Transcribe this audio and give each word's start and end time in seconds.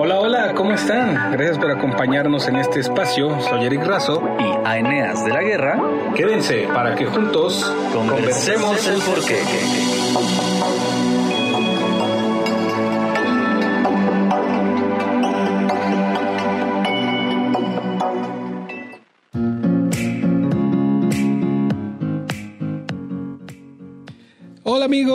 Hola, 0.00 0.18
hola, 0.18 0.54
¿cómo 0.54 0.72
están? 0.72 1.30
Gracias 1.30 1.58
por 1.58 1.70
acompañarnos 1.70 2.48
en 2.48 2.56
este 2.56 2.80
espacio. 2.80 3.40
Soy 3.40 3.66
Eric 3.66 3.84
Razo 3.84 4.20
y 4.40 4.66
a 4.66 4.78
Eneas 4.78 5.24
de 5.24 5.30
la 5.30 5.42
Guerra. 5.42 5.80
Quédense 6.16 6.66
para 6.74 6.96
que 6.96 7.06
juntos 7.06 7.64
conversemos 7.92 8.84
el 8.88 9.00
porqué. 9.00 9.38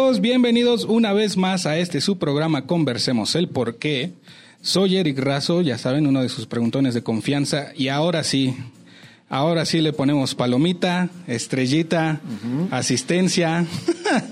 Amigos, 0.09 0.21
bienvenidos 0.21 0.85
una 0.85 1.13
vez 1.13 1.37
más 1.37 1.67
a 1.67 1.77
este 1.77 2.01
su 2.01 2.17
programa 2.17 2.65
Conversemos 2.65 3.35
el 3.35 3.47
Porqué. 3.47 4.13
Soy 4.59 4.97
Eric 4.97 5.19
Razo, 5.19 5.61
ya 5.61 5.77
saben, 5.77 6.07
uno 6.07 6.23
de 6.23 6.29
sus 6.29 6.47
preguntones 6.47 6.95
de 6.95 7.03
confianza. 7.03 7.73
Y 7.75 7.89
ahora 7.89 8.23
sí, 8.23 8.55
ahora 9.29 9.65
sí 9.65 9.81
le 9.81 9.93
ponemos 9.93 10.33
palomita, 10.33 11.09
estrellita, 11.27 12.21
asistencia. 12.71 13.67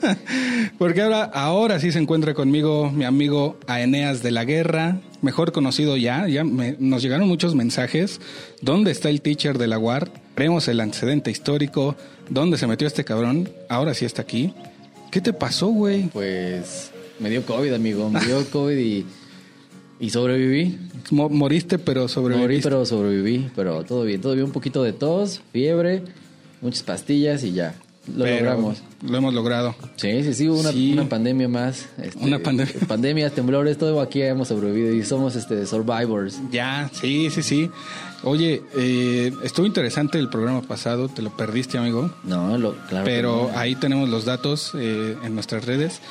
Porque 0.80 1.03
ahora, 1.03 1.26
ahora 1.26 1.80
sí 1.80 1.91
se 1.91 2.00
encuentra 2.00 2.34
conmigo 2.34 2.89
mi 2.89 3.05
amigo 3.05 3.59
Aeneas 3.67 4.23
de 4.23 4.31
la 4.31 4.45
Guerra, 4.45 5.02
mejor 5.22 5.52
conocido 5.52 5.95
ya. 5.95 6.28
Ya 6.28 6.44
nos 6.44 7.03
llegaron 7.03 7.28
muchos 7.28 7.53
mensajes. 7.53 8.20
¿Dónde 8.62 8.89
está 8.89 9.09
el 9.09 9.22
teacher 9.22 9.59
de 9.59 9.67
la 9.67 9.78
UAR? 9.78 10.09
Veremos 10.36 10.67
el 10.70 10.80
antecedente 10.80 11.30
histórico. 11.30 11.95
¿Dónde 12.31 12.58
se 12.58 12.66
metió 12.66 12.88
este 12.88 13.05
cabrón? 13.05 13.48
Ahora 13.70 13.94
sí 13.94 14.05
está 14.05 14.23
aquí. 14.23 14.55
¿Qué 15.11 15.21
te 15.21 15.34
pasó, 15.34 15.67
güey? 15.67 16.07
Pues 16.09 16.91
me 17.20 17.29
dio 17.29 17.45
COVID, 17.45 17.73
amigo. 17.73 18.09
Me 18.09 18.23
dio 18.23 18.45
COVID 18.52 18.77
y, 18.77 19.05
y 19.99 20.09
sobreviví. 20.09 20.77
moriste, 21.11 21.80
pero 21.80 22.08
sobreviví. 22.08 22.41
Morí, 22.44 22.59
pero 22.61 22.86
sobreviví. 22.86 23.49
Pero 23.55 23.83
todo 23.83 24.03
bien, 24.03 24.22
todo 24.22 24.33
bien. 24.33 24.45
Un 24.45 24.52
poquito 24.52 24.83
de 24.83 24.94
tos, 24.94 25.41
fiebre, 25.52 26.03
muchas 26.61 26.83
pastillas 26.83 27.44
y 27.44 27.53
ya. 27.53 27.75
Lo 28.16 28.25
logramos. 28.25 28.81
Lo 29.08 29.17
hemos 29.17 29.33
logrado. 29.33 29.75
Sí, 29.95 30.23
sí, 30.23 30.33
sí, 30.33 30.47
una, 30.47 30.69
una 30.69 31.09
pandemia 31.09 31.47
más. 31.47 31.88
Este, 32.02 32.23
una 32.23 32.39
pandemia. 32.39 32.73
Pandemias, 32.88 33.33
temblores, 33.33 33.77
todo 33.77 34.02
aquí 34.02 34.22
hemos 34.22 34.47
sobrevivido 34.47 34.94
y 34.94 35.03
somos 35.03 35.36
este 35.36 35.66
survivors. 35.66 36.39
Ya, 36.52 36.89
sí, 36.94 37.30
sí, 37.30 37.44
sí. 37.44 37.69
Oye, 38.23 38.64
eh, 38.75 39.31
estuvo 39.44 39.66
interesante 39.67 40.17
el 40.17 40.30
programa 40.30 40.61
pasado, 40.61 41.08
te 41.09 41.22
lo 41.22 41.36
perdiste, 41.36 41.77
amigo. 41.77 42.11
No, 42.23 42.58
lo, 42.58 42.75
claro. 42.88 43.05
Pero 43.05 43.52
ahí 43.55 43.75
tenemos 43.75 44.09
los 44.09 44.25
datos 44.25 44.71
eh, 44.75 45.16
en 45.23 45.36
nuestras 45.36 45.66
redes 45.66 46.02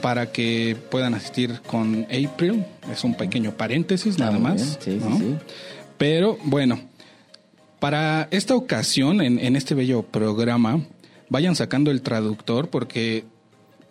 para 0.00 0.32
que 0.32 0.76
puedan 0.90 1.14
asistir 1.14 1.60
con 1.66 2.04
April. 2.04 2.64
Es 2.90 3.04
un 3.04 3.14
pequeño 3.14 3.52
paréntesis, 3.52 4.18
nada 4.18 4.36
ah, 4.36 4.40
más. 4.40 4.78
Sí, 4.80 4.98
sí, 4.98 5.18
sí. 5.18 5.36
Pero 5.98 6.38
bueno, 6.44 6.80
para 7.78 8.28
esta 8.30 8.54
ocasión, 8.54 9.20
en, 9.20 9.38
en 9.38 9.54
este 9.54 9.74
bello 9.74 10.02
programa, 10.02 10.80
vayan 11.30 11.56
sacando 11.56 11.90
el 11.90 12.02
traductor 12.02 12.68
porque 12.68 13.24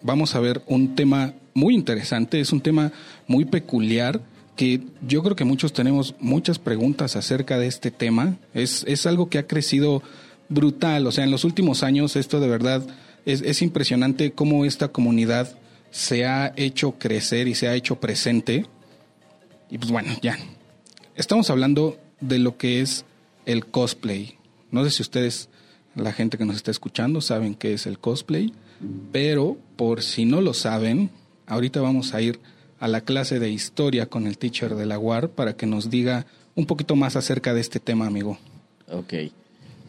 vamos 0.01 0.35
a 0.35 0.39
ver 0.39 0.61
un 0.67 0.95
tema 0.95 1.33
muy 1.55 1.73
interesante, 1.73 2.39
es 2.39 2.53
un 2.53 2.61
tema 2.61 2.91
muy 3.27 3.45
peculiar 3.45 4.21
que 4.55 4.81
yo 5.07 5.23
creo 5.23 5.35
que 5.35 5.45
muchos 5.45 5.73
tenemos 5.73 6.15
muchas 6.19 6.59
preguntas 6.59 7.15
acerca 7.15 7.57
de 7.57 7.67
este 7.67 7.91
tema. 7.91 8.35
Es, 8.53 8.83
es 8.87 9.05
algo 9.05 9.29
que 9.29 9.37
ha 9.37 9.47
crecido 9.47 10.03
brutal, 10.49 11.07
o 11.07 11.11
sea, 11.11 11.23
en 11.23 11.31
los 11.31 11.45
últimos 11.45 11.81
años 11.81 12.15
esto 12.15 12.39
de 12.39 12.49
verdad 12.49 12.85
es, 13.25 13.41
es 13.41 13.61
impresionante 13.61 14.31
cómo 14.31 14.65
esta 14.65 14.89
comunidad 14.89 15.57
se 15.91 16.25
ha 16.25 16.53
hecho 16.55 16.93
crecer 16.99 17.47
y 17.47 17.55
se 17.55 17.67
ha 17.67 17.75
hecho 17.75 17.99
presente. 17.99 18.65
Y 19.69 19.77
pues 19.77 19.91
bueno, 19.91 20.11
ya. 20.21 20.37
Estamos 21.15 21.49
hablando 21.49 21.97
de 22.19 22.39
lo 22.39 22.57
que 22.57 22.81
es 22.81 23.05
el 23.45 23.65
cosplay. 23.65 24.37
No 24.71 24.83
sé 24.83 24.91
si 24.91 25.01
ustedes, 25.01 25.49
la 25.99 26.13
gente 26.13 26.37
que 26.37 26.45
nos 26.45 26.55
está 26.55 26.71
escuchando, 26.71 27.21
saben 27.21 27.55
qué 27.55 27.73
es 27.73 27.85
el 27.85 27.99
cosplay, 27.99 28.53
pero 29.11 29.57
por 29.75 30.01
si 30.03 30.25
no 30.25 30.41
lo 30.41 30.53
saben, 30.53 31.09
ahorita 31.47 31.81
vamos 31.81 32.13
a 32.13 32.21
ir 32.21 32.39
a 32.79 32.87
la 32.87 33.01
clase 33.01 33.39
de 33.39 33.49
historia 33.49 34.07
con 34.07 34.25
el 34.25 34.37
teacher 34.37 34.75
de 34.75 34.85
la 34.85 34.97
UAR 34.97 35.29
para 35.29 35.55
que 35.55 35.65
nos 35.65 35.89
diga 35.89 36.25
un 36.55 36.65
poquito 36.65 36.95
más 36.95 37.15
acerca 37.15 37.53
de 37.53 37.61
este 37.61 37.79
tema, 37.79 38.07
amigo. 38.07 38.37
Ok. 38.91 39.13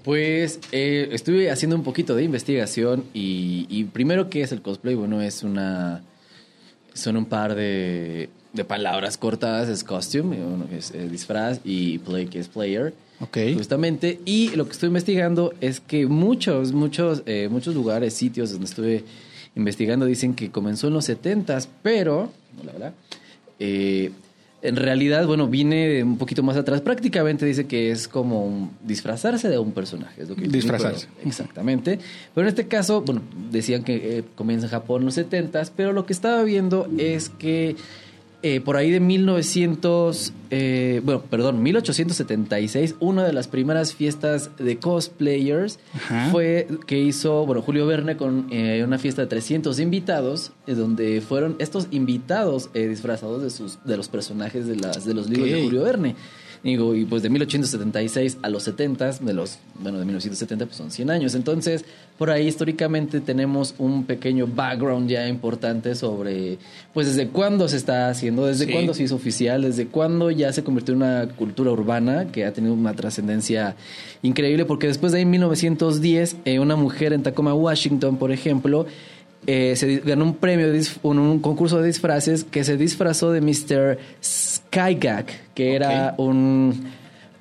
Pues 0.05 0.61
eh, 0.73 1.09
estuve 1.13 1.51
haciendo 1.51 1.77
un 1.77 1.83
poquito 1.83 2.15
de 2.15 2.25
investigación 2.25 3.05
y, 3.13 3.85
primero, 3.93 4.31
¿qué 4.31 4.43
es 4.43 4.53
el 4.53 4.63
cosplay? 4.63 4.95
Bueno, 4.95 5.21
es 5.21 5.43
una... 5.43 6.03
Son 6.95 7.17
un 7.17 7.27
par 7.27 7.55
de, 7.55 8.29
palabras 8.67 9.17
cortadas, 9.17 9.69
es 9.69 9.85
costume, 9.85 10.39
es, 10.73 10.93
disfraz, 11.11 11.61
y 11.65 11.99
play, 11.99 12.27
que 12.27 12.41
es 12.41 12.49
player. 12.49 12.95
Justamente. 13.55 14.21
Y 14.25 14.51
lo 14.57 14.67
que 14.67 14.73
estoy 14.73 14.89
investigando 14.89 15.55
es 15.61 15.81
que 15.81 16.07
muchos, 16.07 16.73
muchos, 16.73 17.23
eh, 17.27 17.49
muchos 17.51 17.75
lugares, 17.75 18.15
sitios 18.15 18.51
donde 18.53 18.67
estuve 18.67 19.05
investigando 19.55 20.07
dicen 20.07 20.35
que 20.35 20.51
comenzó 20.51 20.89
en 20.89 20.95
los 20.95 21.05
70 21.05 21.59
pero 21.83 22.31
la 22.65 22.73
verdad. 22.73 22.95
Eh, 23.59 24.11
en 24.63 24.77
realidad, 24.77 25.27
bueno, 25.27 25.49
viene 25.49 26.03
un 26.03 26.19
poquito 26.19 26.43
más 26.43 26.57
atrás. 26.57 26.83
Prácticamente 26.83 27.47
dice 27.47 27.67
que 27.67 27.91
es 27.91 28.09
como 28.09 28.71
disfrazarse 28.85 29.49
de 29.49 29.59
un 29.59 29.73
personaje. 29.73 30.25
disfrazarse. 30.25 31.09
exactamente. 31.25 31.99
Pero 32.35 32.47
en 32.47 32.49
este 32.49 32.67
caso, 32.67 33.01
bueno, 33.01 33.23
decían 33.51 33.83
que 33.85 34.19
eh, 34.19 34.25
comienza 34.35 34.67
en 34.67 34.71
Japón 34.71 35.03
en 35.03 35.07
los 35.07 35.15
70 35.15 35.63
pero 35.77 35.93
lo 35.93 36.05
que 36.05 36.13
estaba 36.13 36.43
viendo 36.43 36.89
es 36.99 37.31
que 37.31 37.77
eh, 38.43 38.61
por 38.61 38.77
ahí 38.77 38.91
de 38.91 39.01
1900, 39.01 40.33
eh, 40.51 41.01
bueno, 41.05 41.23
perdón, 41.29 41.63
1876, 41.63 42.97
una 42.99 43.25
de 43.25 43.33
las 43.33 43.49
primeras 43.49 43.95
fiestas 43.95 44.51
de 44.59 44.79
cosplayers 44.79 45.79
fue 46.31 46.67
que 46.87 46.99
hizo, 46.99 47.45
bueno, 47.45 47.61
Julio 47.61 47.87
Verne 47.87 48.17
con 48.17 48.47
eh, 48.51 48.83
una 48.85 48.99
fiesta 48.99 49.23
de 49.23 49.29
300 49.29 49.79
invitados, 49.81 50.53
donde 50.67 51.21
fueron 51.21 51.57
estos 51.59 51.89
invitados 51.91 52.73
disfrazados 52.73 53.43
de, 53.43 53.51
sus, 53.51 53.79
de 53.85 53.97
los 53.97 54.09
personajes 54.09 54.67
de, 54.67 54.77
las, 54.77 55.05
de 55.05 55.15
los 55.15 55.29
libros 55.29 55.51
de 55.51 55.63
Julio 55.63 55.83
Verne. 55.83 56.17
Digo, 56.63 56.95
y 56.95 57.07
pues 57.07 57.23
de 57.23 57.31
1876 57.31 58.39
a 58.43 58.51
los 58.51 58.65
70, 58.65 59.13
de 59.13 59.33
los, 59.33 59.59
bueno, 59.79 59.99
de 59.99 60.05
1970 60.05 60.67
pues 60.67 60.77
son 60.77 60.91
100 60.91 61.11
años. 61.11 61.35
Entonces, 61.35 61.87
por 62.19 62.31
ahí 62.31 62.47
históricamente 62.47 63.21
tenemos 63.21 63.75
un 63.79 64.05
pequeño 64.05 64.47
background 64.47 65.09
ya 65.09 65.27
importante 65.27 65.95
sobre, 65.95 66.59
pues 66.93 67.07
desde 67.07 67.29
cuándo 67.29 67.67
se 67.67 67.79
está 67.79 68.11
haciendo, 68.11 68.45
desde 68.45 68.71
cuándo 68.71 68.93
se 68.93 69.05
hizo 69.05 69.15
oficial, 69.15 69.63
desde 69.63 69.87
cuándo 69.87 70.31
ya 70.31 70.53
se 70.53 70.63
convirtió 70.63 70.93
en 70.93 70.99
una 70.99 71.29
cultura 71.29 71.71
urbana 71.71 72.27
que 72.31 72.45
ha 72.45 72.53
tenido 72.53 72.75
una 72.75 72.93
trascendencia 72.93 73.75
increíble, 74.21 74.67
porque 74.67 74.87
después 74.87 75.13
de 75.13 75.19
ahí 75.19 75.23
en 75.23 75.31
1910, 75.31 76.37
eh, 76.45 76.59
una 76.59 76.77
mujer 76.77 77.15
en 77.15 77.23
Tacoma, 77.23 77.55
Washington, 77.55 78.19
por 78.19 78.33
ejemplo, 78.33 78.87
eh, 79.47 79.75
se 79.77 79.99
ganó 79.99 80.25
un 80.25 80.35
premio, 80.35 80.67
un, 81.03 81.19
un, 81.19 81.41
concurso 81.41 81.81
de 81.81 81.87
disfraces 81.87 82.45
que 82.45 82.63
se 82.63 82.77
disfrazó 82.77 83.33
de 83.33 83.41
Mr. 83.41 83.99
Skygak, 84.23 85.55
que 85.55 85.75
era 85.75 86.15
un, 86.19 86.85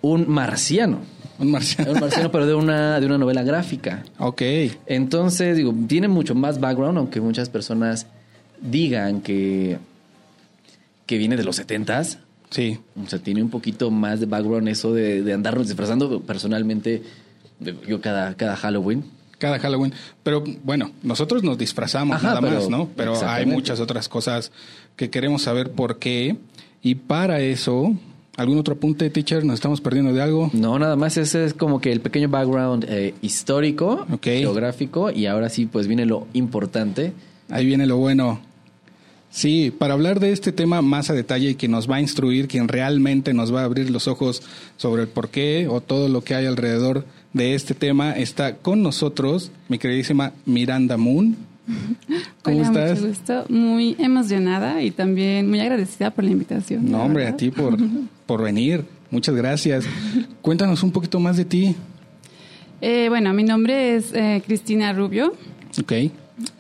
un 0.02 0.30
marciano. 0.30 1.00
Un 1.40 1.52
marciano. 1.52 1.92
Un 1.92 2.00
marciano, 2.00 2.32
pero 2.32 2.46
de 2.46 2.54
una, 2.54 3.00
de 3.00 3.06
una 3.06 3.18
novela 3.18 3.44
gráfica. 3.44 4.04
Ok. 4.18 4.42
Entonces, 4.86 5.58
digo, 5.58 5.74
tiene 5.88 6.08
mucho 6.08 6.36
más 6.36 6.60
background, 6.60 6.98
aunque 6.98 7.22
muchas 7.22 7.50
personas 7.50 8.08
digan 8.62 9.22
que, 9.22 9.78
que 11.06 11.18
viene 11.18 11.36
de 11.36 11.44
los 11.44 11.58
setentas. 11.58 12.20
Sí. 12.50 12.80
O 13.02 13.08
sea, 13.08 13.20
tiene 13.20 13.44
un 13.44 13.50
poquito 13.50 13.92
más 13.92 14.20
de 14.20 14.26
background 14.26 14.70
eso 14.70 14.94
de, 14.94 15.22
de 15.22 15.34
andarnos 15.34 15.68
disfrazando. 15.68 16.22
Personalmente, 16.22 17.04
yo 17.88 18.02
cada, 18.02 18.36
cada 18.36 18.56
Halloween 18.56 19.19
cada 19.40 19.58
Halloween. 19.58 19.94
Pero 20.22 20.44
bueno, 20.64 20.92
nosotros 21.02 21.44
nos 21.44 21.58
disfrazamos 21.58 22.22
nada 22.22 22.42
más, 22.42 22.70
¿no? 22.70 22.90
Pero 22.96 23.19
hay 23.28 23.48
muchas 23.48 23.80
otras 23.80 24.08
cosas 24.08 24.52
que 24.96 25.10
queremos 25.10 25.42
saber 25.42 25.72
por 25.72 25.98
qué. 25.98 26.38
Y 26.84 26.96
para 26.96 27.42
eso, 27.42 27.96
¿algún 28.38 28.60
otro 28.60 28.75
apunte, 28.75 29.10
teacher? 29.10 29.44
¿Nos 29.44 29.56
estamos 29.56 29.81
perdiendo 29.81 30.13
de 30.13 30.22
algo? 30.22 30.52
No, 30.54 30.78
nada 30.78 30.96
más. 30.96 31.18
Ese 31.18 31.44
es 31.46 31.54
como 31.54 31.81
que 31.81 31.92
el 31.92 32.02
pequeño 32.02 32.30
background 32.30 32.86
eh, 32.88 33.16
histórico, 33.22 34.06
geográfico. 34.22 35.10
Y 35.10 35.25
ahora 35.25 35.50
sí, 35.50 35.66
pues 35.66 35.88
viene 35.88 36.06
lo 36.06 36.28
importante. 36.34 37.13
Ahí 37.50 37.66
viene 37.66 37.88
lo 37.88 37.98
bueno. 37.98 38.40
Sí, 39.31 39.72
para 39.72 39.94
hablar 39.94 40.19
de 40.19 40.31
este 40.31 40.52
tema 40.52 40.81
más 40.81 41.10
a 41.10 41.13
detalle 41.13 41.52
y 41.52 41.56
que 41.56 41.68
nos 41.68 41.90
va 41.90 41.98
a 41.98 42.02
instruir, 42.02 42.48
quien 42.48 42.68
realmente 42.68 43.34
nos 43.34 43.54
va 43.54 43.62
a 43.62 43.66
abrir 43.66 43.92
los 43.92 44.08
ojos 44.08 44.42
sobre 44.75 45.04
el 45.04 45.08
porqué 45.08 45.68
o 45.69 45.81
todo 45.81 46.10
lo 46.10 46.24
que 46.24 46.34
hay 46.34 46.48
alrededor 46.48 47.06
de 47.34 47.56
este 47.56 47.74
tema 47.74 48.14
está 48.14 48.56
con 48.58 48.81
nosotros 48.81 49.52
mi 49.68 49.78
queridísima 49.78 50.34
Miranda 50.46 50.98
Moon. 50.98 51.38
¿Cómo 52.42 52.62
estás? 52.62 53.00
Mucho 53.00 53.08
gusto, 53.08 53.46
muy 53.50 53.96
emocionada 54.00 54.81
y 54.81 54.92
también 54.92 55.50
muy 55.50 55.60
agradecida 55.60 56.12
por 56.12 56.24
la 56.24 56.31
invitación. 56.31 56.90
No, 56.90 57.04
hombre, 57.04 57.28
a 57.28 57.38
ti 57.38 57.52
por, 57.52 57.78
por 58.26 58.44
venir. 58.44 58.86
Muchas 59.12 59.36
gracias. 59.36 59.86
Cuéntanos 60.42 60.84
un 60.84 60.92
poquito 60.92 61.20
más 61.20 61.38
de 61.38 61.46
ti. 61.46 61.76
Eh, 62.81 63.08
bueno, 63.10 63.34
mi 63.34 63.44
nombre 63.44 63.96
es 63.96 64.14
eh, 64.14 64.42
Cristina 64.46 64.94
Rubio. 64.94 65.34
Ok. 65.80 65.94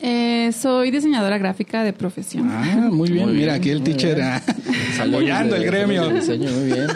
Eh, 0.01 0.51
soy 0.51 0.91
diseñadora 0.91 1.37
gráfica 1.37 1.83
de 1.83 1.93
profesión. 1.93 2.49
Ah, 2.49 2.89
muy 2.91 3.09
bien. 3.13 3.33
Mira, 3.35 3.53
aquí 3.53 3.69
el 3.69 3.81
teacher 3.81 4.21
ah, 4.21 4.41
apoyando 4.99 5.55
el 5.55 5.63
gremio. 5.65 6.09
Diseño, 6.09 6.51
muy 6.51 6.65
bien. 6.65 6.87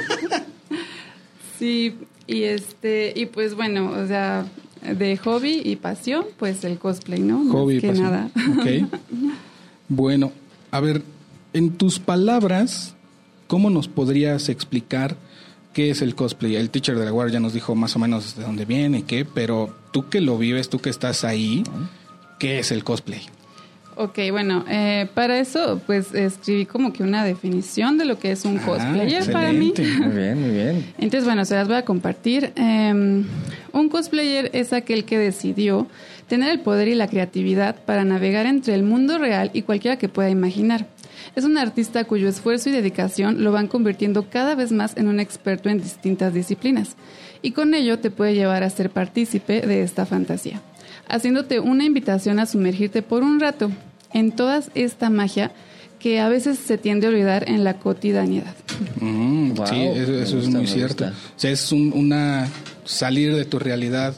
Sí, 1.58 1.96
y 2.28 2.44
este, 2.44 3.14
y 3.16 3.26
pues 3.26 3.56
bueno, 3.56 3.92
o 3.92 4.08
sea, 4.08 4.46
de 4.82 5.18
hobby 5.18 5.62
y 5.64 5.76
pasión, 5.76 6.26
pues 6.38 6.64
el 6.64 6.78
cosplay, 6.78 7.20
¿no? 7.20 7.52
Hobby 7.52 7.78
y 7.78 7.82
que 7.82 7.88
pasión. 7.90 8.06
nada. 8.06 8.30
Bueno, 9.90 10.32
a 10.72 10.80
ver, 10.80 11.04
en 11.52 11.72
tus 11.72 12.00
palabras, 12.00 12.96
¿cómo 13.48 13.70
nos 13.70 13.88
podrías 13.88 14.50
explicar 14.50 15.18
qué 15.74 15.92
es 15.92 16.02
el 16.02 16.16
cosplay? 16.16 16.56
El 16.56 16.70
teacher 16.70 16.98
de 16.98 17.06
la 17.06 17.12
guardia 17.12 17.34
ya 17.34 17.40
nos 17.40 17.54
dijo 17.54 17.76
más 17.76 17.96
o 17.96 18.00
menos 18.00 18.36
de 18.36 18.44
dónde 18.44 18.66
viene 18.66 19.00
y 19.00 19.02
qué, 19.04 19.26
pero 19.26 19.76
tú 19.92 20.10
que 20.10 20.22
lo 20.22 20.38
vives, 20.38 20.70
tú 20.70 20.80
que 20.80 20.90
estás 20.90 21.24
ahí, 21.24 21.64
¿qué 22.40 22.60
es 22.60 22.72
el 22.72 22.84
cosplay? 22.84 23.22
Ok, 23.96 24.20
bueno, 24.32 24.66
eh, 24.70 25.08
para 25.14 25.40
eso 25.40 25.82
pues 25.86 26.14
escribí 26.14 26.66
como 26.66 26.94
que 26.94 27.04
una 27.04 27.24
definición 27.24 27.98
de 27.98 28.06
lo 28.06 28.18
que 28.20 28.32
es 28.32 28.46
un 28.46 28.58
Ah, 28.60 28.66
cosplayer 28.66 29.32
para 29.32 29.52
mí. 29.54 29.74
Muy 29.78 30.16
bien, 30.16 30.42
muy 30.42 30.52
bien. 30.52 30.86
Entonces, 30.98 31.26
bueno, 31.26 31.46
se 31.46 31.56
las 31.56 31.68
voy 31.68 31.78
a 31.78 31.86
compartir. 31.86 32.52
Eh, 32.56 33.24
un 33.74 33.90
cosplayer 33.90 34.50
es 34.54 34.74
aquel 34.74 35.06
que 35.06 35.18
decidió 35.18 35.88
tener 36.28 36.50
el 36.50 36.60
poder 36.62 36.88
y 36.88 36.96
la 36.96 37.08
creatividad 37.08 37.76
para 37.86 38.04
navegar 38.06 38.46
entre 38.46 38.74
el 38.76 38.84
mundo 38.84 39.18
real 39.18 39.52
y 39.54 39.64
cualquiera 39.64 39.98
que 39.98 40.10
pueda 40.10 40.30
imaginar. 40.30 40.88
Es 41.36 41.44
un 41.46 41.58
artista 41.58 42.04
cuyo 42.04 42.28
esfuerzo 42.30 42.70
y 42.70 42.74
dedicación 42.74 43.44
lo 43.44 43.52
van 43.52 43.68
convirtiendo 43.68 44.30
cada 44.30 44.56
vez 44.56 44.72
más 44.72 44.96
en 44.98 45.08
un 45.08 45.20
experto 45.20 45.70
en 45.70 45.82
distintas 45.82 46.34
disciplinas. 46.34 46.96
Y 47.42 47.52
con 47.52 47.74
ello 47.74 48.00
te 48.00 48.12
puede 48.12 48.36
llevar 48.36 48.64
a 48.64 48.70
ser 48.70 48.90
partícipe 48.90 49.62
de 49.62 49.84
esta 49.84 50.06
fantasía, 50.06 50.62
haciéndote 51.08 51.60
una 51.60 51.84
invitación 51.86 52.40
a 52.40 52.46
sumergirte 52.46 53.02
por 53.02 53.24
un 53.24 53.40
rato 53.40 53.72
en 54.14 54.32
toda 54.32 54.62
esta 54.76 55.10
magia 55.10 55.52
que 56.00 56.20
a 56.20 56.28
veces 56.30 56.60
se 56.60 56.78
tiende 56.78 57.08
a 57.08 57.10
olvidar 57.12 57.50
en 57.50 57.64
la 57.64 57.76
cotidianidad. 57.76 58.54
Mm, 59.00 59.54
Wow, 59.54 59.68
sí, 59.68 59.76
eso, 59.82 60.38
es 60.40 60.48
muy 60.50 60.68
cierto. 60.68 61.06
O 61.06 61.12
sea, 61.40 61.52
es 61.52 61.72
un- 61.72 61.94
una 61.96 62.48
salir 62.86 63.36
de 63.36 63.46
tu 63.46 63.60
realidad 63.60 64.14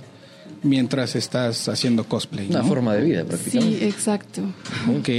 mientras 0.63 1.15
estás 1.15 1.67
haciendo 1.69 2.05
cosplay. 2.05 2.47
Una 2.49 2.59
¿no? 2.63 2.67
forma 2.67 2.93
de 2.95 3.03
vida, 3.03 3.21
Sí, 3.21 3.27
prácticamente. 3.27 3.87
exacto. 3.87 4.41
Ok. 4.97 5.09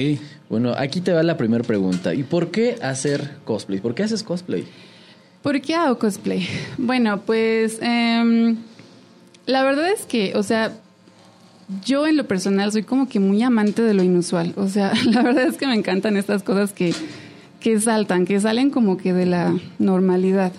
Bueno, 0.48 0.74
aquí 0.76 1.00
te 1.00 1.12
va 1.12 1.22
la 1.22 1.36
primera 1.36 1.62
pregunta. 1.62 2.14
¿Y 2.14 2.22
por 2.24 2.50
qué 2.50 2.76
hacer 2.82 3.36
cosplay? 3.44 3.78
¿Por 3.80 3.94
qué 3.94 4.02
haces 4.04 4.22
cosplay? 4.22 4.64
¿Por 5.42 5.60
qué 5.60 5.74
hago 5.76 5.98
cosplay? 5.98 6.48
Bueno, 6.78 7.20
pues 7.22 7.78
em, 7.80 8.56
la 9.46 9.62
verdad 9.62 9.90
es 9.92 10.04
que, 10.06 10.32
o 10.34 10.42
sea, 10.42 10.72
yo 11.84 12.06
en 12.06 12.16
lo 12.16 12.26
personal 12.26 12.70
soy 12.72 12.82
como 12.82 13.08
que 13.08 13.20
muy 13.20 13.42
amante 13.42 13.82
de 13.82 13.94
lo 13.94 14.02
inusual. 14.02 14.52
O 14.56 14.68
sea, 14.68 14.92
la 15.10 15.22
verdad 15.22 15.46
es 15.46 15.56
que 15.56 15.66
me 15.66 15.74
encantan 15.74 16.16
estas 16.16 16.42
cosas 16.42 16.72
que, 16.72 16.94
que 17.60 17.80
saltan, 17.80 18.24
que 18.24 18.40
salen 18.40 18.70
como 18.70 18.96
que 18.96 19.12
de 19.12 19.26
la 19.26 19.54
normalidad. 19.78 20.52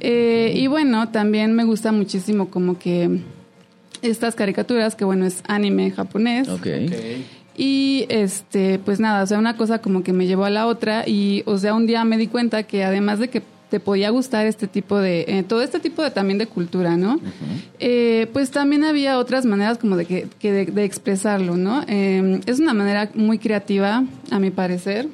Eh, 0.00 0.52
y 0.56 0.66
bueno, 0.66 1.08
también 1.10 1.52
me 1.52 1.62
gusta 1.62 1.92
muchísimo 1.92 2.50
como 2.50 2.76
que 2.76 3.20
estas 4.02 4.34
caricaturas, 4.34 4.96
que 4.96 5.04
bueno, 5.04 5.26
es 5.26 5.42
anime 5.46 5.92
japonés. 5.92 6.48
Ok. 6.48 6.66
Y 7.56 8.06
este, 8.08 8.80
pues 8.80 8.98
nada, 8.98 9.22
o 9.22 9.26
sea, 9.26 9.38
una 9.38 9.56
cosa 9.56 9.78
como 9.80 10.02
que 10.02 10.12
me 10.12 10.26
llevó 10.26 10.44
a 10.44 10.50
la 10.50 10.66
otra 10.66 11.04
y, 11.06 11.44
o 11.46 11.56
sea, 11.56 11.74
un 11.74 11.86
día 11.86 12.04
me 12.04 12.18
di 12.18 12.26
cuenta 12.26 12.64
que 12.64 12.82
además 12.84 13.20
de 13.20 13.28
que 13.28 13.42
te 13.74 13.80
podía 13.80 14.10
gustar 14.10 14.46
este 14.46 14.68
tipo 14.68 15.00
de, 15.00 15.24
eh, 15.26 15.42
todo 15.42 15.60
este 15.60 15.80
tipo 15.80 16.00
de 16.00 16.12
también 16.12 16.38
de 16.38 16.46
cultura, 16.46 16.96
¿no? 16.96 17.18
Eh, 17.80 18.28
pues 18.32 18.52
también 18.52 18.84
había 18.84 19.18
otras 19.18 19.46
maneras 19.46 19.78
como 19.78 19.96
de 19.96 20.04
que, 20.04 20.28
que 20.38 20.52
de, 20.52 20.66
de 20.66 20.84
expresarlo, 20.84 21.56
¿no? 21.56 21.82
Eh, 21.88 22.40
es 22.46 22.60
una 22.60 22.72
manera 22.72 23.10
muy 23.14 23.38
creativa, 23.38 24.04
a 24.30 24.38
mi 24.38 24.52
parecer, 24.52 25.08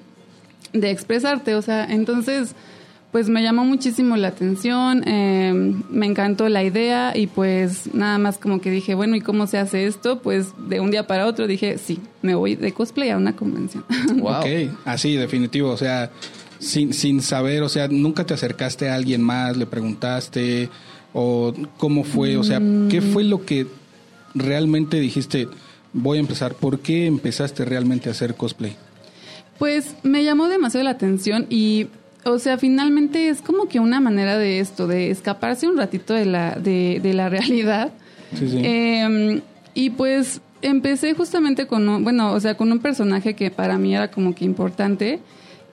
de 0.74 0.90
expresarte, 0.90 1.54
o 1.54 1.62
sea, 1.62 1.86
entonces, 1.86 2.54
pues 3.12 3.30
me 3.30 3.42
llamó 3.42 3.64
muchísimo 3.64 4.18
la 4.18 4.28
atención, 4.28 5.04
eh, 5.08 5.54
me 5.88 6.04
encantó 6.04 6.50
la 6.50 6.62
idea 6.62 7.16
y 7.16 7.28
pues 7.28 7.94
nada 7.94 8.18
más 8.18 8.36
como 8.36 8.60
que 8.60 8.70
dije, 8.70 8.94
bueno, 8.94 9.16
¿y 9.16 9.22
cómo 9.22 9.46
se 9.46 9.56
hace 9.56 9.86
esto? 9.86 10.20
Pues 10.20 10.48
de 10.68 10.80
un 10.80 10.90
día 10.90 11.06
para 11.06 11.24
otro 11.26 11.46
dije, 11.46 11.78
sí, 11.78 11.98
me 12.20 12.34
voy 12.34 12.56
de 12.56 12.72
cosplay 12.72 13.08
a 13.08 13.16
una 13.16 13.34
convención. 13.34 13.86
Wow. 14.16 14.40
Ok, 14.40 14.76
así, 14.84 15.16
definitivo. 15.16 15.70
O 15.70 15.78
sea, 15.78 16.10
sin, 16.60 16.92
sin 16.92 17.22
saber, 17.22 17.62
o 17.62 17.68
sea, 17.68 17.88
nunca 17.88 18.24
te 18.24 18.34
acercaste 18.34 18.88
a 18.88 18.94
alguien 18.94 19.22
más, 19.22 19.56
le 19.56 19.66
preguntaste, 19.66 20.68
o 21.12 21.52
cómo 21.78 22.04
fue, 22.04 22.36
o 22.36 22.44
sea, 22.44 22.60
¿qué 22.88 23.00
fue 23.00 23.24
lo 23.24 23.44
que 23.44 23.66
realmente 24.34 25.00
dijiste? 25.00 25.48
Voy 25.92 26.18
a 26.18 26.20
empezar. 26.20 26.54
¿Por 26.54 26.78
qué 26.80 27.06
empezaste 27.06 27.64
realmente 27.64 28.08
a 28.08 28.12
hacer 28.12 28.36
cosplay? 28.36 28.76
Pues 29.58 29.96
me 30.02 30.22
llamó 30.22 30.48
demasiado 30.48 30.84
la 30.84 30.90
atención 30.90 31.46
y, 31.50 31.88
o 32.24 32.38
sea, 32.38 32.58
finalmente 32.58 33.28
es 33.28 33.40
como 33.40 33.66
que 33.66 33.80
una 33.80 34.00
manera 34.00 34.38
de 34.38 34.60
esto, 34.60 34.86
de 34.86 35.10
escaparse 35.10 35.66
un 35.66 35.76
ratito 35.76 36.14
de 36.14 36.26
la, 36.26 36.52
de, 36.52 37.00
de 37.02 37.12
la 37.14 37.28
realidad. 37.30 37.92
Sí, 38.38 38.48
sí. 38.48 38.60
Eh, 38.62 39.40
y 39.74 39.90
pues 39.90 40.40
empecé 40.62 41.14
justamente 41.14 41.66
con 41.66 41.88
un, 41.88 42.04
bueno, 42.04 42.32
o 42.32 42.38
sea, 42.38 42.54
con 42.56 42.70
un 42.70 42.78
personaje 42.78 43.34
que 43.34 43.50
para 43.50 43.78
mí 43.78 43.94
era 43.94 44.10
como 44.10 44.34
que 44.34 44.44
importante 44.44 45.20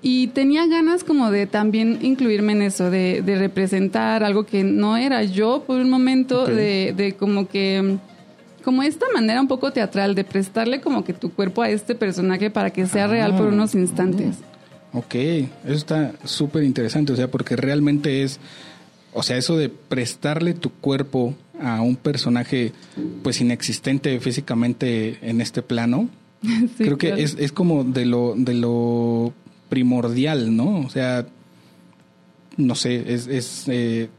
y 0.02 0.28
tenía 0.28 0.66
ganas 0.68 1.04
como 1.04 1.32
de 1.32 1.48
también 1.48 2.00
incluirme 2.02 2.54
en 2.54 2.62
eso, 2.62 2.90
de, 2.92 3.22
de 3.22 3.38
representar 3.38 4.24
algo 4.24 4.46
que 4.46 4.64
no 4.64 4.96
era 4.98 5.24
yo 5.24 5.64
por 5.66 5.80
un 5.80 5.90
momento, 5.90 6.46
de, 6.46 6.94
de 6.96 7.14
como 7.16 7.48
que 7.48 7.98
como 8.64 8.84
esta 8.84 9.06
manera 9.14 9.40
un 9.40 9.48
poco 9.48 9.72
teatral 9.72 10.14
de 10.14 10.26
prestarle 10.26 10.82
como 10.82 11.06
que 11.06 11.14
tu 11.14 11.32
cuerpo 11.32 11.62
a 11.62 11.70
este 11.70 11.96
personaje 11.96 12.50
para 12.50 12.72
que 12.72 12.86
sea 12.86 13.08
real 13.08 13.32
por 13.38 13.48
Ah. 13.48 13.52
unos 13.54 13.76
instantes. 13.76 14.36
Ok, 14.94 15.16
eso 15.16 15.50
está 15.74 16.14
súper 16.26 16.64
interesante, 16.64 17.14
o 17.14 17.16
sea, 17.16 17.30
porque 17.32 17.56
realmente 17.56 18.24
es, 18.24 18.40
o 19.14 19.24
sea, 19.24 19.38
eso 19.38 19.56
de 19.58 19.70
prestarle 19.70 20.54
tu 20.54 20.70
cuerpo 20.70 21.34
a 21.62 21.82
un 21.82 21.96
personaje 21.96 22.72
pues 23.24 23.40
inexistente 23.42 24.20
físicamente 24.20 25.18
en 25.22 25.40
este 25.42 25.62
plano, 25.62 26.10
Sí, 26.42 26.70
creo 26.78 26.98
que 26.98 27.08
claro. 27.08 27.22
es, 27.24 27.36
es 27.40 27.52
como 27.52 27.84
de 27.84 28.06
lo, 28.06 28.34
de 28.36 28.54
lo 28.54 29.34
primordial, 29.70 30.56
¿no? 30.56 30.80
O 30.80 30.90
sea, 30.90 31.28
no 32.58 32.76
sé, 32.76 33.14
es, 33.14 33.28
es 33.28 33.66
eh, 33.68 34.10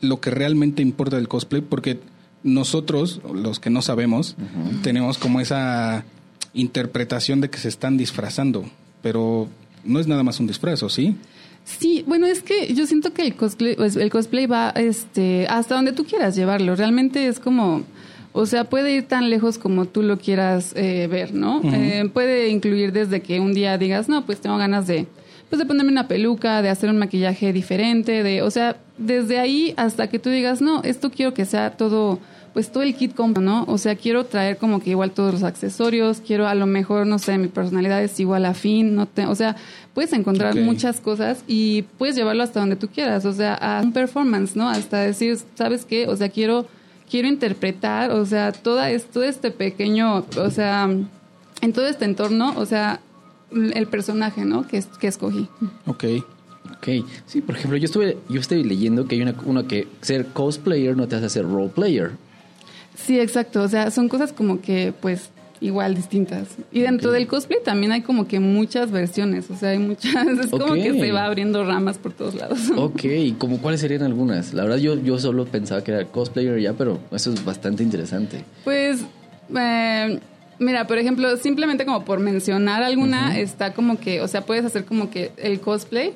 lo 0.00 0.20
que 0.20 0.30
realmente 0.30 0.82
importa 0.82 1.16
del 1.16 1.28
cosplay, 1.28 1.62
porque 1.62 2.00
nosotros, 2.42 3.20
los 3.32 3.58
que 3.58 3.70
no 3.70 3.82
sabemos, 3.82 4.36
tenemos 4.82 5.18
como 5.18 5.40
esa 5.40 6.04
interpretación 6.52 7.40
de 7.40 7.50
que 7.50 7.58
se 7.58 7.68
están 7.68 7.96
disfrazando, 7.96 8.64
pero 9.02 9.48
no 9.84 9.98
es 9.98 10.06
nada 10.06 10.22
más 10.22 10.40
un 10.40 10.46
disfraz, 10.46 10.82
¿o 10.82 10.88
sí? 10.88 11.16
Sí, 11.64 12.04
bueno, 12.06 12.26
es 12.26 12.42
que 12.42 12.74
yo 12.74 12.86
siento 12.86 13.14
que 13.14 13.22
el 13.22 13.34
cosplay, 13.34 13.74
pues, 13.76 13.96
el 13.96 14.10
cosplay 14.10 14.46
va 14.46 14.70
este, 14.70 15.46
hasta 15.48 15.74
donde 15.74 15.92
tú 15.92 16.04
quieras 16.04 16.36
llevarlo. 16.36 16.76
Realmente 16.76 17.26
es 17.26 17.40
como, 17.40 17.84
o 18.36 18.46
sea, 18.46 18.64
puede 18.64 18.92
ir 18.92 19.06
tan 19.06 19.30
lejos 19.30 19.58
como 19.58 19.84
tú 19.86 20.02
lo 20.02 20.18
quieras 20.18 20.72
eh, 20.74 21.06
ver, 21.08 21.32
¿no? 21.32 21.60
Eh, 21.62 22.10
puede 22.12 22.48
incluir 22.48 22.92
desde 22.92 23.22
que 23.22 23.38
un 23.38 23.54
día 23.54 23.78
digas, 23.78 24.08
no, 24.08 24.26
pues 24.26 24.40
tengo 24.40 24.58
ganas 24.58 24.88
de, 24.88 25.06
pues 25.48 25.60
de 25.60 25.66
ponerme 25.66 25.92
una 25.92 26.08
peluca, 26.08 26.60
de 26.60 26.68
hacer 26.68 26.90
un 26.90 26.98
maquillaje 26.98 27.52
diferente, 27.52 28.24
de, 28.24 28.42
o 28.42 28.50
sea, 28.50 28.76
desde 28.98 29.38
ahí 29.38 29.72
hasta 29.76 30.08
que 30.08 30.18
tú 30.18 30.30
digas, 30.30 30.60
no, 30.60 30.82
esto 30.82 31.12
quiero 31.12 31.32
que 31.32 31.44
sea 31.44 31.76
todo, 31.76 32.18
pues 32.54 32.72
todo 32.72 32.82
el 32.82 32.96
kit 32.96 33.14
completo, 33.14 33.40
¿no? 33.40 33.66
O 33.68 33.78
sea, 33.78 33.94
quiero 33.94 34.24
traer 34.24 34.56
como 34.56 34.80
que 34.80 34.90
igual 34.90 35.12
todos 35.12 35.32
los 35.32 35.44
accesorios, 35.44 36.20
quiero 36.20 36.48
a 36.48 36.56
lo 36.56 36.66
mejor, 36.66 37.06
no 37.06 37.20
sé, 37.20 37.38
mi 37.38 37.46
personalidad 37.46 38.02
es 38.02 38.18
igual 38.18 38.46
a 38.46 38.54
fin, 38.54 38.96
no 38.96 39.06
te, 39.06 39.26
o 39.26 39.34
sea, 39.36 39.54
puedes 39.94 40.12
encontrar 40.12 40.56
muchas 40.56 41.00
cosas 41.00 41.44
y 41.46 41.82
puedes 41.98 42.16
llevarlo 42.16 42.42
hasta 42.42 42.58
donde 42.58 42.74
tú 42.74 42.88
quieras, 42.88 43.26
o 43.26 43.32
sea, 43.32 43.54
a 43.54 43.80
un 43.80 43.92
performance, 43.92 44.56
¿no? 44.56 44.68
Hasta 44.68 44.98
decir, 45.02 45.38
¿sabes 45.54 45.84
qué? 45.84 46.08
O 46.08 46.16
sea, 46.16 46.30
quiero 46.30 46.66
quiero 47.10 47.28
interpretar, 47.28 48.10
o 48.10 48.24
sea, 48.26 48.52
toda 48.52 48.90
es- 48.90 49.06
todo 49.06 49.24
este 49.24 49.50
pequeño, 49.50 50.24
o 50.36 50.50
sea, 50.50 50.88
en 51.60 51.72
todo 51.72 51.86
este 51.86 52.04
entorno, 52.04 52.54
o 52.56 52.66
sea, 52.66 53.00
el 53.52 53.86
personaje, 53.86 54.44
¿no? 54.44 54.66
Que, 54.66 54.82
que 55.00 55.06
escogí. 55.08 55.48
Ok. 55.86 56.04
Ok, 56.78 56.88
sí, 57.26 57.40
por 57.42 57.56
ejemplo, 57.56 57.76
yo 57.76 57.84
estuve, 57.84 58.16
yo 58.28 58.40
estoy 58.40 58.64
leyendo 58.64 59.06
que 59.06 59.14
hay 59.16 59.22
una, 59.22 59.34
uno 59.44 59.66
que 59.66 59.86
ser 60.00 60.26
cosplayer 60.28 60.96
no 60.96 61.06
te 61.08 61.16
hace 61.16 61.28
ser 61.28 61.44
role 61.44 61.68
player. 61.68 62.12
Sí, 62.96 63.20
exacto, 63.20 63.62
o 63.62 63.68
sea, 63.68 63.90
son 63.90 64.08
cosas 64.08 64.32
como 64.32 64.60
que, 64.62 64.92
pues, 65.00 65.28
igual 65.64 65.94
distintas. 65.94 66.48
Y 66.72 66.80
dentro 66.80 67.10
del 67.10 67.26
cosplay 67.26 67.58
también 67.64 67.92
hay 67.92 68.02
como 68.02 68.28
que 68.28 68.38
muchas 68.38 68.90
versiones, 68.90 69.50
o 69.50 69.56
sea, 69.56 69.70
hay 69.70 69.78
muchas, 69.78 70.14
es 70.44 70.46
como 70.48 70.74
que 70.74 70.92
se 70.92 71.12
va 71.12 71.24
abriendo 71.24 71.64
ramas 71.64 71.98
por 71.98 72.12
todos 72.12 72.34
lados. 72.34 72.60
Ok, 72.76 73.02
¿como 73.38 73.58
cuáles 73.58 73.80
serían 73.80 74.02
algunas? 74.02 74.52
La 74.52 74.64
verdad 74.64 74.76
yo, 74.76 75.00
yo 75.00 75.18
solo 75.18 75.46
pensaba 75.46 75.82
que 75.82 75.92
era 75.92 76.04
cosplayer 76.04 76.60
ya, 76.60 76.74
pero 76.74 76.98
eso 77.12 77.32
es 77.32 77.44
bastante 77.44 77.82
interesante. 77.82 78.44
Pues, 78.62 79.00
eh, 79.56 80.20
Mira, 80.58 80.86
por 80.86 80.98
ejemplo, 80.98 81.36
simplemente 81.36 81.84
como 81.84 82.04
por 82.04 82.20
mencionar 82.20 82.82
alguna, 82.82 83.38
está 83.38 83.72
como 83.72 83.98
que, 83.98 84.20
o 84.20 84.28
sea, 84.28 84.42
puedes 84.42 84.64
hacer 84.64 84.84
como 84.84 85.10
que 85.10 85.32
el 85.36 85.60
cosplay 85.60 86.12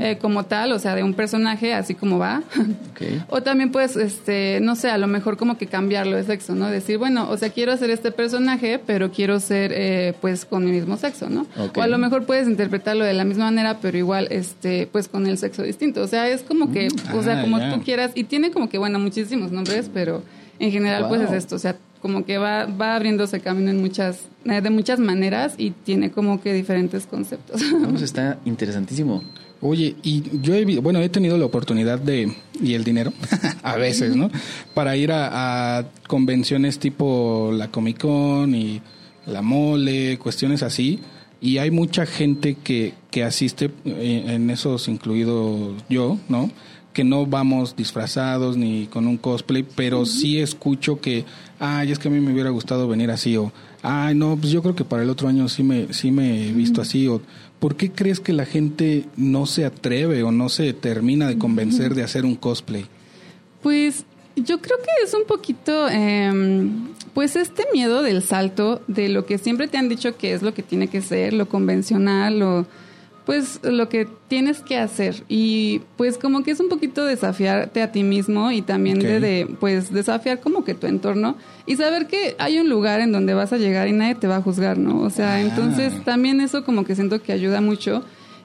eh, 0.00 0.18
como 0.20 0.44
tal, 0.44 0.72
o 0.72 0.78
sea, 0.78 0.94
de 0.94 1.02
un 1.02 1.14
personaje 1.14 1.74
así 1.74 1.94
como 1.94 2.18
va. 2.18 2.42
Ok. 2.92 3.00
O 3.30 3.42
también 3.42 3.72
puedes, 3.72 3.96
este, 3.96 4.58
no 4.60 4.76
sé, 4.76 4.90
a 4.90 4.98
lo 4.98 5.06
mejor 5.06 5.36
como 5.36 5.56
que 5.56 5.66
cambiarlo 5.66 6.16
de 6.16 6.24
sexo, 6.24 6.54
¿no? 6.54 6.66
Decir, 6.68 6.98
bueno, 6.98 7.28
o 7.30 7.36
sea, 7.38 7.48
quiero 7.50 7.72
hacer 7.72 7.90
este 7.90 8.12
personaje, 8.12 8.78
pero 8.86 9.10
quiero 9.10 9.40
ser, 9.40 9.72
eh, 9.74 10.12
pues, 10.20 10.44
con 10.44 10.64
mi 10.64 10.70
mismo 10.72 10.96
sexo, 10.98 11.28
¿no? 11.30 11.46
Ok. 11.58 11.78
O 11.78 11.82
a 11.82 11.86
lo 11.86 11.96
mejor 11.98 12.26
puedes 12.26 12.46
interpretarlo 12.46 13.04
de 13.04 13.14
la 13.14 13.24
misma 13.24 13.46
manera, 13.46 13.78
pero 13.80 13.96
igual, 13.96 14.28
este, 14.30 14.86
pues, 14.92 15.08
con 15.08 15.26
el 15.26 15.38
sexo 15.38 15.62
distinto. 15.62 16.02
O 16.02 16.06
sea, 16.06 16.28
es 16.28 16.42
como 16.42 16.70
que, 16.72 16.88
o 17.14 17.22
sea, 17.22 17.38
Ah, 17.38 17.42
como 17.42 17.58
ya. 17.58 17.72
tú 17.74 17.82
quieras. 17.82 18.12
Y 18.14 18.24
tiene 18.24 18.50
como 18.50 18.68
que, 18.68 18.76
bueno, 18.78 18.98
muchísimos 18.98 19.50
nombres, 19.52 19.90
pero 19.92 20.22
en 20.58 20.70
general, 20.70 21.08
pues, 21.08 21.22
es 21.22 21.32
esto. 21.32 21.56
O 21.56 21.58
sea, 21.58 21.76
como 22.02 22.24
que 22.24 22.36
va, 22.36 22.66
va 22.66 22.96
abriéndose 22.96 23.40
camino 23.40 23.70
en 23.70 23.80
muchas, 23.80 24.26
eh, 24.44 24.60
de 24.60 24.70
muchas 24.70 24.98
maneras 24.98 25.54
y 25.56 25.70
tiene 25.70 26.10
como 26.10 26.42
que 26.42 26.52
diferentes 26.52 27.06
conceptos. 27.06 27.62
Vamos, 27.72 28.02
está 28.02 28.40
interesantísimo. 28.44 29.22
Oye, 29.60 29.94
y 30.02 30.24
yo 30.40 30.54
he, 30.54 30.64
bueno, 30.80 30.98
he 31.00 31.08
tenido 31.08 31.38
la 31.38 31.46
oportunidad 31.46 32.00
de, 32.00 32.34
y 32.60 32.74
el 32.74 32.82
dinero, 32.82 33.12
a 33.62 33.76
veces, 33.76 34.16
¿no? 34.16 34.28
Para 34.74 34.96
ir 34.96 35.12
a, 35.12 35.78
a 35.78 35.84
convenciones 36.08 36.80
tipo 36.80 37.52
la 37.54 37.68
Comic 37.68 38.00
Con 38.00 38.52
y 38.56 38.82
la 39.24 39.40
Mole, 39.40 40.18
cuestiones 40.18 40.64
así. 40.64 40.98
Y 41.40 41.58
hay 41.58 41.70
mucha 41.70 42.06
gente 42.06 42.56
que, 42.62 42.94
que 43.12 43.22
asiste, 43.22 43.70
eh, 43.84 44.24
en 44.26 44.50
esos 44.50 44.88
incluido 44.88 45.74
yo, 45.88 46.18
¿no? 46.28 46.50
Que 46.92 47.04
no 47.04 47.26
vamos 47.26 47.74
disfrazados 47.76 48.56
ni 48.56 48.86
con 48.86 49.06
un 49.06 49.16
cosplay, 49.16 49.62
pero 49.62 50.04
sí 50.04 50.38
escucho 50.38 51.00
que, 51.00 51.24
ay, 51.58 51.92
es 51.92 51.98
que 51.98 52.08
a 52.08 52.10
mí 52.10 52.20
me 52.20 52.32
hubiera 52.32 52.50
gustado 52.50 52.86
venir 52.88 53.10
así, 53.10 53.36
o, 53.36 53.52
ay, 53.82 54.14
no, 54.14 54.36
pues 54.36 54.52
yo 54.52 54.62
creo 54.62 54.74
que 54.74 54.84
para 54.84 55.02
el 55.02 55.10
otro 55.10 55.28
año 55.28 55.48
sí 55.48 55.62
me, 55.62 55.92
sí 55.92 56.10
me 56.10 56.48
he 56.48 56.52
visto 56.52 56.82
así, 56.82 57.08
o, 57.08 57.22
¿por 57.58 57.76
qué 57.76 57.90
crees 57.90 58.20
que 58.20 58.32
la 58.32 58.44
gente 58.44 59.06
no 59.16 59.46
se 59.46 59.64
atreve 59.64 60.22
o 60.22 60.32
no 60.32 60.48
se 60.48 60.72
termina 60.72 61.28
de 61.28 61.38
convencer 61.38 61.94
de 61.94 62.02
hacer 62.02 62.24
un 62.24 62.36
cosplay? 62.36 62.86
Pues 63.62 64.04
yo 64.36 64.60
creo 64.60 64.78
que 64.78 65.04
es 65.04 65.14
un 65.14 65.24
poquito, 65.24 65.88
eh, 65.88 66.70
pues 67.14 67.36
este 67.36 67.64
miedo 67.72 68.02
del 68.02 68.22
salto, 68.22 68.82
de 68.86 69.08
lo 69.08 69.26
que 69.26 69.38
siempre 69.38 69.68
te 69.68 69.78
han 69.78 69.88
dicho 69.88 70.16
que 70.16 70.32
es 70.32 70.42
lo 70.42 70.54
que 70.54 70.62
tiene 70.62 70.88
que 70.88 71.02
ser, 71.02 71.32
lo 71.32 71.48
convencional, 71.48 72.38
lo, 72.38 72.66
pues 73.24 73.60
lo 73.62 73.88
que 73.88 74.08
tienes 74.28 74.60
que 74.60 74.76
hacer. 74.78 75.22
Y 75.28 75.82
pues 75.96 76.18
como 76.18 76.42
que 76.42 76.50
es 76.50 76.60
un 76.60 76.68
poquito 76.68 77.04
desafiarte 77.04 77.80
a 77.82 77.92
ti 77.92 78.02
mismo 78.02 78.50
y 78.50 78.62
también 78.62 78.98
de, 78.98 79.48
pues 79.60 79.92
desafiar 79.92 80.40
como 80.40 80.64
que 80.64 80.74
tu 80.74 80.86
entorno 80.86 81.36
y 81.66 81.76
saber 81.76 82.06
que 82.08 82.34
hay 82.38 82.58
un 82.58 82.68
lugar 82.68 83.00
en 83.00 83.12
donde 83.12 83.34
vas 83.34 83.52
a 83.52 83.58
llegar 83.58 83.86
y 83.88 83.92
nadie 83.92 84.16
te 84.16 84.26
va 84.26 84.36
a 84.36 84.42
juzgar, 84.42 84.76
¿no? 84.78 85.00
O 85.02 85.10
sea, 85.10 85.34
Ah. 85.34 85.40
entonces 85.40 85.92
también 86.04 86.40
eso 86.40 86.64
como 86.64 86.84
que 86.84 86.94
siento 86.96 87.22
que 87.22 87.32
ayuda 87.32 87.60
mucho 87.60 88.04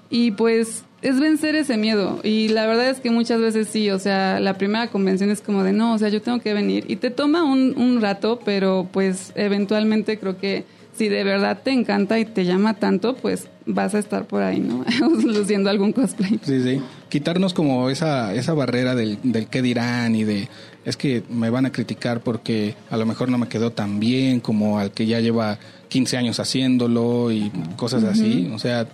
y 0.10 0.32
pues 0.32 0.84
es 1.02 1.20
vencer 1.20 1.56
ese 1.56 1.78
miedo 1.78 2.20
y 2.24 2.48
la 2.50 2.66
verdad 2.66 2.90
es 2.90 3.00
que 3.00 3.12
muchas 3.12 3.40
veces 3.42 3.68
sí, 3.68 3.90
o 3.92 4.00
sea, 4.00 4.40
la 4.40 4.58
primera 4.58 4.88
convención 4.90 5.30
es 5.30 5.42
como 5.42 5.64
de 5.64 5.72
no, 5.74 5.94
o 5.94 5.98
sea, 5.98 6.10
yo 6.10 6.22
tengo 6.22 6.40
que 6.40 6.54
venir 6.54 6.86
y 6.88 6.96
te 6.98 7.10
toma 7.12 7.44
un, 7.44 7.74
un 7.78 8.00
rato, 8.02 8.40
pero 8.46 8.88
pues 8.92 9.32
eventualmente 9.36 10.18
creo 10.20 10.38
que 10.38 10.66
si 10.98 11.10
de 11.10 11.24
verdad 11.24 11.60
te 11.63 11.72
encanta 11.72 12.20
y 12.20 12.25
te 12.25 12.46
llama 12.46 12.74
tanto, 12.75 13.16
pues 13.16 13.48
vas 13.66 13.94
a 13.96 14.00
estar 14.00 14.25
por 14.25 14.42
ahí, 14.44 14.60
¿no? 14.60 14.84
Luciendo 15.25 15.70
algún 15.70 15.94
cosplay. 15.94 16.39
Sí, 16.44 16.62
sí. 16.63 16.82
Quitarnos 17.10 17.54
como 17.54 17.89
esa, 17.89 18.34
esa 18.34 18.54
barrera 18.54 18.96
del, 18.96 19.20
del 19.24 19.48
qué 19.48 19.62
dirán 19.62 20.16
y 20.16 20.24
de 20.24 20.48
es 20.86 20.96
que 20.96 21.22
me 21.30 21.50
van 21.50 21.66
a 21.66 21.72
criticar 21.72 22.22
porque 22.22 22.75
a 22.89 22.96
lo 22.96 23.06
mejor 23.06 23.30
no 23.30 23.38
me 23.38 23.50
quedó 23.50 23.72
tan 23.72 24.00
bien 24.00 24.39
como 24.39 24.80
al 24.80 24.92
que 24.92 25.06
ya 25.06 25.20
lleva 25.20 25.60
15 25.89 26.18
años 26.18 26.39
haciéndolo 26.39 27.30
y 27.32 27.51
cosas 27.75 28.06
así. 28.06 28.50
O 28.54 28.60
sea, 28.60 28.88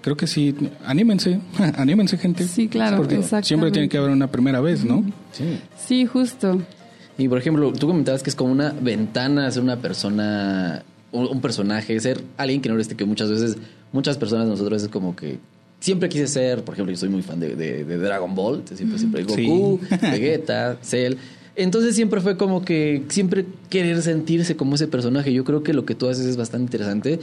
creo 0.00 0.16
que 0.16 0.26
sí, 0.26 0.54
anímense, 0.86 1.40
anímense 1.76 2.16
gente. 2.16 2.44
Sí, 2.48 2.68
claro, 2.68 2.96
Porque 2.96 3.16
exactamente. 3.16 3.46
siempre 3.48 3.70
tiene 3.70 3.88
que 3.90 3.98
haber 3.98 4.10
una 4.10 4.30
primera 4.30 4.60
vez, 4.60 4.84
¿no? 4.84 5.04
Sí. 5.32 5.60
Sí, 5.76 6.06
justo. 6.06 6.62
Y 7.18 7.28
por 7.28 7.38
ejemplo, 7.38 7.72
tú 7.72 7.86
comentabas 7.86 8.22
que 8.22 8.30
es 8.30 8.36
como 8.36 8.50
una 8.50 8.72
ventana 8.72 9.50
ser 9.50 9.62
una 9.62 9.76
persona, 9.76 10.82
un, 11.14 11.26
un 11.28 11.40
personaje, 11.40 11.98
ser 12.00 12.20
alguien 12.36 12.60
que 12.60 12.68
no 12.68 12.74
eres 12.74 12.88
que 12.88 13.04
muchas 13.04 13.30
veces, 13.30 13.56
muchas 13.92 14.18
personas 14.18 14.46
nosotros 14.46 14.82
es 14.82 14.88
como 14.88 15.16
que 15.16 15.38
siempre 15.80 16.08
quise 16.08 16.26
ser, 16.26 16.62
por 16.64 16.74
ejemplo, 16.74 16.92
yo 16.92 16.98
soy 16.98 17.08
muy 17.08 17.22
fan 17.22 17.40
de, 17.40 17.54
de- 17.56 17.84
de 17.84 17.96
Dragon 17.98 18.34
Ball, 18.34 18.62
siempre, 18.74 18.98
siempre 18.98 19.24
Sí. 19.34 19.46
Goku, 19.46 19.80
Vegeta, 20.02 20.78
Cell. 20.82 21.14
Entonces 21.56 21.94
siempre 21.94 22.20
fue 22.20 22.36
como 22.36 22.64
que 22.64 23.04
siempre 23.08 23.46
querer 23.70 24.02
sentirse 24.02 24.56
como 24.56 24.74
ese 24.74 24.88
personaje. 24.88 25.32
Yo 25.32 25.44
creo 25.44 25.62
que 25.62 25.72
lo 25.72 25.84
que 25.84 25.94
tú 25.94 26.08
haces 26.08 26.26
es 26.26 26.36
bastante 26.36 26.64
interesante 26.64 27.20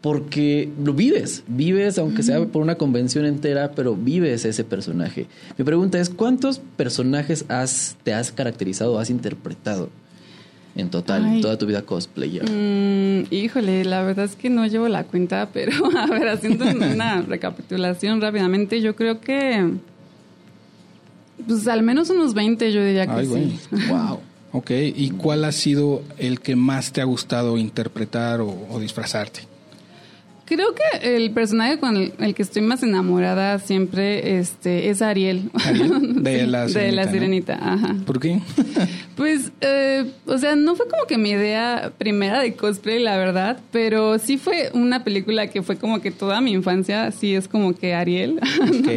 porque 0.00 0.68
lo 0.82 0.94
vives, 0.94 1.42
vives 1.48 1.98
aunque 1.98 2.22
sea 2.22 2.44
por 2.46 2.62
una 2.62 2.76
convención 2.76 3.24
entera, 3.26 3.72
pero 3.72 3.96
vives 3.96 4.44
ese 4.44 4.62
personaje. 4.64 5.26
Mi 5.56 5.64
pregunta 5.64 5.98
es, 6.00 6.08
¿cuántos 6.08 6.60
personajes 6.76 7.44
has, 7.48 7.96
te 8.04 8.14
has 8.14 8.30
caracterizado, 8.30 8.98
has 9.00 9.10
interpretado 9.10 9.90
en 10.78 10.90
total, 10.90 11.24
en 11.24 11.32
Ay. 11.32 11.40
toda 11.40 11.58
tu 11.58 11.66
vida 11.66 11.82
cosplayer? 11.82 12.48
Mm, 12.48 13.26
híjole, 13.30 13.84
la 13.84 14.02
verdad 14.02 14.24
es 14.24 14.36
que 14.36 14.48
no 14.48 14.66
llevo 14.66 14.88
la 14.88 15.04
cuenta, 15.04 15.48
pero 15.52 15.72
a 15.96 16.06
ver, 16.06 16.28
haciendo 16.28 16.64
una 16.66 17.20
recapitulación 17.22 18.20
rápidamente, 18.20 18.80
yo 18.80 18.96
creo 18.96 19.20
que 19.20 19.70
pues 21.46 21.66
al 21.68 21.82
menos 21.82 22.10
unos 22.10 22.34
20 22.34 22.72
yo 22.72 22.84
diría 22.84 23.06
que 23.06 23.12
Ay, 23.12 23.26
güey. 23.26 23.50
sí. 23.70 23.76
Wow. 23.88 24.20
Ok, 24.52 24.70
¿y 24.70 25.10
cuál 25.10 25.44
ha 25.44 25.52
sido 25.52 26.02
el 26.16 26.40
que 26.40 26.56
más 26.56 26.92
te 26.92 27.02
ha 27.02 27.04
gustado 27.04 27.58
interpretar 27.58 28.40
o, 28.40 28.48
o 28.70 28.80
disfrazarte? 28.80 29.40
Creo 30.48 30.68
que 30.74 31.16
el 31.16 31.30
personaje 31.32 31.78
con 31.78 31.98
el, 31.98 32.12
el 32.18 32.34
que 32.34 32.40
estoy 32.40 32.62
más 32.62 32.82
enamorada 32.82 33.58
siempre 33.58 34.38
este, 34.38 34.88
es 34.88 35.02
Ariel. 35.02 35.50
Ariel, 35.66 36.22
de 36.22 36.46
la 36.46 36.62
de 36.62 36.68
sirenita, 36.70 36.96
la 36.96 37.04
¿no? 37.04 37.12
sirenita, 37.12 37.54
ajá. 37.60 37.96
¿Por 38.06 38.18
qué? 38.18 38.40
Pues, 39.14 39.50
eh, 39.62 40.06
o 40.26 40.38
sea, 40.38 40.54
no 40.54 40.76
fue 40.76 40.86
como 40.88 41.04
que 41.06 41.18
mi 41.18 41.30
idea 41.30 41.92
primera 41.98 42.40
de 42.40 42.54
cosplay, 42.54 43.00
la 43.00 43.16
verdad, 43.16 43.58
pero 43.72 44.16
sí 44.20 44.38
fue 44.38 44.70
una 44.74 45.02
película 45.02 45.48
que 45.48 45.62
fue 45.62 45.76
como 45.76 46.00
que 46.00 46.12
toda 46.12 46.40
mi 46.40 46.52
infancia, 46.52 47.10
sí 47.10 47.34
es 47.34 47.48
como 47.48 47.74
que 47.74 47.94
Ariel. 47.94 48.40
Ok. 48.68 48.88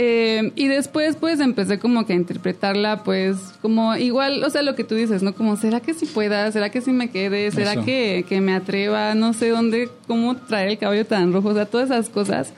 Eh, 0.00 0.52
y 0.54 0.68
después, 0.68 1.16
pues, 1.16 1.40
empecé 1.40 1.80
como 1.80 2.06
que 2.06 2.12
a 2.12 2.16
interpretarla, 2.16 3.02
pues, 3.02 3.36
como 3.60 3.96
igual, 3.96 4.44
o 4.44 4.48
sea, 4.48 4.62
lo 4.62 4.76
que 4.76 4.84
tú 4.84 4.94
dices, 4.94 5.24
¿no? 5.24 5.34
Como, 5.34 5.56
¿será 5.56 5.80
que 5.80 5.92
sí 5.92 6.06
pueda? 6.06 6.52
¿Será 6.52 6.70
que 6.70 6.80
sí 6.80 6.92
me 6.92 7.10
quede? 7.10 7.50
¿Será 7.50 7.72
Eso. 7.72 7.84
que, 7.84 8.24
que 8.28 8.40
me 8.40 8.54
atreva? 8.54 9.16
No 9.16 9.32
sé 9.32 9.48
dónde, 9.48 9.88
cómo 10.06 10.36
traer 10.36 10.68
el 10.68 10.78
cabello 10.78 11.04
tan 11.04 11.32
rojo, 11.32 11.48
o 11.48 11.54
sea, 11.54 11.66
todas 11.66 11.90
esas 11.90 12.08
cosas. 12.10 12.52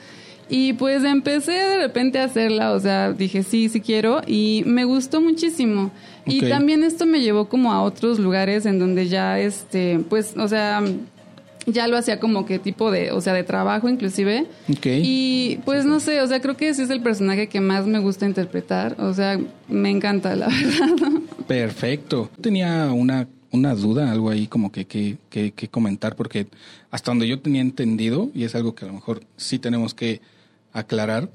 Y 0.49 0.73
pues 0.73 1.03
empecé 1.03 1.53
de 1.53 1.77
repente 1.77 2.19
a 2.19 2.25
hacerla, 2.25 2.73
o 2.73 2.79
sea, 2.79 3.11
dije, 3.11 3.41
sí, 3.41 3.69
sí 3.69 3.81
quiero, 3.81 4.21
y 4.27 4.61
me 4.67 4.85
gustó 4.85 5.19
muchísimo. 5.19 5.89
Y 6.27 6.47
también 6.47 6.83
esto 6.83 7.07
me 7.07 7.21
llevó 7.21 7.49
como 7.49 7.73
a 7.73 7.81
otros 7.81 8.19
lugares 8.19 8.67
en 8.67 8.77
donde 8.77 9.07
ya, 9.07 9.39
este, 9.39 9.99
pues, 10.09 10.37
o 10.37 10.47
sea, 10.47 10.83
ya 11.65 11.87
lo 11.87 11.97
hacía 11.97 12.19
como 12.19 12.45
que 12.45 12.59
tipo 12.59 12.91
de, 12.91 13.11
o 13.11 13.21
sea, 13.21 13.33
de 13.33 13.43
trabajo 13.43 13.89
inclusive. 13.89 14.47
Ok. 14.69 14.85
Y 14.85 15.59
pues 15.65 15.85
no 15.85 15.99
sé, 15.99 16.21
o 16.21 16.27
sea, 16.27 16.41
creo 16.41 16.57
que 16.57 16.69
ese 16.69 16.83
es 16.83 16.89
el 16.89 17.01
personaje 17.01 17.47
que 17.47 17.61
más 17.61 17.85
me 17.85 17.99
gusta 17.99 18.25
interpretar. 18.25 18.95
O 18.99 19.13
sea, 19.13 19.39
me 19.67 19.89
encanta, 19.89 20.35
la 20.35 20.47
verdad. 20.49 21.21
Perfecto. 21.47 22.29
Tenía 22.41 22.91
una, 22.91 23.27
una 23.51 23.75
duda, 23.75 24.11
algo 24.11 24.29
ahí 24.29 24.47
como 24.47 24.71
que, 24.71 24.85
que, 24.85 25.17
que, 25.29 25.51
que 25.51 25.67
comentar, 25.67 26.15
porque 26.15 26.47
hasta 26.89 27.11
donde 27.11 27.27
yo 27.27 27.39
tenía 27.39 27.61
entendido, 27.61 28.31
y 28.33 28.43
es 28.43 28.55
algo 28.55 28.75
que 28.75 28.85
a 28.85 28.87
lo 28.87 28.93
mejor 28.93 29.21
sí 29.37 29.59
tenemos 29.59 29.93
que 29.93 30.21
aclarar, 30.73 31.29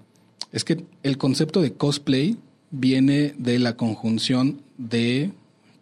es 0.53 0.65
que 0.65 0.85
el 1.03 1.19
concepto 1.19 1.61
de 1.61 1.73
cosplay 1.73 2.37
viene 2.71 3.35
de 3.39 3.59
la 3.59 3.77
conjunción 3.77 4.63
de 4.79 5.31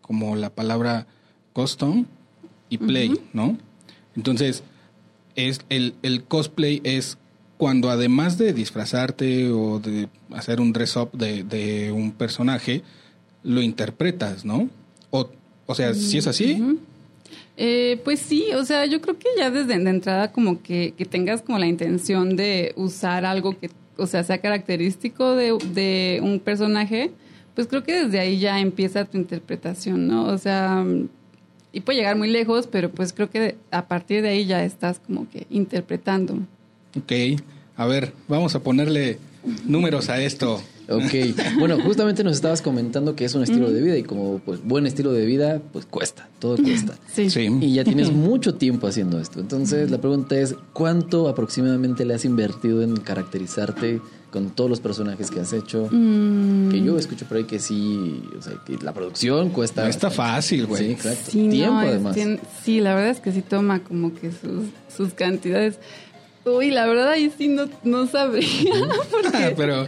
como 0.00 0.36
la 0.36 0.50
palabra 0.50 1.06
custom 1.52 2.06
y 2.68 2.78
play, 2.78 3.18
¿no? 3.32 3.56
Entonces, 4.16 4.62
es 5.36 5.60
el, 5.68 5.94
el 6.02 6.24
cosplay 6.24 6.80
es 6.84 7.18
cuando 7.56 7.90
además 7.90 8.36
de 8.38 8.52
disfrazarte 8.52 9.50
o 9.50 9.78
de 9.78 10.08
hacer 10.32 10.60
un 10.60 10.72
dress 10.72 10.96
up 10.96 11.10
de, 11.12 11.44
de 11.44 11.92
un 11.92 12.12
personaje, 12.12 12.82
lo 13.42 13.62
interpretas, 13.62 14.44
¿no? 14.44 14.68
O, 15.10 15.30
o 15.66 15.74
sea, 15.74 15.94
si 15.94 16.18
es 16.18 16.26
así, 16.26 16.60
Eh, 17.56 18.00
pues 18.04 18.18
sí, 18.18 18.46
o 18.56 18.64
sea, 18.64 18.84
yo 18.86 19.00
creo 19.00 19.16
que 19.16 19.28
ya 19.38 19.48
desde 19.48 19.78
de 19.78 19.90
entrada 19.90 20.32
como 20.32 20.60
que, 20.60 20.92
que 20.98 21.04
tengas 21.04 21.40
como 21.40 21.58
la 21.58 21.66
intención 21.66 22.34
de 22.34 22.72
usar 22.76 23.24
algo 23.24 23.56
que, 23.56 23.70
o 23.96 24.08
sea, 24.08 24.24
sea 24.24 24.38
característico 24.38 25.36
de, 25.36 25.56
de 25.72 26.20
un 26.20 26.40
personaje, 26.40 27.12
pues 27.54 27.68
creo 27.68 27.84
que 27.84 28.04
desde 28.04 28.18
ahí 28.18 28.40
ya 28.40 28.58
empieza 28.58 29.04
tu 29.04 29.16
interpretación, 29.18 30.08
¿no? 30.08 30.26
O 30.26 30.38
sea, 30.38 30.84
y 31.74 31.80
puede 31.80 31.98
llegar 31.98 32.16
muy 32.16 32.30
lejos, 32.30 32.68
pero 32.68 32.90
pues 32.90 33.12
creo 33.12 33.28
que 33.28 33.56
a 33.70 33.86
partir 33.88 34.22
de 34.22 34.28
ahí 34.28 34.46
ya 34.46 34.64
estás 34.64 35.00
como 35.04 35.28
que 35.28 35.46
interpretando. 35.50 36.38
ok. 36.96 37.40
A 37.76 37.86
ver, 37.86 38.12
vamos 38.28 38.54
a 38.54 38.60
ponerle 38.60 39.18
números 39.66 40.08
a 40.08 40.20
esto. 40.20 40.62
Ok, 40.88 41.58
bueno, 41.58 41.80
justamente 41.80 42.22
nos 42.22 42.34
estabas 42.34 42.60
comentando 42.60 43.16
que 43.16 43.24
es 43.24 43.34
un 43.34 43.42
estilo 43.42 43.72
de 43.72 43.80
vida 43.80 43.96
y 43.96 44.02
como 44.02 44.38
pues 44.38 44.62
buen 44.62 44.86
estilo 44.86 45.12
de 45.12 45.24
vida, 45.24 45.60
pues 45.72 45.86
cuesta, 45.86 46.28
todo 46.38 46.56
cuesta. 46.56 46.94
Sí. 47.12 47.30
Sí. 47.30 47.48
Y 47.60 47.74
ya 47.74 47.84
tienes 47.84 48.12
mucho 48.12 48.54
tiempo 48.54 48.86
haciendo 48.86 49.18
esto. 49.18 49.40
Entonces, 49.40 49.90
la 49.90 49.98
pregunta 49.98 50.36
es, 50.36 50.54
¿cuánto 50.72 51.28
aproximadamente 51.28 52.04
le 52.04 52.14
has 52.14 52.24
invertido 52.24 52.82
en 52.82 52.96
caracterizarte 52.96 54.00
con 54.34 54.50
todos 54.50 54.68
los 54.68 54.80
personajes 54.80 55.30
que 55.30 55.38
has 55.38 55.52
hecho? 55.52 55.88
Mm. 55.92 56.68
Que 56.70 56.82
yo 56.82 56.98
escucho 56.98 57.24
por 57.24 57.36
ahí 57.36 57.44
que 57.44 57.60
sí, 57.60 58.20
o 58.36 58.42
sea, 58.42 58.54
que 58.66 58.76
la 58.82 58.92
producción 58.92 59.50
cuesta... 59.50 59.84
No 59.84 59.88
está 59.88 60.10
fácil, 60.10 60.66
güey. 60.66 60.86
Sí, 60.86 60.90
exacto. 60.90 61.30
Sí, 61.30 61.48
tiempo, 61.50 61.76
además. 61.76 62.16
tien- 62.16 62.40
sí, 62.64 62.80
la 62.80 62.96
verdad 62.96 63.10
es 63.12 63.20
que 63.20 63.30
sí 63.30 63.42
toma 63.42 63.78
como 63.84 64.12
que 64.12 64.32
sus, 64.32 64.64
sus 64.94 65.14
cantidades. 65.14 65.78
Uy, 66.44 66.72
la 66.72 66.84
verdad 66.86 67.10
ahí 67.10 67.32
sí 67.38 67.46
no, 67.46 67.66
no 67.84 68.08
sabría. 68.08 68.48
Porque 69.12 69.54
Pero 69.56 69.86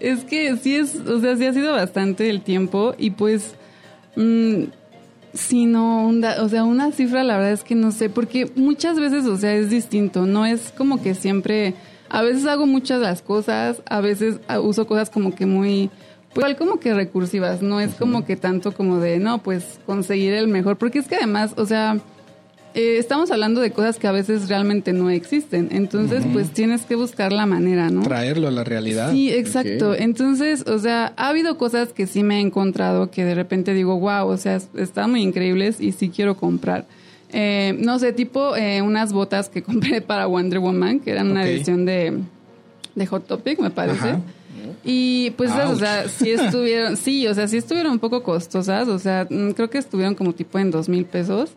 es 0.00 0.24
que 0.24 0.56
sí 0.56 0.74
es, 0.74 0.96
o 0.96 1.20
sea, 1.20 1.36
sí 1.36 1.44
ha 1.44 1.52
sido 1.52 1.72
bastante 1.72 2.30
el 2.30 2.40
tiempo 2.40 2.94
y 2.96 3.10
pues, 3.10 3.54
mm, 4.16 4.62
sí, 5.34 5.66
no, 5.66 6.06
un 6.08 6.22
da- 6.22 6.42
o 6.42 6.48
sea, 6.48 6.64
una 6.64 6.92
cifra 6.92 7.22
la 7.24 7.36
verdad 7.36 7.52
es 7.52 7.62
que 7.62 7.74
no 7.74 7.92
sé, 7.92 8.08
porque 8.08 8.50
muchas 8.56 8.98
veces, 8.98 9.26
o 9.26 9.36
sea, 9.36 9.54
es 9.54 9.68
distinto, 9.68 10.24
no 10.24 10.46
es 10.46 10.72
como 10.76 11.02
que 11.02 11.14
siempre, 11.14 11.74
a 12.12 12.20
veces 12.20 12.46
hago 12.46 12.66
muchas 12.66 13.00
las 13.00 13.22
cosas, 13.22 13.82
a 13.86 14.00
veces 14.02 14.36
ah, 14.46 14.60
uso 14.60 14.86
cosas 14.86 15.08
como 15.08 15.34
que 15.34 15.46
muy, 15.46 15.90
pues, 16.34 16.36
igual 16.36 16.56
como 16.56 16.78
que 16.78 16.92
recursivas, 16.92 17.62
no 17.62 17.80
es 17.80 17.94
como 17.94 18.26
que 18.26 18.36
tanto 18.36 18.72
como 18.72 19.00
de, 19.00 19.18
no, 19.18 19.42
pues 19.42 19.80
conseguir 19.86 20.34
el 20.34 20.46
mejor, 20.46 20.76
porque 20.76 20.98
es 20.98 21.08
que 21.08 21.16
además, 21.16 21.54
o 21.56 21.64
sea, 21.64 21.96
eh, 22.74 22.98
estamos 22.98 23.30
hablando 23.30 23.62
de 23.62 23.70
cosas 23.70 23.98
que 23.98 24.08
a 24.08 24.12
veces 24.12 24.50
realmente 24.50 24.92
no 24.92 25.08
existen, 25.08 25.70
entonces 25.72 26.22
pues 26.34 26.50
tienes 26.50 26.82
que 26.82 26.96
buscar 26.96 27.32
la 27.32 27.46
manera, 27.46 27.88
¿no? 27.88 28.02
traerlo 28.02 28.48
a 28.48 28.50
la 28.50 28.62
realidad. 28.62 29.10
Sí, 29.10 29.32
exacto. 29.32 29.94
Entonces, 29.94 30.66
o 30.66 30.78
sea, 30.78 31.14
ha 31.16 31.28
habido 31.30 31.56
cosas 31.56 31.94
que 31.94 32.06
sí 32.06 32.22
me 32.22 32.36
he 32.36 32.40
encontrado 32.40 33.10
que 33.10 33.24
de 33.24 33.34
repente 33.34 33.72
digo, 33.72 33.98
wow, 33.98 34.26
o 34.28 34.36
sea, 34.36 34.60
están 34.76 35.12
muy 35.12 35.22
increíbles 35.22 35.80
y 35.80 35.92
sí 35.92 36.10
quiero 36.10 36.36
comprar. 36.36 36.84
Eh, 37.32 37.74
no 37.78 37.98
sé, 37.98 38.12
tipo 38.12 38.54
eh, 38.56 38.82
unas 38.82 39.12
botas 39.12 39.48
que 39.48 39.62
compré 39.64 40.00
para 40.00 40.26
Wonder 40.26 40.58
Woman, 40.58 41.00
que 41.00 41.10
eran 41.10 41.30
una 41.30 41.44
edición 41.44 41.84
de, 41.84 42.18
de 42.94 43.06
Hot 43.06 43.26
Topic, 43.26 43.58
me 43.58 43.70
parece. 43.70 44.10
Ajá. 44.10 44.20
Y 44.84 45.30
pues, 45.32 45.50
esas, 45.50 45.70
o 45.70 45.76
sea, 45.76 46.08
sí 46.08 46.30
estuvieron, 46.30 46.96
sí, 46.96 47.26
o 47.26 47.34
sea, 47.34 47.46
sí 47.48 47.56
estuvieron 47.56 47.92
un 47.92 47.98
poco 47.98 48.22
costosas, 48.22 48.88
o 48.88 48.98
sea, 48.98 49.26
mm, 49.28 49.50
creo 49.50 49.70
que 49.70 49.78
estuvieron 49.78 50.14
como 50.14 50.34
tipo 50.34 50.58
en 50.58 50.70
dos 50.70 50.88
mil 50.88 51.04
pesos. 51.04 51.54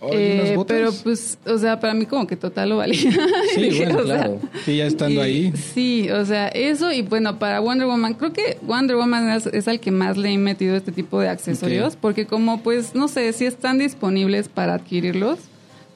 Ay, 0.00 0.08
¿unas 0.34 0.48
Eh, 0.50 0.56
pero 0.66 0.92
pues, 1.02 1.38
o 1.46 1.58
sea, 1.58 1.80
para 1.80 1.92
mí 1.94 2.06
como 2.06 2.26
que 2.26 2.36
total 2.36 2.68
lo 2.68 2.76
valía. 2.76 3.10
Sí, 3.54 3.70
bueno, 3.78 3.98
o 3.98 4.06
sea, 4.06 4.16
claro. 4.16 4.40
Sí, 4.64 4.76
ya 4.76 4.86
estando 4.86 5.20
y- 5.20 5.24
ahí. 5.24 5.52
Sí, 5.74 6.10
o 6.10 6.24
sea, 6.24 6.48
eso 6.48 6.92
y 6.92 7.02
bueno, 7.02 7.38
para 7.38 7.60
Wonder 7.60 7.86
Woman, 7.86 8.14
creo 8.14 8.32
que 8.32 8.58
Wonder 8.62 8.96
Woman 8.96 9.30
es, 9.30 9.46
es 9.46 9.66
al 9.68 9.80
que 9.80 9.90
más 9.90 10.16
le 10.16 10.30
he 10.32 10.38
metido 10.38 10.76
este 10.76 10.92
tipo 10.92 11.20
de 11.20 11.28
accesorios, 11.28 11.96
porque 11.96 12.26
como 12.26 12.62
pues, 12.62 12.94
no 12.94 13.08
sé, 13.08 13.32
si 13.32 13.44
están 13.46 13.78
disponibles 13.78 14.48
para 14.48 14.74
adquirirlos, 14.74 15.38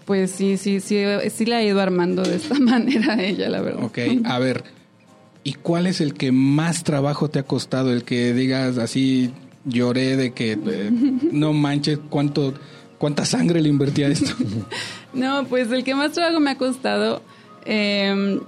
pues 0.05 0.33
sí, 0.33 0.57
sí, 0.57 0.81
sí, 0.81 1.05
sí 1.31 1.47
la 1.47 1.63
he 1.63 1.67
ido 1.67 1.81
armando 1.81 2.23
de 2.25 2.35
esta 2.37 2.55
manera 2.59 3.15
a 3.15 3.23
ella, 3.23 3.49
la 3.49 3.61
verdad. 3.63 3.85
Ok, 3.85 3.99
a 4.25 4.39
ver. 4.41 4.65
¿Y 5.45 5.55
cuál 5.55 5.87
es 5.87 6.01
el 6.01 6.15
que 6.15 6.31
más 6.33 6.85
trabajo 6.85 7.29
te 7.31 7.39
ha 7.41 7.43
costado? 7.45 7.93
El 7.93 8.05
que 8.05 8.33
digas 8.33 8.79
así, 8.79 9.33
lloré 9.65 10.17
de 10.17 10.33
que 10.33 10.53
eh, 10.53 10.91
no 11.33 11.53
manches 11.53 11.99
cuánto, 12.11 12.55
cuánta 13.03 13.25
sangre 13.25 13.61
le 13.61 13.69
invertí 13.69 14.05
a 14.05 14.09
esto. 14.09 14.31
No, 15.13 15.45
pues 15.45 15.71
el 15.73 15.83
que 15.83 15.95
más 15.97 16.13
trabajo 16.13 16.39
me 16.41 16.53
ha 16.53 16.57
costado. 16.57 17.21
eh, 17.67 18.39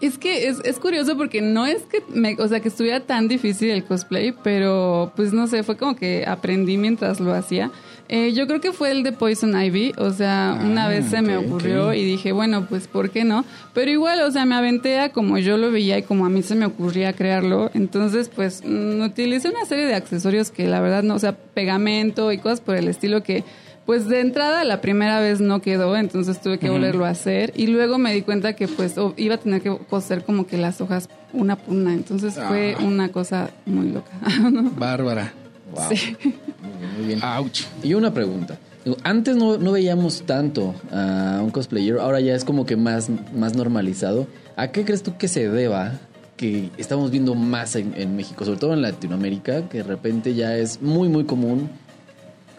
es 0.00 0.16
que 0.16 0.48
es, 0.48 0.60
es 0.64 0.78
curioso 0.78 1.14
porque 1.14 1.42
no 1.42 1.66
es 1.66 1.82
que 1.82 2.02
me, 2.14 2.34
o 2.38 2.48
sea, 2.48 2.60
que 2.60 2.68
estuviera 2.68 3.00
tan 3.00 3.28
difícil 3.28 3.68
el 3.68 3.84
cosplay, 3.84 4.32
pero 4.42 5.12
pues 5.14 5.34
no 5.34 5.46
sé, 5.46 5.62
fue 5.62 5.76
como 5.76 5.94
que 5.94 6.24
aprendí 6.26 6.78
mientras 6.78 7.20
lo 7.20 7.34
hacía. 7.34 7.70
Eh, 8.08 8.32
yo 8.32 8.46
creo 8.46 8.62
que 8.62 8.72
fue 8.72 8.92
el 8.92 9.02
de 9.02 9.12
Poison 9.12 9.54
Ivy, 9.62 9.92
o 9.98 10.10
sea, 10.10 10.52
Ah, 10.52 10.64
una 10.64 10.88
vez 10.88 11.04
se 11.10 11.20
me 11.20 11.36
ocurrió 11.36 11.92
y 11.92 12.02
dije, 12.02 12.32
bueno, 12.32 12.64
pues 12.66 12.88
¿por 12.88 13.10
qué 13.10 13.24
no? 13.24 13.44
Pero 13.74 13.90
igual, 13.90 14.22
o 14.22 14.30
sea, 14.30 14.46
me 14.46 14.54
aventé 14.54 14.98
a 15.00 15.12
como 15.12 15.36
yo 15.36 15.58
lo 15.58 15.70
veía 15.70 15.98
y 15.98 16.02
como 16.02 16.24
a 16.24 16.30
mí 16.30 16.42
se 16.42 16.54
me 16.54 16.64
ocurría 16.64 17.12
crearlo. 17.12 17.70
Entonces, 17.74 18.30
pues 18.34 18.62
mm, 18.64 19.02
utilicé 19.02 19.50
una 19.50 19.66
serie 19.66 19.84
de 19.84 19.94
accesorios 19.94 20.50
que 20.50 20.66
la 20.66 20.80
verdad 20.80 21.02
no, 21.02 21.14
o 21.14 21.18
sea, 21.18 21.36
pegamento 21.36 22.32
y 22.32 22.38
cosas 22.38 22.62
por 22.62 22.74
el 22.74 22.88
estilo 22.88 23.22
que 23.22 23.44
pues 23.90 24.06
de 24.06 24.20
entrada 24.20 24.62
la 24.62 24.80
primera 24.80 25.18
vez 25.18 25.40
no 25.40 25.60
quedó, 25.60 25.96
entonces 25.96 26.40
tuve 26.40 26.60
que 26.60 26.70
volverlo 26.70 27.06
a 27.06 27.08
hacer 27.08 27.52
y 27.56 27.66
luego 27.66 27.98
me 27.98 28.14
di 28.14 28.22
cuenta 28.22 28.52
que 28.52 28.68
pues 28.68 28.94
iba 29.16 29.34
a 29.34 29.38
tener 29.38 29.62
que 29.62 29.76
coser 29.90 30.22
como 30.22 30.46
que 30.46 30.58
las 30.58 30.80
hojas 30.80 31.08
una 31.32 31.56
por 31.56 31.74
una, 31.74 31.92
entonces 31.92 32.34
fue 32.34 32.76
Ah. 32.78 32.84
una 32.84 33.08
cosa 33.08 33.50
muy 33.66 33.88
loca. 33.88 34.12
¿no? 34.52 34.70
Bárbara. 34.70 35.32
Wow. 35.74 35.86
Muy 35.88 35.96
bien, 35.96 36.96
muy 36.98 37.06
bien. 37.08 37.20
Ouch. 37.24 37.62
Y 37.82 37.94
una 37.94 38.14
pregunta. 38.14 38.60
Antes 39.02 39.34
no, 39.34 39.58
no 39.58 39.72
veíamos 39.72 40.22
tanto 40.22 40.72
a 40.92 41.40
un 41.42 41.50
cosplayer, 41.50 41.98
ahora 41.98 42.20
ya 42.20 42.36
es 42.36 42.44
como 42.44 42.66
que 42.66 42.76
más, 42.76 43.10
más 43.34 43.56
normalizado. 43.56 44.28
¿A 44.54 44.68
qué 44.68 44.84
crees 44.84 45.02
tú 45.02 45.16
que 45.18 45.26
se 45.26 45.48
deba 45.48 45.94
que 46.36 46.70
estamos 46.78 47.10
viendo 47.10 47.34
más 47.34 47.74
en, 47.74 47.92
en 47.96 48.14
México, 48.14 48.44
sobre 48.44 48.60
todo 48.60 48.72
en 48.72 48.82
Latinoamérica, 48.82 49.68
que 49.68 49.78
de 49.78 49.82
repente 49.84 50.34
ya 50.36 50.56
es 50.56 50.80
muy, 50.80 51.08
muy 51.08 51.24
común? 51.24 51.68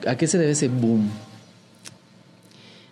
¿A 0.07 0.15
qué 0.15 0.27
se 0.27 0.37
debe 0.37 0.51
ese 0.51 0.67
boom? 0.67 1.09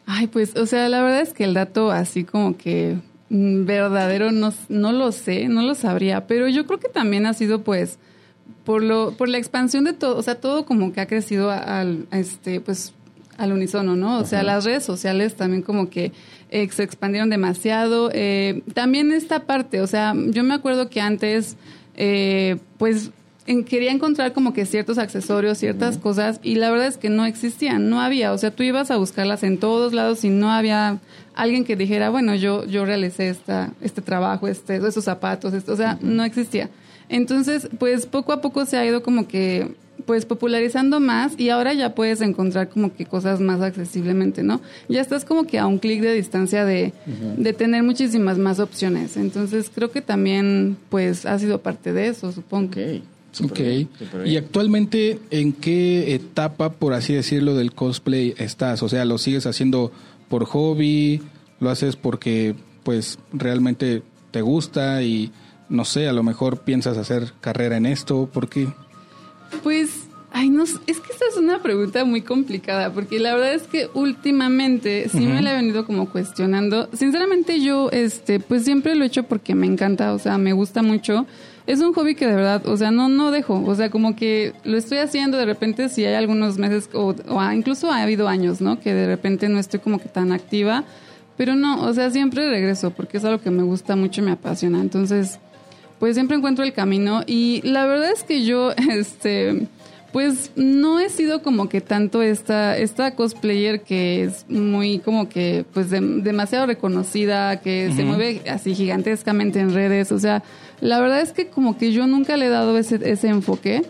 Ay, 0.06 0.28
pues, 0.28 0.56
o 0.56 0.66
sea, 0.66 0.90
la 0.90 1.02
verdad 1.02 1.22
es 1.22 1.34
que 1.34 1.44
el 1.44 1.54
dato 1.54 1.92
así 1.92 2.24
como 2.24 2.58
que 2.58 2.98
mm, 3.30 3.66
verdadero 3.66 4.32
no, 4.32 4.54
no 4.68 4.92
lo 4.92 5.12
sé, 5.12 5.48
no 5.48 5.62
lo 5.62 5.76
sabría, 5.76 6.26
pero 6.28 6.48
yo 6.48 6.66
creo 6.66 6.80
que 6.80 6.90
también 6.90 7.26
ha 7.26 7.34
sido 7.34 7.62
pues 7.64 8.00
por 8.66 8.82
lo 8.84 9.12
por 9.12 9.30
la 9.30 9.38
expansión 9.38 9.84
de 9.84 9.94
todo, 9.94 10.18
o 10.18 10.24
sea, 10.24 10.36
todo 10.36 10.66
como 10.66 10.94
que 10.94 11.02
ha 11.02 11.08
crecido 11.08 11.52
al 11.52 12.08
este 12.12 12.60
pues 12.60 12.94
al 13.40 13.54
unísono, 13.54 13.96
¿no? 13.96 14.20
O 14.20 14.26
sea, 14.26 14.44
las 14.44 14.66
redes 14.66 14.84
sociales 14.84 15.36
también 15.36 15.62
como 15.62 15.90
que 15.90 16.12
eh, 16.50 16.68
se 16.72 16.84
expandieron 16.84 17.30
demasiado. 17.30 18.12
Eh, 18.14 18.64
también 18.74 19.12
esta 19.12 19.46
parte, 19.46 19.82
o 19.82 19.88
sea, 19.88 20.14
yo 20.16 20.44
me 20.44 20.54
acuerdo 20.54 20.90
que 20.90 21.00
antes, 21.00 21.56
eh, 21.96 22.58
pues 22.78 23.12
en- 23.50 23.64
quería 23.66 23.92
encontrar 23.92 24.32
como 24.34 24.54
que 24.54 24.66
ciertos 24.66 24.98
accesorios, 24.98 25.58
ciertas 25.58 25.98
cosas, 25.98 26.40
y 26.44 26.56
la 26.56 26.70
verdad 26.72 26.88
es 26.88 26.98
que 26.98 27.10
no 27.10 27.26
existían, 27.26 27.90
no 27.90 28.00
había. 28.00 28.32
O 28.34 28.38
sea, 28.38 28.52
tú 28.52 28.64
ibas 28.64 28.92
a 28.92 28.98
buscarlas 28.98 29.44
en 29.44 29.58
todos 29.58 29.92
lados 29.94 30.24
y 30.24 30.30
no 30.30 30.52
había 30.52 31.00
alguien 31.36 31.64
que 31.66 31.76
dijera, 31.76 32.10
bueno, 32.10 32.36
yo, 32.36 32.66
yo 32.66 32.86
realicé 32.86 33.30
esta, 33.30 33.72
este 33.82 34.02
trabajo, 34.02 34.48
este, 34.48 34.76
esos 34.78 35.04
zapatos, 35.04 35.54
esto, 35.54 35.74
o 35.74 35.78
sea, 35.78 35.98
no 36.02 36.24
existía. 36.24 36.70
Entonces, 37.10 37.70
pues 37.80 38.06
poco 38.06 38.34
a 38.34 38.42
poco 38.42 38.66
se 38.66 38.78
ha 38.78 38.86
ido 38.86 39.02
como 39.04 39.28
que 39.28 39.74
pues 40.06 40.26
popularizando 40.26 41.00
más 41.02 41.34
y 41.38 41.50
ahora 41.50 41.74
ya 41.74 41.94
puedes 41.94 42.22
encontrar 42.22 42.70
como 42.70 42.94
que 42.96 43.06
cosas 43.06 43.42
más 43.42 43.60
accesiblemente, 43.62 44.44
¿no? 44.44 44.62
Ya 44.88 45.02
estás 45.02 45.26
como 45.26 45.44
que 45.46 45.60
a 45.60 45.68
un 45.68 45.78
clic 45.78 46.02
de 46.02 46.14
distancia 46.14 46.64
de, 46.66 46.94
de 47.38 47.54
tener 47.54 47.84
muchísimas 47.84 48.38
más 48.38 48.60
opciones. 48.60 49.18
Entonces 49.18 49.70
creo 49.74 49.92
que 49.92 50.02
también 50.02 50.78
pues 50.90 51.26
ha 51.26 51.38
sido 51.38 51.62
parte 51.62 51.92
de 51.94 52.08
eso, 52.08 52.32
supongo. 52.32 52.70
Ok. 52.70 52.78
Súper 53.32 53.52
Ok. 53.52 53.60
bien, 53.68 53.90
¿Y 54.26 54.38
actualmente 54.38 55.20
en 55.32 55.54
qué 55.54 56.14
etapa, 56.16 56.72
por 56.74 56.94
así 56.94 57.14
decirlo, 57.14 57.56
del 57.56 57.74
cosplay 57.74 58.34
estás? 58.38 58.84
O 58.84 58.90
sea, 58.90 59.06
¿lo 59.06 59.18
sigues 59.18 59.46
haciendo 59.46 59.92
por 60.28 60.46
hobby? 60.46 61.22
¿Lo 61.60 61.70
haces 61.70 61.96
porque 61.96 62.56
pues 62.84 63.20
realmente 63.34 64.02
te 64.32 64.42
gusta 64.42 65.02
y 65.04 65.32
no 65.70 65.86
sé, 65.86 66.08
a 66.08 66.14
lo 66.14 66.24
mejor 66.24 66.62
piensas 66.62 66.98
hacer 66.98 67.34
carrera 67.42 67.78
en 67.78 67.86
esto? 67.86 68.30
¿Por 68.32 68.50
qué? 68.50 68.68
Pues, 69.64 69.90
ay, 70.32 70.50
no, 70.50 70.64
es 70.64 70.78
que 70.78 71.12
esta 71.12 71.26
es 71.30 71.38
una 71.38 71.62
pregunta 71.62 72.06
muy 72.06 72.22
complicada, 72.22 72.92
porque 72.94 73.20
la 73.20 73.34
verdad 73.36 73.54
es 73.54 73.64
que 73.64 73.88
últimamente 73.94 75.10
sí 75.10 75.26
me 75.26 75.42
la 75.42 75.54
he 75.54 75.56
venido 75.56 75.86
como 75.86 76.10
cuestionando. 76.10 76.90
Sinceramente 76.94 77.62
yo, 77.62 77.90
este, 77.92 78.40
pues 78.40 78.64
siempre 78.64 78.96
lo 78.96 79.04
he 79.04 79.08
hecho 79.08 79.24
porque 79.24 79.56
me 79.56 79.68
encanta, 79.68 80.14
o 80.14 80.20
sea, 80.20 80.38
me 80.38 80.54
gusta 80.54 80.82
mucho. 80.82 81.26
Es 81.70 81.82
un 81.82 81.94
hobby 81.94 82.16
que 82.16 82.26
de 82.26 82.36
verdad, 82.36 82.66
o 82.68 82.76
sea, 82.78 82.90
no, 82.90 83.10
no 83.10 83.30
dejo, 83.30 83.64
o 83.64 83.76
sea, 83.76 83.90
como 83.92 84.16
que 84.16 84.54
lo 84.64 84.76
estoy 84.76 84.98
haciendo 84.98 85.38
de 85.38 85.46
repente 85.46 85.88
si 85.90 86.04
hay 86.04 86.16
algunos 86.16 86.58
meses 86.58 86.90
o, 86.94 87.14
incluso 87.54 87.92
ha 87.92 88.02
habido 88.02 88.28
años, 88.28 88.60
¿no? 88.60 88.80
Que 88.80 88.94
de 88.94 89.06
repente 89.06 89.50
no 89.50 89.60
estoy 89.60 89.80
como 89.80 90.00
que 90.00 90.10
tan 90.10 90.32
activa, 90.32 90.84
pero 91.38 91.56
no, 91.56 91.84
o 91.84 91.94
sea, 91.94 92.10
siempre 92.10 92.50
regreso 92.50 92.90
porque 92.90 93.18
es 93.18 93.24
algo 93.26 93.40
que 93.40 93.52
me 93.52 93.62
gusta 93.62 93.96
mucho 93.96 94.22
y 94.22 94.26
me 94.26 94.32
apasiona. 94.32 94.82
Entonces, 94.82 95.40
pues 96.00 96.16
siempre 96.16 96.38
encuentro 96.38 96.64
el 96.66 96.74
camino 96.74 97.22
y 97.28 97.62
la 97.64 97.86
verdad 97.86 98.12
es 98.14 98.24
que 98.24 98.44
yo 98.44 98.72
este 98.90 99.68
pues 100.12 100.50
no 100.56 101.00
he 101.00 101.08
sido 101.10 101.44
como 101.44 101.70
que 101.70 101.82
tanto 101.82 102.24
esta 102.24 102.76
esta 102.76 103.14
cosplayer 103.14 103.82
que 103.84 104.24
es 104.24 104.44
muy 104.50 104.98
como 104.98 105.30
que 105.30 105.66
pues 105.72 105.92
dem- 105.92 106.24
demasiado 106.24 106.66
reconocida 106.66 107.62
que 107.62 107.92
se 107.96 108.04
mueve 108.06 108.42
así 108.50 108.74
gigantescamente 108.74 109.60
en 109.60 109.72
redes 109.72 110.12
o 110.12 110.18
sea 110.18 110.42
la 110.82 111.00
verdad 111.00 111.22
es 111.22 111.32
que 111.34 111.48
como 111.48 111.78
que 111.78 111.92
yo 111.92 112.08
nunca 112.08 112.38
le 112.38 112.46
he 112.48 112.50
dado 112.50 112.78
ese 112.78 113.00
ese 113.10 113.28
enfoque 113.30 113.84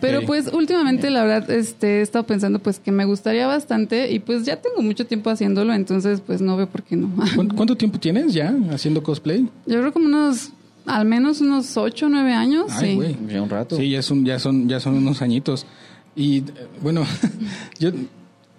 pero 0.00 0.22
pues 0.22 0.52
últimamente 0.52 1.10
la 1.10 1.22
verdad 1.24 1.50
este 1.50 1.98
he 1.98 2.02
estado 2.02 2.26
pensando 2.26 2.58
pues 2.58 2.78
que 2.80 2.90
me 2.92 3.04
gustaría 3.04 3.46
bastante 3.46 4.10
y 4.12 4.18
pues 4.18 4.44
ya 4.44 4.56
tengo 4.56 4.82
mucho 4.82 5.06
tiempo 5.06 5.30
haciéndolo 5.30 5.72
entonces 5.72 6.20
pues 6.20 6.40
no 6.40 6.56
veo 6.56 6.66
por 6.68 6.82
qué 6.82 6.96
no 6.96 7.08
¿Cuánto, 7.54 7.76
tiempo 7.76 7.98
tienes 7.98 8.34
ya 8.34 8.54
haciendo 8.72 9.02
cosplay? 9.02 9.48
yo 9.66 9.78
creo 9.80 9.92
como 9.92 10.06
unos 10.06 10.50
al 10.86 11.04
menos 11.04 11.40
unos 11.40 11.76
8 11.76 12.06
o 12.06 12.08
9 12.08 12.32
años, 12.32 12.66
Ay, 12.70 12.90
sí. 12.90 12.94
güey. 12.94 13.16
Ya 13.28 13.42
un 13.42 13.50
rato. 13.50 13.76
Sí, 13.76 13.90
ya 13.90 14.02
son, 14.02 14.24
ya 14.24 14.38
son, 14.38 14.68
ya 14.68 14.78
son 14.78 14.94
unos 14.94 15.20
añitos. 15.20 15.66
Y 16.14 16.38
eh, 16.38 16.44
bueno, 16.80 17.04
yo 17.80 17.90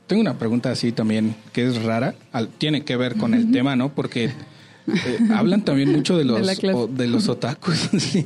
tengo 0.08 0.22
una 0.22 0.38
pregunta 0.38 0.70
así 0.70 0.92
también 0.92 1.36
que 1.54 1.66
es 1.66 1.82
rara. 1.82 2.16
Al- 2.34 2.50
tiene 2.50 2.84
que 2.84 2.98
ver 2.98 3.16
con 3.16 3.34
el 3.34 3.50
tema, 3.52 3.78
¿no? 3.78 3.96
Porque 3.96 4.32
eh, 4.88 5.20
hablan 5.34 5.64
también 5.66 5.92
mucho 5.92 6.18
de 6.18 6.24
los 6.26 6.64
o- 6.74 6.88
de 6.88 7.08
los 7.08 7.28
otakus. 7.30 7.90
sí. 8.00 8.26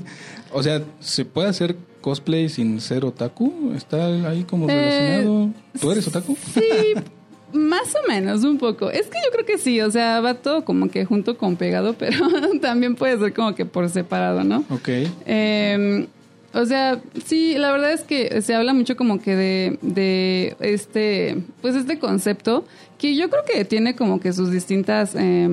O 0.53 0.61
sea, 0.63 0.81
¿se 0.99 1.23
puede 1.25 1.47
hacer 1.49 1.75
cosplay 2.01 2.49
sin 2.49 2.81
ser 2.81 3.05
otaku? 3.05 3.71
¿Está 3.75 4.05
ahí 4.29 4.43
como 4.43 4.69
Eh, 4.69 4.73
relacionado? 4.75 5.49
¿Tú 5.79 5.91
eres 5.91 6.07
otaku? 6.07 6.37
Sí, 6.53 6.93
más 7.53 7.93
o 7.95 8.07
menos, 8.07 8.43
un 8.43 8.57
poco. 8.57 8.89
Es 8.91 9.07
que 9.07 9.17
yo 9.25 9.31
creo 9.31 9.45
que 9.45 9.57
sí, 9.57 9.79
o 9.81 9.89
sea, 9.91 10.19
va 10.19 10.33
todo 10.35 10.65
como 10.65 10.89
que 10.89 11.05
junto 11.05 11.37
con 11.37 11.55
pegado, 11.55 11.93
pero 11.93 12.17
también 12.61 12.95
puede 12.95 13.17
ser 13.17 13.33
como 13.33 13.55
que 13.55 13.65
por 13.65 13.89
separado, 13.89 14.43
¿no? 14.43 14.63
Ok. 14.69 14.89
Eh, 15.25 16.07
o 16.53 16.65
sea, 16.65 16.99
sí, 17.25 17.55
la 17.57 17.71
verdad 17.71 17.93
es 17.93 18.01
que 18.01 18.41
se 18.41 18.53
habla 18.53 18.73
mucho 18.73 18.97
como 18.97 19.21
que 19.21 19.35
de, 19.37 19.79
de 19.81 20.57
este, 20.59 21.37
pues 21.61 21.75
este 21.75 21.97
concepto 21.97 22.65
que 22.97 23.15
yo 23.15 23.29
creo 23.29 23.43
que 23.45 23.63
tiene 23.63 23.95
como 23.95 24.19
que 24.19 24.33
sus 24.33 24.51
distintas 24.51 25.15
eh, 25.17 25.47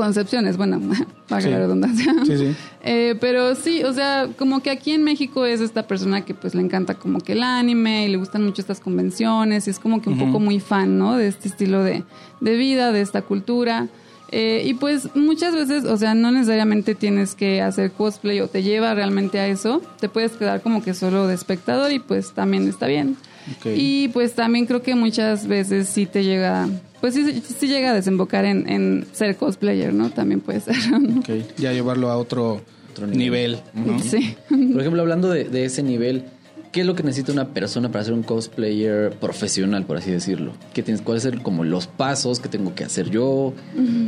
concepciones, 0.00 0.56
bueno, 0.56 0.80
para 1.28 1.42
Sí. 1.42 1.50
la 1.50 1.58
redundancia. 1.58 2.14
Sí, 2.26 2.36
sí. 2.38 2.56
Eh, 2.82 3.14
pero 3.20 3.54
sí, 3.54 3.82
o 3.84 3.92
sea, 3.92 4.28
como 4.38 4.60
que 4.62 4.70
aquí 4.70 4.92
en 4.92 5.04
México 5.04 5.44
es 5.46 5.60
esta 5.60 5.86
persona 5.86 6.24
que 6.24 6.34
pues 6.34 6.54
le 6.54 6.62
encanta 6.62 6.94
como 6.94 7.20
que 7.20 7.32
el 7.32 7.42
anime 7.42 8.06
y 8.06 8.08
le 8.08 8.16
gustan 8.16 8.44
mucho 8.44 8.62
estas 8.62 8.80
convenciones 8.80 9.66
y 9.66 9.70
es 9.70 9.78
como 9.78 10.00
que 10.02 10.08
un 10.10 10.18
poco 10.18 10.40
muy 10.40 10.60
fan, 10.60 10.98
¿no? 10.98 11.16
De 11.16 11.28
este 11.28 11.48
estilo 11.48 11.82
de, 11.84 12.04
de 12.40 12.56
vida, 12.56 12.92
de 12.92 13.00
esta 13.02 13.22
cultura. 13.22 13.88
Eh, 14.32 14.62
y 14.64 14.74
pues 14.74 15.08
muchas 15.16 15.54
veces, 15.54 15.84
o 15.84 15.96
sea, 15.96 16.14
no 16.14 16.30
necesariamente 16.30 16.94
tienes 16.94 17.34
que 17.34 17.60
hacer 17.62 17.90
cosplay 17.90 18.40
o 18.40 18.46
te 18.48 18.62
lleva 18.62 18.94
realmente 18.94 19.40
a 19.40 19.48
eso. 19.48 19.82
Te 19.98 20.08
puedes 20.08 20.32
quedar 20.32 20.62
como 20.62 20.82
que 20.84 20.94
solo 20.94 21.26
de 21.26 21.34
espectador 21.34 21.90
y 21.92 21.98
pues 21.98 22.32
también 22.32 22.68
está 22.68 22.86
bien. 22.86 23.16
Ok. 23.56 23.66
Y 23.74 24.08
pues 24.08 24.34
también 24.34 24.66
creo 24.66 24.82
que 24.82 24.94
muchas 24.94 25.46
veces 25.46 25.88
sí 25.88 26.06
te 26.06 26.24
llega, 26.24 26.68
pues 27.00 27.14
sí, 27.14 27.42
sí 27.58 27.66
llega 27.68 27.90
a 27.90 27.94
desembocar 27.94 28.44
en, 28.44 28.68
en 28.68 29.06
ser 29.12 29.36
cosplayer, 29.36 29.92
¿no? 29.94 30.10
También 30.10 30.40
puede 30.40 30.60
ser. 30.60 30.76
¿no? 30.90 31.20
Ok. 31.20 31.30
Ya 31.58 31.72
llevarlo 31.72 32.10
a 32.10 32.16
otro, 32.16 32.60
Otro 32.92 33.06
nivel. 33.06 33.58
nivel. 33.74 33.96
¿no? 33.96 33.98
Sí. 34.02 34.36
Por 34.48 34.80
ejemplo, 34.80 35.00
hablando 35.02 35.30
de, 35.30 35.44
de 35.44 35.64
ese 35.64 35.82
nivel, 35.82 36.24
¿qué 36.72 36.80
es 36.82 36.86
lo 36.86 36.94
que 36.94 37.02
necesita 37.02 37.32
una 37.32 37.48
persona 37.48 37.90
para 37.90 38.04
ser 38.04 38.14
un 38.14 38.22
cosplayer 38.22 39.12
profesional, 39.12 39.84
por 39.84 39.96
así 39.96 40.10
decirlo? 40.10 40.52
¿Qué 40.72 40.82
tienes, 40.82 41.02
¿Cuáles 41.02 41.22
son 41.24 41.38
como 41.40 41.64
los 41.64 41.86
pasos 41.86 42.38
que 42.40 42.48
tengo 42.48 42.74
que 42.74 42.84
hacer 42.84 43.10
yo? 43.10 43.52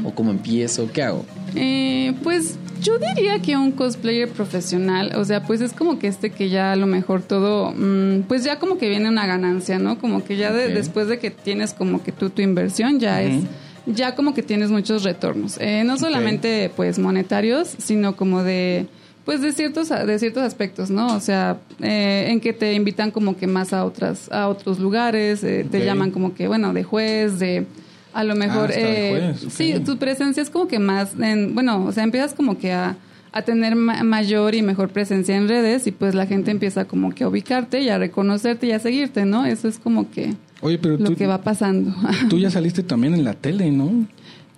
¿O 0.05 0.14
cómo 0.14 0.31
empiezo? 0.31 0.88
¿Qué 0.92 1.03
hago? 1.03 1.25
Eh, 1.57 2.14
pues 2.22 2.57
yo 2.81 2.98
diría 2.98 3.40
que 3.40 3.57
un 3.57 3.72
cosplayer 3.72 4.29
profesional, 4.29 5.12
o 5.16 5.25
sea, 5.25 5.42
pues 5.44 5.61
es 5.61 5.72
como 5.72 5.98
que 5.98 6.07
este 6.09 6.31
que 6.31 6.48
ya 6.51 6.72
a 6.72 6.77
lo 6.77 6.87
mejor 6.87 7.22
todo, 7.22 7.72
mm, 7.77 8.22
pues 8.29 8.44
ya 8.44 8.59
como 8.59 8.79
que 8.79 8.88
viene 8.88 9.09
una 9.09 9.27
ganancia, 9.27 9.79
¿no? 9.79 9.98
Como 9.98 10.25
que 10.25 10.37
ya 10.37 10.53
de- 10.53 10.68
después 10.68 11.09
de 11.09 11.18
que 11.18 11.31
tienes 11.31 11.75
como 11.75 12.03
que 12.03 12.12
tú 12.12 12.31
tu 12.31 12.42
inversión 12.42 12.98
ya 13.01 13.22
es, 13.22 13.42
ya 13.87 14.14
como 14.14 14.35
que 14.35 14.42
tienes 14.42 14.70
muchos 14.70 15.03
retornos, 15.03 15.59
Eh, 15.61 15.83
no 15.85 15.96
solamente 15.98 16.70
pues 16.77 16.98
monetarios, 17.01 17.68
sino 17.79 18.14
como 18.16 18.42
de 18.44 18.87
pues 19.24 19.40
de 19.40 19.52
ciertos 19.52 19.88
de 19.90 20.18
ciertos 20.18 20.42
aspectos, 20.42 20.90
¿no? 20.90 21.14
O 21.16 21.20
sea, 21.20 21.58
eh, 21.80 22.26
en 22.28 22.40
que 22.40 22.52
te 22.52 22.72
invitan 22.74 23.11
como 23.11 23.37
que 23.37 23.46
más 23.46 23.72
a 23.72 23.85
otras 23.85 24.30
a 24.32 24.48
otros 24.48 24.78
lugares, 24.80 25.42
eh, 25.44 25.66
te 25.70 25.85
llaman 25.85 26.11
como 26.11 26.35
que 26.35 26.48
bueno 26.48 26.72
de 26.72 26.82
juez, 26.82 27.38
de 27.38 27.66
a 28.12 28.24
lo 28.24 28.35
mejor 28.35 28.68
de 28.70 28.76
eh, 29.16 29.35
juez, 29.38 29.52
sí, 29.54 29.74
tu 29.85 29.96
presencia 29.96 30.42
es 30.42 30.50
como 30.50 30.68
que 30.68 30.78
más, 30.78 31.12
en, 31.18 31.54
bueno, 31.54 31.85
o 31.85 31.92
sea, 31.92 32.02
empiezas 32.04 32.35
como 32.35 32.58
que 32.58 32.72
a, 32.72 32.96
a 33.32 33.40
tener 33.42 33.74
ma- 33.74 34.02
mayor 34.02 34.54
y 34.54 34.61
mejor 34.62 34.90
presencia 34.90 35.35
en 35.37 35.48
redes 35.48 35.87
y 35.87 35.92
pues 35.92 36.14
la 36.14 36.26
gente 36.26 36.50
empieza 36.50 36.85
como 36.85 37.14
que 37.14 37.24
a 37.24 37.28
ubicarte 37.28 37.80
y 37.80 37.88
a 37.88 37.96
reconocerte 37.98 38.66
y 38.66 38.72
a 38.72 38.78
seguirte, 38.80 39.24
¿no? 39.24 39.46
Eso 39.46 39.66
es 39.68 39.78
como 39.78 40.11
que 40.11 40.35
Oye, 40.61 40.78
pero 40.78 40.98
lo 40.98 41.04
tú, 41.11 41.16
que 41.16 41.26
va 41.26 41.38
pasando. 41.42 41.94
tú 42.28 42.38
ya 42.38 42.50
saliste 42.50 42.82
también 42.82 43.14
en 43.14 43.24
la 43.24 43.32
tele, 43.35 43.70
¿no? 43.70 44.06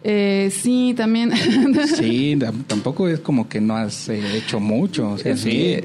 Eh, 0.05 0.51
sí, 0.53 0.95
también. 0.97 1.33
Sí, 1.97 2.39
tampoco 2.67 3.09
es 3.09 3.21
como 3.21 3.49
que 3.49 3.61
no 3.61 3.75
has 3.75 4.09
eh, 4.09 4.21
hecho 4.37 4.61
mucho, 4.61 5.13
o 5.13 5.19
sea, 5.19 5.37
sí. 5.37 5.79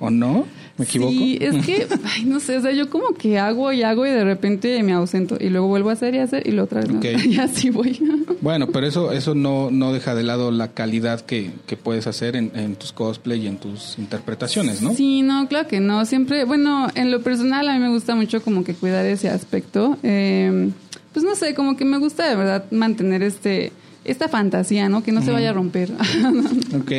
¿O 0.00 0.10
no? 0.10 0.46
¿Me 0.78 0.84
equivoco? 0.84 1.12
Sí, 1.12 1.38
es 1.40 1.66
que, 1.66 1.86
ay, 2.04 2.24
no 2.24 2.40
sé, 2.40 2.56
o 2.56 2.62
sea, 2.62 2.72
yo 2.72 2.88
como 2.88 3.14
que 3.14 3.38
hago 3.38 3.72
y 3.72 3.82
hago 3.82 4.06
y 4.06 4.10
de 4.10 4.24
repente 4.24 4.80
me 4.82 4.92
ausento 4.92 5.36
y 5.38 5.48
luego 5.48 5.66
vuelvo 5.66 5.90
a 5.90 5.94
hacer 5.94 6.14
y 6.14 6.18
a 6.18 6.24
hacer 6.24 6.46
y 6.46 6.52
lo 6.52 6.64
otra 6.64 6.80
vez 6.80 6.90
no. 6.90 6.98
Ok. 6.98 7.06
y 7.26 7.38
así 7.38 7.70
voy. 7.70 8.00
Bueno, 8.40 8.68
pero 8.68 8.86
eso 8.86 9.12
eso 9.12 9.34
no, 9.34 9.70
no 9.70 9.92
deja 9.92 10.14
de 10.14 10.22
lado 10.22 10.50
la 10.52 10.72
calidad 10.72 11.20
que, 11.20 11.50
que 11.66 11.76
puedes 11.76 12.06
hacer 12.06 12.36
en, 12.36 12.52
en 12.54 12.76
tus 12.76 12.92
cosplay 12.92 13.44
y 13.44 13.48
en 13.48 13.58
tus 13.58 13.98
interpretaciones, 13.98 14.80
¿no? 14.80 14.94
Sí, 14.94 15.22
no, 15.22 15.48
claro 15.48 15.68
que 15.68 15.80
no. 15.80 16.04
Siempre, 16.06 16.44
bueno, 16.44 16.88
en 16.94 17.10
lo 17.10 17.22
personal 17.22 17.68
a 17.68 17.74
mí 17.74 17.80
me 17.80 17.90
gusta 17.90 18.14
mucho 18.14 18.40
como 18.40 18.62
que 18.62 18.74
cuidar 18.74 19.04
ese 19.04 19.28
aspecto. 19.28 19.98
Eh, 20.04 20.70
pues 21.18 21.28
no 21.28 21.34
sé, 21.34 21.52
como 21.52 21.76
que 21.76 21.84
me 21.84 21.98
gusta 21.98 22.28
de 22.28 22.36
verdad 22.36 22.70
mantener 22.70 23.24
este 23.24 23.72
esta 24.04 24.28
fantasía, 24.28 24.88
¿no? 24.88 25.02
Que 25.02 25.10
no 25.10 25.20
se 25.20 25.32
vaya 25.32 25.50
a 25.50 25.52
romper. 25.52 25.90
Ok. 26.80 26.92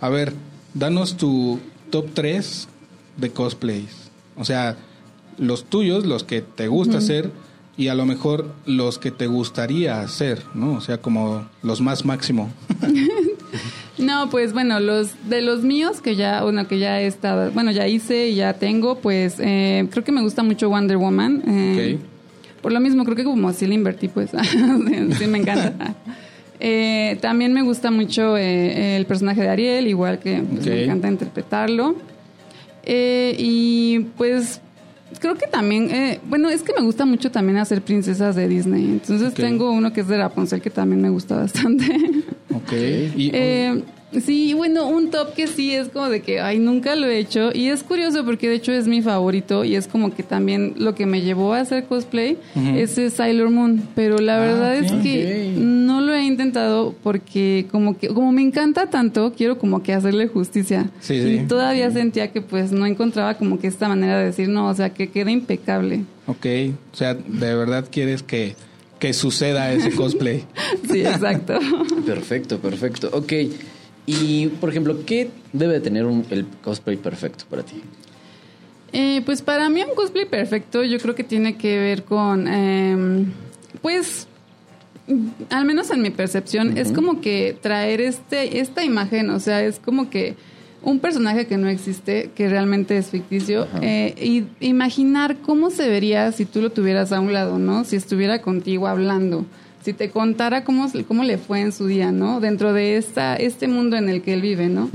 A 0.00 0.08
ver, 0.08 0.32
danos 0.72 1.18
tu 1.18 1.60
top 1.90 2.06
3 2.14 2.66
de 3.18 3.30
cosplays. 3.30 4.10
O 4.38 4.44
sea, 4.46 4.76
los 5.36 5.64
tuyos, 5.64 6.06
los 6.06 6.24
que 6.24 6.40
te 6.40 6.66
gusta 6.66 6.96
hacer 6.98 7.30
y 7.76 7.88
a 7.88 7.94
lo 7.94 8.06
mejor 8.06 8.54
los 8.64 8.98
que 8.98 9.10
te 9.10 9.26
gustaría 9.26 10.00
hacer, 10.00 10.42
¿no? 10.54 10.72
O 10.72 10.80
sea, 10.80 10.96
como 10.98 11.46
los 11.62 11.82
más 11.82 12.06
máximo. 12.06 12.48
no, 13.98 14.30
pues 14.30 14.54
bueno, 14.54 14.80
los 14.80 15.10
de 15.28 15.42
los 15.42 15.62
míos 15.62 16.00
que 16.00 16.16
ya, 16.16 16.42
bueno, 16.42 16.66
que 16.66 16.78
ya 16.78 17.02
he 17.02 17.06
estado, 17.06 17.50
bueno, 17.50 17.70
ya 17.70 17.86
hice 17.86 18.28
y 18.28 18.36
ya 18.36 18.54
tengo, 18.54 18.98
pues 18.98 19.34
eh, 19.40 19.86
creo 19.90 20.04
que 20.04 20.12
me 20.12 20.22
gusta 20.22 20.42
mucho 20.42 20.70
Wonder 20.70 20.96
Woman. 20.96 21.42
eh, 21.46 21.98
Ok. 21.98 22.17
Por 22.62 22.72
lo 22.72 22.80
mismo, 22.80 23.04
creo 23.04 23.16
que 23.16 23.24
como 23.24 23.48
así 23.48 23.66
le 23.66 23.74
invertí, 23.74 24.08
pues 24.08 24.30
sí, 25.18 25.26
me 25.26 25.38
encanta. 25.38 25.94
Eh, 26.60 27.18
también 27.20 27.52
me 27.52 27.62
gusta 27.62 27.90
mucho 27.90 28.36
eh, 28.36 28.96
el 28.96 29.06
personaje 29.06 29.42
de 29.42 29.48
Ariel, 29.48 29.86
igual 29.86 30.18
que 30.18 30.42
pues, 30.42 30.66
me 30.66 30.84
encanta 30.84 31.08
interpretarlo. 31.08 31.94
Eh, 32.82 33.36
y 33.38 34.00
pues 34.16 34.60
creo 35.20 35.34
que 35.36 35.46
también, 35.46 35.90
eh, 35.90 36.20
bueno, 36.28 36.48
es 36.48 36.62
que 36.62 36.72
me 36.76 36.82
gusta 36.82 37.04
mucho 37.04 37.30
también 37.30 37.58
hacer 37.58 37.82
princesas 37.82 38.36
de 38.36 38.48
Disney. 38.48 38.84
Entonces 38.84 39.34
tengo 39.34 39.70
uno 39.70 39.92
que 39.92 40.00
es 40.00 40.08
de 40.08 40.18
Rapunzel 40.18 40.60
que 40.60 40.70
también 40.70 41.00
me 41.00 41.10
gusta 41.10 41.36
bastante. 41.36 41.86
Ok. 42.54 42.72
Y, 43.16 43.30
Eh, 43.38 43.82
sí, 44.24 44.54
bueno, 44.54 44.86
un 44.88 45.10
top 45.10 45.34
que 45.34 45.46
sí 45.46 45.74
es 45.74 45.88
como 45.88 46.08
de 46.08 46.22
que, 46.22 46.40
ay, 46.40 46.58
nunca 46.58 46.96
lo 46.96 47.06
he 47.06 47.18
hecho. 47.18 47.50
Y 47.54 47.68
es 47.68 47.82
curioso 47.82 48.24
porque 48.24 48.48
de 48.48 48.54
hecho 48.56 48.72
es 48.72 48.86
mi 48.88 49.02
favorito 49.02 49.64
y 49.64 49.74
es 49.76 49.86
como 49.88 50.14
que 50.14 50.22
también 50.22 50.74
lo 50.76 50.94
que 50.94 51.06
me 51.06 51.20
llevó 51.22 51.54
a 51.54 51.60
hacer 51.60 51.84
cosplay 51.84 52.38
es 52.76 52.96
eh, 52.98 53.10
Sailor 53.10 53.50
Moon. 53.50 53.82
Pero 53.94 54.18
la 54.18 54.36
Ah, 54.36 54.40
verdad 54.40 54.76
es 54.76 54.92
que 54.92 55.52
no 55.56 56.00
lo 56.00 56.14
he 56.14 56.22
intentado 56.24 56.94
porque 57.02 57.66
como 57.70 57.98
que, 57.98 58.08
como 58.08 58.32
me 58.32 58.42
encanta 58.42 58.88
tanto, 58.90 59.32
quiero 59.36 59.58
como 59.58 59.82
que 59.82 59.92
hacerle 59.92 60.28
justicia. 60.28 60.90
Sí, 61.00 61.14
y 61.14 61.38
sí. 61.40 61.44
todavía 61.48 61.90
sentía 61.90 62.32
que 62.32 62.40
pues 62.40 62.72
no 62.72 62.86
encontraba 62.86 63.34
como 63.34 63.58
que 63.58 63.66
esta 63.66 63.88
manera 63.88 64.18
de 64.18 64.26
decir, 64.26 64.48
no, 64.48 64.68
o 64.68 64.74
sea, 64.74 64.90
que 64.90 65.08
quede 65.10 65.32
impecable. 65.32 66.04
ok. 66.26 66.46
O 66.92 66.96
sea, 66.96 67.14
de 67.14 67.54
verdad 67.54 67.84
quieres 67.90 68.22
que, 68.22 68.54
que 68.98 69.12
suceda 69.12 69.72
ese 69.72 69.90
cosplay. 69.92 70.44
Sí, 70.90 71.00
exacto. 71.00 71.58
Perfecto, 72.06 72.58
perfecto. 72.58 73.10
Ok. 73.12 73.32
Y, 74.10 74.46
por 74.58 74.70
ejemplo, 74.70 75.04
¿qué 75.04 75.28
debe 75.52 75.74
de 75.74 75.80
tener 75.80 76.06
un, 76.06 76.24
el 76.30 76.46
cosplay 76.64 76.96
perfecto 76.96 77.44
para 77.50 77.62
ti? 77.62 77.82
Eh, 78.94 79.20
pues 79.26 79.42
para 79.42 79.68
mí 79.68 79.82
un 79.82 79.94
cosplay 79.94 80.24
perfecto 80.24 80.82
yo 80.82 80.98
creo 80.98 81.14
que 81.14 81.24
tiene 81.24 81.58
que 81.58 81.78
ver 81.78 82.04
con, 82.04 82.48
eh, 82.48 83.26
pues, 83.82 84.26
al 85.50 85.66
menos 85.66 85.90
en 85.90 86.00
mi 86.00 86.08
percepción, 86.08 86.78
es 86.78 86.90
como 86.90 87.20
que 87.20 87.54
traer 87.60 88.00
este 88.00 88.60
esta 88.60 88.82
imagen, 88.82 89.28
o 89.28 89.40
sea, 89.40 89.62
es 89.62 89.78
como 89.78 90.08
que 90.08 90.36
un 90.82 91.00
personaje 91.00 91.46
que 91.46 91.58
no 91.58 91.68
existe, 91.68 92.30
que 92.34 92.48
realmente 92.48 92.96
es 92.96 93.08
ficticio, 93.08 93.68
eh, 93.82 94.14
y 94.18 94.44
imaginar 94.66 95.36
cómo 95.42 95.68
se 95.68 95.86
vería 95.86 96.32
si 96.32 96.46
tú 96.46 96.62
lo 96.62 96.70
tuvieras 96.70 97.12
a 97.12 97.20
un 97.20 97.34
lado, 97.34 97.58
¿no? 97.58 97.84
Si 97.84 97.96
estuviera 97.96 98.40
contigo 98.40 98.86
hablando, 98.86 99.44
si 99.88 99.94
te 99.94 100.10
contara 100.10 100.64
cómo, 100.64 100.86
cómo 101.06 101.24
le 101.24 101.38
fue 101.38 101.62
en 101.62 101.72
su 101.72 101.86
día, 101.86 102.12
¿no? 102.12 102.40
Dentro 102.40 102.74
de 102.74 102.98
esta, 102.98 103.36
este 103.36 103.68
mundo 103.68 103.96
en 103.96 104.10
el 104.10 104.20
que 104.20 104.34
él 104.34 104.42
vive, 104.42 104.68
¿no? 104.68 104.90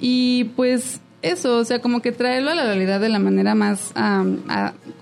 Y 0.00 0.44
pues 0.56 1.00
eso, 1.20 1.58
o 1.58 1.64
sea, 1.66 1.80
como 1.80 2.00
que 2.00 2.12
traerlo 2.12 2.50
a 2.50 2.54
la 2.54 2.64
realidad 2.64 2.98
de 2.98 3.10
la 3.10 3.18
manera 3.18 3.54
más 3.54 3.92
a- 3.94 4.24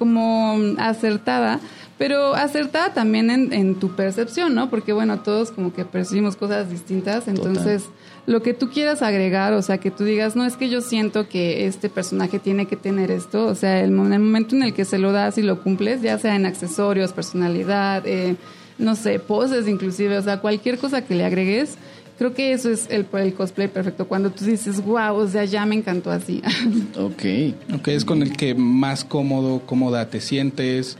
como 0.00 0.56
acertada, 0.78 1.60
pero 1.98 2.34
acertada 2.34 2.92
también 2.92 3.30
en, 3.30 3.52
en 3.52 3.76
tu 3.76 3.90
percepción, 3.94 4.52
¿no? 4.54 4.68
Porque 4.68 4.92
bueno, 4.92 5.20
todos 5.20 5.52
como 5.52 5.72
que 5.72 5.84
percibimos 5.84 6.34
cosas 6.34 6.68
distintas, 6.70 7.28
entonces 7.28 7.84
lo 8.26 8.42
que 8.42 8.52
tú 8.52 8.70
quieras 8.70 9.02
agregar, 9.02 9.52
o 9.52 9.62
sea, 9.62 9.78
que 9.78 9.92
tú 9.92 10.02
digas, 10.02 10.34
no 10.34 10.44
es 10.44 10.56
que 10.56 10.68
yo 10.68 10.80
siento 10.80 11.28
que 11.28 11.66
este 11.66 11.88
personaje 11.88 12.40
tiene 12.40 12.66
que 12.66 12.74
tener 12.76 13.12
esto, 13.12 13.46
o 13.46 13.54
sea, 13.54 13.78
el, 13.78 13.90
el 13.90 13.92
momento 13.92 14.56
en 14.56 14.64
el 14.64 14.74
que 14.74 14.84
se 14.84 14.98
lo 14.98 15.12
das 15.12 15.38
y 15.38 15.42
lo 15.42 15.62
cumples, 15.62 16.02
ya 16.02 16.18
sea 16.18 16.34
en 16.34 16.44
accesorios, 16.46 17.12
personalidad, 17.12 18.02
eh, 18.06 18.34
no 18.78 18.94
sé, 18.96 19.18
poses 19.18 19.68
inclusive, 19.68 20.18
o 20.18 20.22
sea, 20.22 20.40
cualquier 20.40 20.78
cosa 20.78 21.02
que 21.02 21.14
le 21.14 21.24
agregues, 21.24 21.76
creo 22.18 22.34
que 22.34 22.52
eso 22.52 22.70
es 22.70 22.86
el, 22.90 23.06
el 23.12 23.34
cosplay 23.34 23.68
perfecto, 23.68 24.06
cuando 24.08 24.30
tú 24.30 24.44
dices, 24.44 24.84
wow, 24.84 25.14
o 25.16 25.28
sea, 25.28 25.44
ya 25.44 25.64
me 25.66 25.74
encantó 25.74 26.10
así. 26.10 26.42
Ok. 26.98 27.74
Ok, 27.74 27.88
es 27.88 28.04
con 28.04 28.22
el 28.22 28.36
que 28.36 28.54
más 28.54 29.04
cómodo, 29.04 29.60
cómoda 29.66 30.08
te 30.08 30.20
sientes, 30.20 30.96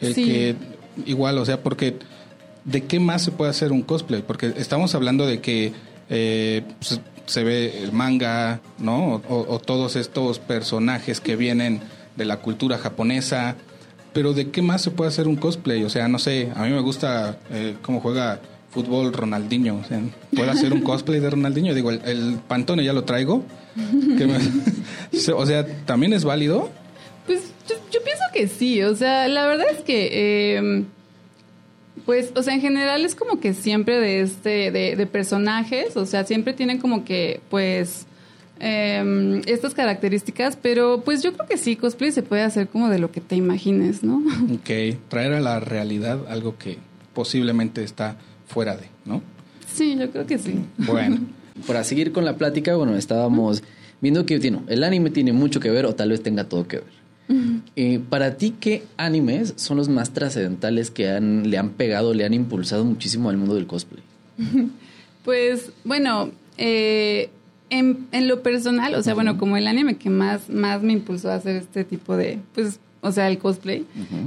el 0.00 0.14
Sí. 0.14 0.24
que 0.24 0.56
igual, 1.06 1.38
o 1.38 1.44
sea, 1.44 1.62
porque 1.62 1.96
¿de 2.64 2.84
qué 2.84 3.00
más 3.00 3.22
se 3.22 3.30
puede 3.32 3.50
hacer 3.50 3.72
un 3.72 3.82
cosplay? 3.82 4.22
Porque 4.22 4.52
estamos 4.56 4.94
hablando 4.94 5.26
de 5.26 5.40
que 5.40 5.72
eh, 6.10 6.62
pues, 6.78 7.00
se 7.26 7.44
ve 7.44 7.82
el 7.82 7.92
manga, 7.92 8.60
¿no? 8.78 9.22
O, 9.28 9.46
o 9.48 9.58
todos 9.58 9.96
estos 9.96 10.38
personajes 10.38 11.20
que 11.20 11.36
vienen 11.36 11.80
de 12.16 12.24
la 12.24 12.38
cultura 12.38 12.78
japonesa, 12.78 13.56
pero 14.12 14.32
¿de 14.32 14.50
qué 14.50 14.62
más 14.62 14.82
se 14.82 14.90
puede 14.90 15.08
hacer 15.08 15.26
un 15.28 15.36
cosplay? 15.36 15.84
O 15.84 15.90
sea, 15.90 16.08
no 16.08 16.18
sé, 16.18 16.50
a 16.54 16.64
mí 16.64 16.70
me 16.70 16.80
gusta 16.80 17.38
eh, 17.50 17.76
cómo 17.82 18.00
juega 18.00 18.40
fútbol 18.70 19.12
Ronaldinho, 19.12 19.76
o 19.76 19.84
sea, 19.84 20.00
¿puedo 20.34 20.50
hacer 20.50 20.72
un 20.72 20.80
cosplay 20.80 21.20
de 21.20 21.28
Ronaldinho? 21.30 21.74
Digo, 21.74 21.90
el, 21.90 22.00
el 22.04 22.38
pantone 22.48 22.84
ya 22.84 22.92
lo 22.92 23.04
traigo. 23.04 23.44
me- 23.76 25.32
o 25.36 25.46
sea, 25.46 25.66
¿también 25.84 26.12
es 26.14 26.24
válido? 26.24 26.70
Pues 27.26 27.40
yo, 27.68 27.76
yo 27.92 28.02
pienso 28.02 28.22
que 28.32 28.48
sí, 28.48 28.82
o 28.82 28.94
sea, 28.96 29.28
la 29.28 29.46
verdad 29.46 29.66
es 29.70 29.80
que, 29.84 30.08
eh, 30.56 30.84
pues, 32.06 32.32
o 32.34 32.42
sea, 32.42 32.54
en 32.54 32.60
general 32.60 33.04
es 33.04 33.14
como 33.14 33.38
que 33.40 33.54
siempre 33.54 34.00
de 34.00 34.22
este, 34.22 34.70
de, 34.70 34.96
de 34.96 35.06
personajes, 35.06 35.96
o 35.96 36.06
sea, 36.06 36.24
siempre 36.24 36.52
tienen 36.52 36.78
como 36.78 37.04
que, 37.04 37.40
pues, 37.50 38.06
eh, 38.62 39.42
estas 39.46 39.74
características, 39.74 40.56
pero 40.56 41.02
pues 41.04 41.22
yo 41.22 41.34
creo 41.34 41.46
que 41.46 41.58
sí, 41.58 41.76
cosplay 41.76 42.12
se 42.12 42.22
puede 42.22 42.42
hacer 42.42 42.68
como 42.68 42.88
de 42.88 42.98
lo 42.98 43.12
que 43.12 43.20
te 43.20 43.36
imagines, 43.36 44.02
¿no? 44.02 44.22
Ok, 44.54 44.96
traer 45.08 45.34
a 45.34 45.40
la 45.40 45.60
realidad 45.60 46.20
algo 46.28 46.56
que 46.56 46.78
posiblemente 47.12 47.84
está 47.84 48.16
fuera 48.46 48.76
de, 48.76 48.86
¿no? 49.04 49.22
Sí, 49.70 49.96
yo 49.98 50.10
creo 50.10 50.26
que 50.26 50.38
sí. 50.38 50.54
Bueno, 50.78 51.18
Para 51.66 51.84
seguir 51.84 52.12
con 52.12 52.24
la 52.24 52.36
plática, 52.36 52.76
bueno, 52.76 52.96
estábamos 52.96 53.62
viendo 54.00 54.26
que 54.26 54.40
tiene, 54.40 54.60
el 54.68 54.84
anime 54.84 55.10
tiene 55.10 55.32
mucho 55.32 55.60
que 55.60 55.70
ver 55.70 55.86
o 55.86 55.94
tal 55.94 56.10
vez 56.10 56.22
tenga 56.22 56.44
todo 56.44 56.66
que 56.66 56.78
ver. 56.78 57.02
Eh, 57.76 58.00
para 58.10 58.36
ti, 58.36 58.54
¿qué 58.58 58.82
animes 58.98 59.54
son 59.56 59.78
los 59.78 59.88
más 59.88 60.12
trascendentales 60.12 60.90
que 60.90 61.08
han, 61.08 61.48
le 61.48 61.56
han 61.56 61.70
pegado, 61.70 62.12
le 62.12 62.26
han 62.26 62.34
impulsado 62.34 62.84
muchísimo 62.84 63.30
al 63.30 63.36
mundo 63.36 63.54
del 63.54 63.66
cosplay? 63.66 64.02
Pues 65.24 65.70
bueno, 65.84 66.32
eh, 66.58 67.30
en, 67.78 68.06
en 68.12 68.28
lo 68.28 68.42
personal, 68.42 68.94
o 68.94 69.02
sea, 69.02 69.14
bueno, 69.14 69.38
como 69.38 69.56
el 69.56 69.66
anime 69.66 69.96
que 69.96 70.10
más, 70.10 70.48
más 70.50 70.82
me 70.82 70.92
impulsó 70.92 71.30
a 71.30 71.34
hacer 71.36 71.56
este 71.56 71.84
tipo 71.84 72.16
de, 72.16 72.38
pues, 72.54 72.78
o 73.00 73.10
sea, 73.10 73.28
el 73.28 73.38
cosplay, 73.38 73.84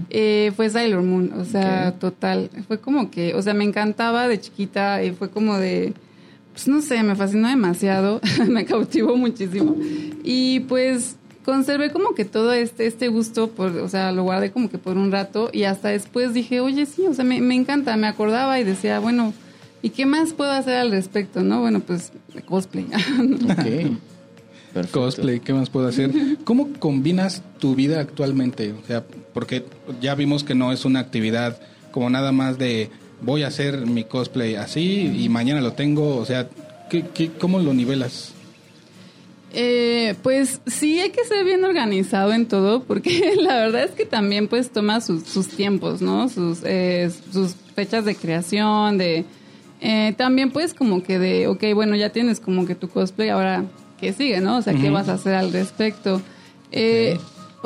eh, 0.10 0.51
fue 0.55 0.69
Sailor 0.69 1.01
Moon, 1.01 1.31
o 1.38 1.45
sea, 1.45 1.91
Ok. 1.93 1.99
total. 1.99 2.49
Fue 2.67 2.79
como 2.79 3.10
que, 3.10 3.34
o 3.34 3.41
sea, 3.41 3.53
me 3.53 3.63
encantaba 3.63 4.27
de 4.27 4.39
chiquita 4.41 4.99
fue 5.17 5.29
como 5.29 5.58
de, 5.58 5.93
pues 6.51 6.67
no 6.67 6.81
sé, 6.81 7.01
me 7.03 7.15
fascinó 7.15 7.47
demasiado, 7.47 8.19
me 8.49 8.65
cautivó 8.65 9.15
muchísimo. 9.15 9.75
Y 10.23 10.62
pues 10.62 11.15
conservé 11.45 11.91
como 11.91 12.15
que 12.15 12.25
todo 12.25 12.51
este, 12.53 12.88
este 12.88 13.08
gusto, 13.08 13.49
por, 13.51 13.77
o 13.77 13.88
sea, 13.88 14.12
lo 14.12 14.23
guardé 14.23 14.51
como 14.51 14.69
que 14.69 14.77
por 14.79 14.97
un 14.97 15.12
rato 15.12 15.49
y 15.53 15.63
hasta 15.63 15.89
después 15.89 16.34
dije, 16.34 16.60
oye, 16.60 16.86
sí, 16.86 17.03
o 17.08 17.13
sea, 17.13 17.23
me, 17.23 17.39
me 17.39 17.55
encanta, 17.55 17.95
me 17.97 18.08
acordaba 18.08 18.60
y 18.60 18.63
decía, 18.63 18.99
bueno, 18.99 19.31
¿y 19.86 19.91
qué 19.91 20.08
más 20.08 20.34
puedo 20.34 20.52
hacer 20.52 20.78
al 20.78 20.89
respecto, 20.89 21.43
no? 21.43 21.62
Bueno, 21.62 21.80
pues 21.80 22.12
cosplay. 22.48 22.88
Ok. 23.43 24.00
Perfecto. 24.74 25.00
cosplay, 25.00 25.39
¿qué 25.39 25.54
más 25.54 25.69
puedo 25.69 25.88
hacer? 25.88 26.12
¿Cómo 26.43 26.74
combinas 26.80 27.43
tu 27.60 27.76
vida 27.76 28.02
actualmente? 28.02 28.74
O 28.74 28.86
sea, 28.86 29.06
porque 29.34 29.63
ya 30.02 30.15
vimos 30.15 30.43
que 30.43 30.54
no 30.54 30.74
es 30.74 30.84
una 30.84 31.00
actividad 31.00 31.62
como 31.91 32.10
nada 32.10 32.34
más 32.34 32.58
de 32.58 32.89
voy 33.21 33.43
a 33.43 33.48
hacer 33.48 33.86
mi 33.86 34.04
cosplay 34.04 34.56
así 34.56 35.15
y 35.17 35.30
mañana 35.30 35.62
lo 35.62 35.74
tengo, 35.74 36.17
o 36.17 36.26
sea, 36.26 36.50
¿qué, 36.89 37.06
qué, 37.13 37.30
cómo 37.30 37.60
lo 37.60 37.74
nivelas? 37.74 38.34
Eh, 39.54 40.15
pues 40.24 40.60
sí, 40.65 41.00
hay 41.00 41.12
que 41.12 41.24
ser 41.24 41.45
bien 41.45 41.63
organizado 41.63 42.34
en 42.34 42.48
todo, 42.48 42.84
porque 42.84 43.36
la 43.41 43.56
verdad 43.56 43.84
es 43.84 43.91
que 43.91 44.06
también 44.06 44.48
pues 44.50 44.71
toma 44.71 45.00
sus, 45.00 45.24
sus 45.24 45.48
tiempos, 45.48 46.02
¿no? 46.02 46.28
Sus, 46.28 46.60
eh, 46.63 47.10
sus 47.32 47.54
fechas 47.76 48.04
de 48.04 48.15
creación, 48.15 48.98
de... 48.98 49.26
eh, 49.81 50.13
también 50.17 50.51
pues 50.51 50.73
como 50.73 51.03
que 51.03 51.19
de, 51.19 51.47
ok, 51.47 51.63
bueno, 51.73 51.95
ya 51.95 52.09
tienes 52.09 52.39
como 52.39 52.65
que 52.65 52.75
tu 52.75 52.89
cosplay, 52.89 53.29
ahora, 53.29 53.63
¿qué 53.99 54.13
sigue, 54.13 54.39
no? 54.41 54.57
O 54.57 54.61
sea, 54.61 54.73
¿qué 54.73 54.89
vas 54.89 55.09
a 55.09 55.13
hacer 55.13 55.35
al 55.35 55.51
respecto? 55.51 56.21
Eh, 56.71 57.17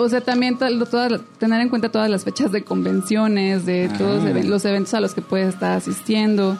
O 0.02 0.08
sea, 0.08 0.22
también 0.22 0.58
todas- 0.58 1.20
tener 1.40 1.60
en 1.60 1.68
cuenta 1.68 1.92
todas 1.92 2.10
las 2.10 2.24
fechas 2.24 2.54
de 2.54 2.64
convenciones, 2.64 3.66
de 3.66 3.90
Ah. 3.94 3.98
todos 3.98 4.24
los 4.46 4.64
eventos 4.64 4.94
a 4.94 5.02
los 5.02 5.14
que 5.14 5.22
puedes 5.22 5.50
estar 5.56 5.74
asistiendo. 5.76 6.58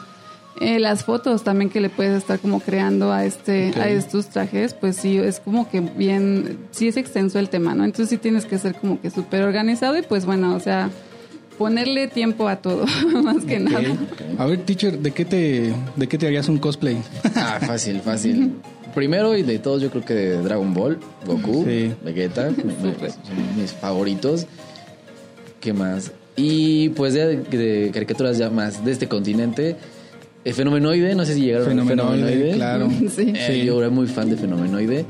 Eh, 0.60 0.78
las 0.78 1.04
fotos 1.04 1.42
también 1.42 1.70
que 1.70 1.80
le 1.80 1.88
puedes 1.88 2.18
estar 2.18 2.38
como 2.38 2.60
creando 2.60 3.12
a 3.12 3.24
este 3.24 3.72
a 3.80 3.88
estos 3.88 4.26
trajes, 4.28 4.74
pues 4.74 4.96
sí, 4.96 5.16
es 5.16 5.40
como 5.40 5.70
que 5.70 5.80
bien, 5.80 6.58
sí 6.70 6.88
es 6.88 6.98
extenso 6.98 7.38
el 7.38 7.48
tema, 7.48 7.74
¿no? 7.74 7.84
Entonces 7.84 8.10
sí 8.10 8.18
tienes 8.18 8.44
que 8.44 8.58
ser 8.58 8.74
como 8.74 9.00
que 9.00 9.08
súper 9.08 9.42
organizado 9.42 9.96
y 9.96 10.02
pues 10.02 10.26
bueno, 10.26 10.54
o 10.54 10.60
sea, 10.60 10.90
ponerle 11.60 12.08
tiempo 12.08 12.48
a 12.48 12.56
todo, 12.56 12.86
más 13.22 13.44
que 13.44 13.58
nada. 13.60 13.82
A 14.38 14.46
ver, 14.46 14.60
teacher, 14.64 14.98
¿de 14.98 15.10
qué 15.10 15.26
te, 15.26 15.72
de 15.94 16.06
qué 16.08 16.16
te 16.16 16.26
harías 16.26 16.48
un 16.48 16.56
cosplay? 16.58 16.96
Ah, 17.36 17.58
fácil, 17.60 18.00
fácil. 18.00 18.54
Primero 18.94 19.36
y 19.36 19.42
de 19.42 19.58
todos, 19.58 19.82
yo 19.82 19.90
creo 19.90 20.02
que 20.04 20.14
de 20.14 20.42
Dragon 20.42 20.72
Ball, 20.72 20.98
Goku, 21.26 21.64
Sí. 21.68 21.92
Vegeta, 22.02 22.48
son 22.48 23.56
mis 23.60 23.72
favoritos. 23.72 24.46
¿Qué 25.60 25.72
más? 25.74 26.10
Y 26.34 26.88
pues 26.90 27.12
de, 27.12 27.36
de 27.36 27.90
caricaturas 27.92 28.38
ya 28.38 28.48
más 28.48 28.82
de 28.82 28.92
este 28.92 29.06
continente. 29.06 29.76
eh, 30.44 30.52
Fenomenoide, 30.54 31.14
no 31.14 31.26
sé 31.26 31.34
si 31.34 31.42
llegaron 31.42 31.66
a 31.78 31.82
ver 31.84 31.88
Fenomenoide, 31.88 32.52
claro. 32.54 32.88
Sí. 33.14 33.32
Eh, 33.36 33.46
Sí. 33.52 33.64
Yo 33.66 33.78
era 33.78 33.90
muy 33.90 34.06
fan 34.06 34.30
de 34.30 34.36
Fenomenoide. 34.36 35.04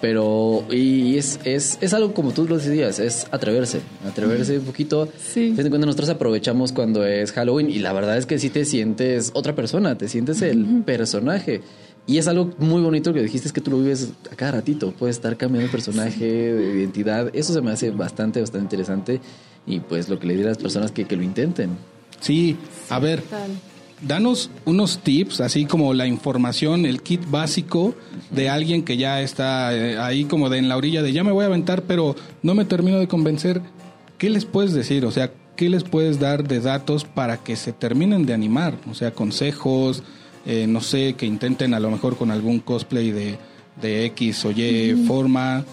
Pero, 0.00 0.64
y 0.70 1.16
es, 1.16 1.40
es, 1.44 1.78
es 1.80 1.94
algo 1.94 2.12
como 2.12 2.32
tú 2.32 2.46
lo 2.46 2.58
decías, 2.58 2.98
es 2.98 3.26
atreverse, 3.30 3.80
atreverse 4.06 4.58
un 4.58 4.64
poquito. 4.64 5.08
Sí. 5.18 5.50
Fíjate, 5.50 5.70
cuando 5.70 5.86
nosotros 5.86 6.10
aprovechamos 6.10 6.72
cuando 6.72 7.04
es 7.06 7.32
Halloween 7.32 7.70
y 7.70 7.78
la 7.78 7.92
verdad 7.92 8.18
es 8.18 8.26
que 8.26 8.38
sí 8.38 8.50
te 8.50 8.64
sientes 8.64 9.30
otra 9.34 9.54
persona, 9.54 9.96
te 9.96 10.08
sientes 10.08 10.42
el 10.42 10.82
personaje. 10.84 11.62
Y 12.08 12.18
es 12.18 12.28
algo 12.28 12.52
muy 12.58 12.82
bonito 12.82 13.12
que 13.12 13.20
dijiste, 13.20 13.48
es 13.48 13.52
que 13.52 13.60
tú 13.60 13.72
lo 13.72 13.78
vives 13.78 14.12
a 14.30 14.36
cada 14.36 14.52
ratito, 14.52 14.92
puedes 14.92 15.16
estar 15.16 15.36
cambiando 15.36 15.66
de 15.66 15.72
personaje, 15.72 16.24
de 16.24 16.78
identidad. 16.78 17.30
Eso 17.34 17.52
se 17.52 17.60
me 17.60 17.72
hace 17.72 17.90
bastante, 17.90 18.40
bastante 18.40 18.64
interesante. 18.64 19.20
Y 19.66 19.80
pues 19.80 20.08
lo 20.08 20.18
que 20.20 20.28
le 20.28 20.34
diría 20.34 20.46
a 20.46 20.50
las 20.50 20.58
personas 20.58 20.92
que, 20.92 21.04
que 21.04 21.16
lo 21.16 21.24
intenten. 21.24 21.70
Sí, 22.20 22.56
a 22.90 23.00
ver. 23.00 23.22
Danos 24.00 24.50
unos 24.64 24.98
tips, 24.98 25.40
así 25.40 25.64
como 25.64 25.94
la 25.94 26.06
información, 26.06 26.86
el 26.86 27.02
kit 27.02 27.22
básico 27.30 27.94
de 28.30 28.48
alguien 28.48 28.82
que 28.82 28.96
ya 28.96 29.20
está 29.20 29.74
eh, 29.74 29.98
ahí 29.98 30.24
como 30.24 30.50
de 30.50 30.58
en 30.58 30.68
la 30.68 30.76
orilla 30.76 31.02
de 31.02 31.12
ya 31.12 31.24
me 31.24 31.32
voy 31.32 31.44
a 31.44 31.46
aventar, 31.46 31.82
pero 31.82 32.16
no 32.42 32.54
me 32.54 32.64
termino 32.64 32.98
de 32.98 33.08
convencer. 33.08 33.62
¿Qué 34.18 34.30
les 34.30 34.44
puedes 34.44 34.72
decir? 34.72 35.04
O 35.04 35.10
sea, 35.10 35.32
¿qué 35.56 35.68
les 35.68 35.84
puedes 35.84 36.18
dar 36.18 36.46
de 36.46 36.60
datos 36.60 37.04
para 37.04 37.38
que 37.38 37.56
se 37.56 37.72
terminen 37.72 38.26
de 38.26 38.34
animar? 38.34 38.74
O 38.90 38.94
sea, 38.94 39.12
consejos, 39.12 40.02
eh, 40.46 40.66
no 40.66 40.80
sé, 40.80 41.14
que 41.14 41.26
intenten 41.26 41.74
a 41.74 41.80
lo 41.80 41.90
mejor 41.90 42.16
con 42.16 42.30
algún 42.30 42.60
cosplay 42.60 43.10
de, 43.10 43.38
de 43.80 44.06
X 44.06 44.44
o 44.44 44.52
Y 44.52 45.04
forma. 45.06 45.64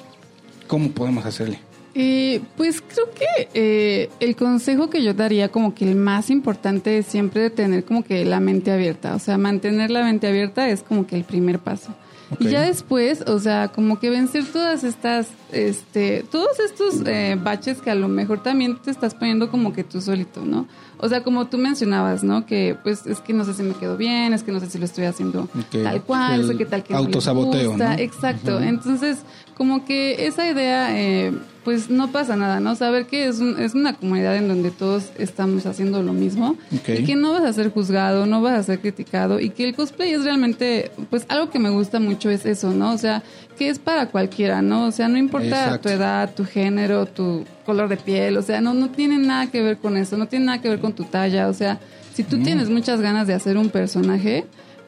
¿Cómo 0.67 0.91
podemos 0.91 1.25
hacerle? 1.25 1.59
Eh, 1.95 2.41
pues 2.57 2.81
creo 2.81 3.05
que 3.11 3.49
eh, 3.53 4.09
el 4.19 4.35
consejo 4.35 4.89
que 4.89 5.03
yo 5.03 5.13
daría 5.13 5.49
como 5.49 5.75
que 5.75 5.87
el 5.87 5.95
más 5.95 6.31
importante 6.31 6.97
es 6.97 7.05
siempre 7.05 7.51
tener 7.51 7.85
como 7.85 8.03
que 8.03 8.25
la 8.25 8.39
mente 8.39 8.71
abierta, 8.71 9.15
o 9.15 9.19
sea, 9.19 9.37
mantener 9.37 9.91
la 9.91 10.03
mente 10.03 10.27
abierta 10.27 10.69
es 10.69 10.81
como 10.81 11.05
que 11.05 11.15
el 11.15 11.23
primer 11.23 11.59
paso. 11.59 11.93
Y 12.39 12.49
ya 12.49 12.61
después, 12.61 13.21
o 13.27 13.39
sea, 13.39 13.67
como 13.67 13.99
que 13.99 14.09
vencer 14.09 14.45
todas 14.45 14.83
estas, 14.83 15.27
este, 15.51 16.25
todos 16.31 16.59
estos 16.59 17.05
eh, 17.05 17.37
baches 17.39 17.81
que 17.81 17.91
a 17.91 17.95
lo 17.95 18.07
mejor 18.07 18.41
también 18.41 18.77
te 18.81 18.91
estás 18.91 19.13
poniendo 19.13 19.51
como 19.51 19.73
que 19.73 19.83
tú 19.83 20.01
solito, 20.01 20.43
¿no? 20.43 20.67
O 20.97 21.09
sea, 21.09 21.21
como 21.23 21.45
tú 21.45 21.57
mencionabas, 21.57 22.23
¿no? 22.23 22.45
Que 22.45 22.75
pues 22.81 23.05
es 23.05 23.19
que 23.19 23.33
no 23.33 23.43
sé 23.45 23.53
si 23.53 23.61
me 23.63 23.73
quedo 23.75 23.97
bien, 23.97 24.33
es 24.33 24.41
que 24.41 24.51
no 24.51 24.59
sé 24.59 24.69
si 24.69 24.77
lo 24.79 24.85
estoy 24.85 25.05
haciendo 25.05 25.47
tal 25.71 26.01
cual, 26.03 26.39
El 26.39 26.45
o 26.45 26.47
sea, 26.47 26.57
que 26.57 26.65
tal 26.65 26.83
que 26.83 26.93
no 26.93 26.99
autosaboteo, 26.99 27.71
gusta. 27.71 27.95
¿no? 27.95 28.01
Exacto. 28.01 28.59
Entonces, 28.59 29.19
como 29.55 29.85
que 29.85 30.25
esa 30.25 30.49
idea, 30.49 30.97
eh, 30.97 31.33
pues 31.63 31.89
no 31.89 32.11
pasa 32.11 32.35
nada, 32.35 32.59
¿no? 32.59 32.75
Saber 32.75 33.05
que 33.05 33.27
es, 33.27 33.39
un- 33.39 33.59
es 33.59 33.73
una 33.73 33.93
comunidad 33.93 34.35
en 34.37 34.47
donde 34.47 34.69
todos 34.71 35.11
estamos 35.17 35.65
haciendo 35.65 36.03
lo 36.03 36.13
mismo 36.13 36.55
y 36.71 37.03
que 37.05 37.15
no 37.15 37.31
vas 37.33 37.43
a 37.43 37.53
ser 37.53 37.69
juzgado, 37.71 38.25
no 38.25 38.41
vas 38.41 38.59
a 38.59 38.63
ser 38.63 38.79
criticado 38.79 39.39
y 39.39 39.49
que 39.49 39.63
el 39.63 39.75
cosplay 39.75 40.11
es 40.13 40.23
realmente, 40.23 40.91
pues 41.09 41.25
algo 41.29 41.49
que 41.49 41.59
me 41.59 41.69
gusta 41.69 41.99
mucho 41.99 42.29
es 42.29 42.45
eso, 42.45 42.71
¿no? 42.71 42.91
O 42.93 42.97
sea, 42.97 43.23
que 43.57 43.69
es 43.69 43.79
para 43.79 44.07
cualquiera, 44.07 44.61
¿no? 44.61 44.85
O 44.87 44.91
sea, 44.91 45.07
no 45.07 45.17
importa 45.17 45.47
Exacto. 45.47 45.89
tu 45.89 45.95
edad, 45.95 46.33
tu 46.35 46.43
género, 46.45 47.05
tu 47.05 47.45
color 47.65 47.87
de 47.87 47.97
piel, 47.97 48.37
o 48.37 48.41
sea, 48.41 48.59
no, 48.61 48.73
no 48.73 48.89
tiene 48.89 49.17
nada 49.17 49.47
que 49.47 49.61
ver 49.61 49.77
con 49.77 49.95
eso, 49.95 50.17
no 50.17 50.27
tiene 50.27 50.45
nada 50.45 50.61
que 50.61 50.69
ver 50.69 50.79
con 50.79 50.93
tu 50.93 51.03
talla, 51.05 51.47
o 51.47 51.53
sea, 51.53 51.79
si 52.13 52.23
tú 52.23 52.41
tienes 52.43 52.69
muchas 52.69 52.99
ganas 53.01 53.25
de 53.27 53.33
hacer 53.33 53.57
un 53.57 53.69
personaje, 53.69 54.45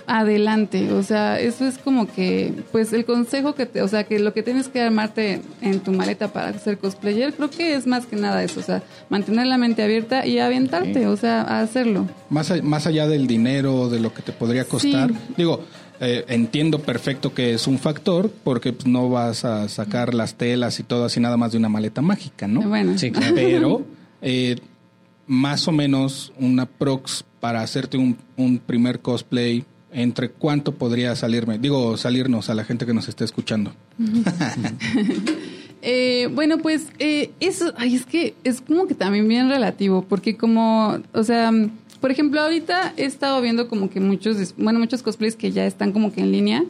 adelante. 0.07 0.91
O 0.91 1.03
sea, 1.03 1.39
eso 1.39 1.65
es 1.65 1.77
como 1.77 2.07
que, 2.07 2.53
pues 2.71 2.93
el 2.93 3.05
consejo 3.05 3.55
que 3.55 3.65
te, 3.65 3.81
o 3.81 3.87
sea, 3.87 4.03
que 4.03 4.19
lo 4.19 4.33
que 4.33 4.43
tienes 4.43 4.67
que 4.67 4.81
armarte 4.81 5.41
en 5.61 5.79
tu 5.79 5.91
maleta 5.91 6.29
para 6.29 6.57
ser 6.59 6.77
cosplayer, 6.77 7.33
creo 7.33 7.49
que 7.49 7.75
es 7.75 7.87
más 7.87 8.05
que 8.05 8.15
nada 8.15 8.43
eso, 8.43 8.59
o 8.59 8.63
sea, 8.63 8.83
mantener 9.09 9.47
la 9.47 9.57
mente 9.57 9.83
abierta 9.83 10.25
y 10.25 10.39
aventarte, 10.39 11.07
o 11.07 11.17
sea, 11.17 11.41
a 11.41 11.61
hacerlo. 11.61 12.07
Más, 12.29 12.63
más 12.63 12.87
allá 12.87 13.07
del 13.07 13.27
dinero, 13.27 13.89
de 13.89 13.99
lo 13.99 14.13
que 14.13 14.21
te 14.21 14.31
podría 14.31 14.65
costar, 14.65 15.11
digo, 15.37 15.63
eh, 15.99 16.25
entiendo 16.27 16.79
perfecto 16.79 17.33
que 17.33 17.53
es 17.53 17.67
un 17.67 17.79
factor 17.79 18.29
porque 18.43 18.73
pues, 18.73 18.85
no 18.85 19.09
vas 19.09 19.45
a 19.45 19.69
sacar 19.69 20.13
las 20.13 20.35
telas 20.35 20.79
y 20.79 20.83
todo 20.83 21.05
así 21.05 21.21
nada 21.21 21.37
más 21.37 21.53
de 21.53 21.57
una 21.57 21.69
maleta 21.69 22.01
mágica, 22.01 22.47
¿no? 22.47 22.61
Bueno. 22.61 22.97
Sí, 22.97 23.11
Pero 23.33 23.85
eh, 24.21 24.57
más 25.25 25.67
o 25.67 25.71
menos 25.71 26.33
una 26.37 26.65
prox 26.65 27.23
para 27.39 27.61
hacerte 27.61 27.97
un, 27.97 28.17
un 28.35 28.59
primer 28.59 28.99
cosplay 28.99 29.63
entre 29.95 30.29
cuánto 30.29 30.73
podría 30.73 31.15
salirme, 31.15 31.57
digo, 31.57 31.95
salirnos 31.97 32.49
a 32.49 32.55
la 32.55 32.65
gente 32.65 32.85
que 32.85 32.93
nos 32.93 33.07
esté 33.07 33.23
escuchando. 33.23 33.73
eh, 35.81 36.29
bueno, 36.33 36.57
pues 36.57 36.87
eh, 36.99 37.31
eso, 37.39 37.73
ay, 37.77 37.95
es 37.95 38.05
que 38.05 38.35
es 38.43 38.61
como 38.61 38.87
que 38.87 38.93
también 38.93 39.27
bien 39.27 39.49
relativo, 39.49 40.05
porque 40.07 40.35
como, 40.35 40.99
o 41.13 41.23
sea, 41.23 41.51
por 42.01 42.11
ejemplo, 42.11 42.41
ahorita 42.41 42.93
he 42.97 43.05
estado 43.05 43.41
viendo 43.41 43.69
como 43.69 43.89
que 43.89 44.01
muchos, 44.01 44.53
bueno, 44.57 44.79
muchos 44.79 45.01
cosplays 45.01 45.37
que 45.37 45.51
ya 45.51 45.65
están 45.65 45.93
como 45.93 46.11
que 46.11 46.21
en 46.21 46.31
línea, 46.31 46.63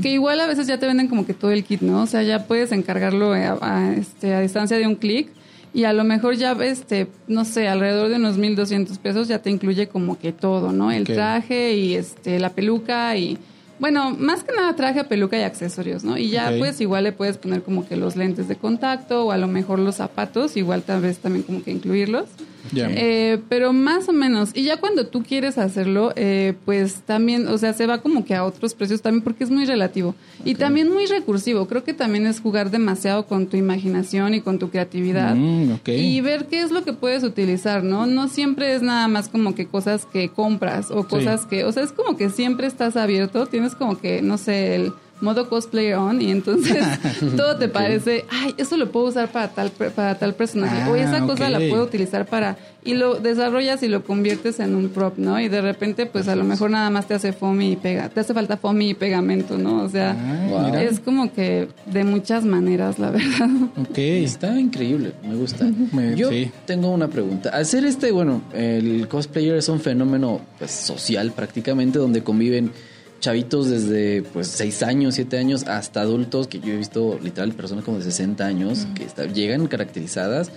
que 0.00 0.10
igual 0.10 0.40
a 0.40 0.46
veces 0.46 0.66
ya 0.66 0.78
te 0.78 0.86
venden 0.86 1.06
como 1.06 1.26
que 1.26 1.34
todo 1.34 1.50
el 1.50 1.62
kit, 1.62 1.82
¿no? 1.82 2.02
O 2.02 2.06
sea, 2.06 2.22
ya 2.22 2.46
puedes 2.46 2.72
encargarlo 2.72 3.34
a, 3.34 3.92
este, 3.94 4.32
a 4.32 4.40
distancia 4.40 4.78
de 4.78 4.86
un 4.86 4.94
clic 4.94 5.28
y 5.76 5.84
a 5.84 5.92
lo 5.92 6.04
mejor 6.04 6.36
ya, 6.36 6.52
este, 6.52 7.06
no 7.28 7.44
sé, 7.44 7.68
alrededor 7.68 8.08
de 8.08 8.16
unos 8.16 8.38
1.200 8.38 8.96
pesos 8.96 9.28
ya 9.28 9.40
te 9.40 9.50
incluye 9.50 9.88
como 9.88 10.18
que 10.18 10.32
todo, 10.32 10.72
¿no? 10.72 10.90
El 10.90 11.04
traje 11.04 11.74
y 11.74 11.94
este, 11.96 12.38
la 12.38 12.48
peluca 12.48 13.14
y... 13.18 13.36
Bueno, 13.78 14.16
más 14.18 14.42
que 14.42 14.54
nada 14.56 14.74
traje, 14.74 15.04
peluca 15.04 15.38
y 15.38 15.42
accesorios, 15.42 16.02
¿no? 16.02 16.16
Y 16.16 16.30
ya 16.30 16.50
pues 16.56 16.80
igual 16.80 17.04
le 17.04 17.12
puedes 17.12 17.36
poner 17.36 17.62
como 17.62 17.86
que 17.86 17.94
los 17.94 18.16
lentes 18.16 18.48
de 18.48 18.56
contacto 18.56 19.26
o 19.26 19.32
a 19.32 19.36
lo 19.36 19.48
mejor 19.48 19.78
los 19.78 19.96
zapatos, 19.96 20.56
igual 20.56 20.82
tal 20.82 21.02
vez 21.02 21.18
también 21.18 21.42
como 21.42 21.62
que 21.62 21.72
incluirlos. 21.72 22.24
Eh, 22.74 23.38
pero 23.48 23.72
más 23.72 24.08
o 24.08 24.12
menos. 24.12 24.50
Y 24.54 24.64
ya 24.64 24.78
cuando 24.78 25.06
tú 25.06 25.22
quieres 25.22 25.58
hacerlo, 25.58 26.12
eh, 26.16 26.54
pues 26.64 27.02
también, 27.02 27.48
o 27.48 27.58
sea, 27.58 27.72
se 27.72 27.86
va 27.86 28.00
como 28.00 28.24
que 28.24 28.34
a 28.34 28.44
otros 28.44 28.74
precios 28.74 29.02
también 29.02 29.22
porque 29.22 29.44
es 29.44 29.50
muy 29.50 29.64
relativo. 29.64 30.14
Y 30.44 30.54
también 30.54 30.92
muy 30.92 31.06
recursivo. 31.06 31.66
Creo 31.66 31.84
que 31.84 31.94
también 31.94 32.26
es 32.26 32.40
jugar 32.40 32.70
demasiado 32.70 33.26
con 33.26 33.46
tu 33.46 33.56
imaginación 33.56 34.34
y 34.34 34.40
con 34.40 34.58
tu 34.58 34.70
creatividad. 34.70 35.34
Mm, 35.34 35.74
y 35.86 36.20
ver 36.20 36.46
qué 36.46 36.62
es 36.62 36.70
lo 36.70 36.84
que 36.84 36.92
puedes 36.92 37.22
utilizar, 37.22 37.82
¿no? 37.82 38.06
No 38.06 38.28
siempre 38.28 38.74
es 38.74 38.82
nada 38.82 39.08
más 39.08 39.28
como 39.28 39.54
que 39.54 39.66
cosas 39.66 40.06
que 40.06 40.28
compras 40.28 40.90
o 40.90 41.06
cosas 41.06 41.46
que, 41.46 41.64
o 41.64 41.72
sea, 41.72 41.82
es 41.82 41.92
como 41.92 42.16
que 42.16 42.30
siempre 42.30 42.66
estás 42.66 42.96
abierto. 42.96 43.46
Tienes 43.46 43.74
como 43.74 43.98
que, 43.98 44.22
no 44.22 44.38
sé, 44.38 44.74
el 44.76 44.92
modo 45.20 45.48
cosplay 45.48 45.92
on 45.92 46.20
y 46.20 46.30
entonces 46.30 46.76
todo 47.36 47.56
te 47.56 47.68
parece, 47.68 48.24
ay, 48.30 48.54
eso 48.58 48.76
lo 48.76 48.90
puedo 48.90 49.06
usar 49.06 49.30
para 49.30 49.48
tal 49.48 49.70
para 49.70 50.18
tal 50.18 50.34
personaje 50.34 50.90
o 50.90 50.94
ah, 50.94 50.98
esa 50.98 51.20
cosa 51.20 51.48
la 51.48 51.58
puedo 51.58 51.84
utilizar 51.84 52.26
para 52.26 52.56
y 52.84 52.94
lo 52.94 53.16
desarrollas 53.16 53.82
y 53.82 53.88
lo 53.88 54.04
conviertes 54.04 54.60
en 54.60 54.76
un 54.76 54.90
prop, 54.90 55.18
¿no? 55.18 55.40
Y 55.40 55.48
de 55.48 55.60
repente 55.60 56.06
pues 56.06 56.28
a 56.28 56.36
lo 56.36 56.44
mejor 56.44 56.70
nada 56.70 56.88
más 56.90 57.08
te 57.08 57.14
hace 57.14 57.32
foamy 57.32 57.72
y 57.72 57.76
pega, 57.76 58.08
te 58.08 58.20
hace 58.20 58.32
falta 58.32 58.56
foamy 58.56 58.90
y 58.90 58.94
pegamento, 58.94 59.58
¿no? 59.58 59.82
O 59.82 59.88
sea, 59.88 60.16
ah, 60.16 60.82
es 60.82 61.00
como 61.00 61.32
que 61.32 61.68
de 61.86 62.04
muchas 62.04 62.44
maneras, 62.44 62.98
la 62.98 63.10
verdad. 63.10 63.48
Ok, 63.76 63.98
está 63.98 64.58
increíble, 64.58 65.12
me 65.26 65.34
gusta. 65.34 65.66
Yo 66.14 66.30
tengo 66.64 66.90
una 66.90 67.08
pregunta. 67.08 67.50
Hacer 67.50 67.84
este, 67.84 68.12
bueno, 68.12 68.42
el 68.52 69.08
cosplayer 69.08 69.56
es 69.56 69.68
un 69.68 69.80
fenómeno 69.80 70.40
pues, 70.58 70.70
social 70.70 71.32
prácticamente 71.32 71.98
donde 71.98 72.22
conviven 72.22 72.72
chavitos 73.20 73.68
desde 73.68 74.22
pues 74.22 74.48
6 74.48 74.82
años, 74.82 75.14
7 75.14 75.38
años 75.38 75.64
hasta 75.64 76.00
adultos, 76.00 76.46
que 76.48 76.60
yo 76.60 76.72
he 76.72 76.76
visto 76.76 77.18
literal 77.22 77.52
personas 77.52 77.84
como 77.84 77.98
de 77.98 78.04
60 78.04 78.44
años 78.44 78.86
que 78.94 79.06
llegan 79.28 79.66
caracterizadas. 79.66 80.50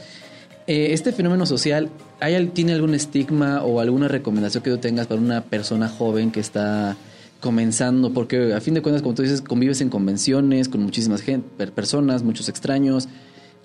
Eh, 0.68 0.94
este 0.94 1.12
fenómeno 1.12 1.48
social, 1.48 1.90
¿hay, 2.20 2.46
¿tiene 2.48 2.74
algún 2.74 2.94
estigma 2.94 3.64
o 3.64 3.80
alguna 3.80 4.08
recomendación 4.08 4.64
que 4.64 4.70
tú 4.70 4.78
tengas 4.78 5.08
para 5.08 5.20
una 5.20 5.44
persona 5.44 5.90
joven 5.90 6.32
que 6.32 6.40
está 6.40 6.96
comenzando? 7.40 8.14
Porque 8.14 8.54
a 8.54 8.62
fin 8.62 8.76
de 8.76 8.84
cuentas, 8.84 9.02
como 9.02 9.16
tú 9.16 9.24
dices, 9.24 9.42
convives 9.42 9.82
en 9.82 9.90
convenciones 9.90 10.70
con 10.70 10.84
muchísimas 10.84 11.22
gente, 11.22 11.68
personas, 11.68 12.22
muchos 12.22 12.50
extraños. 12.50 13.08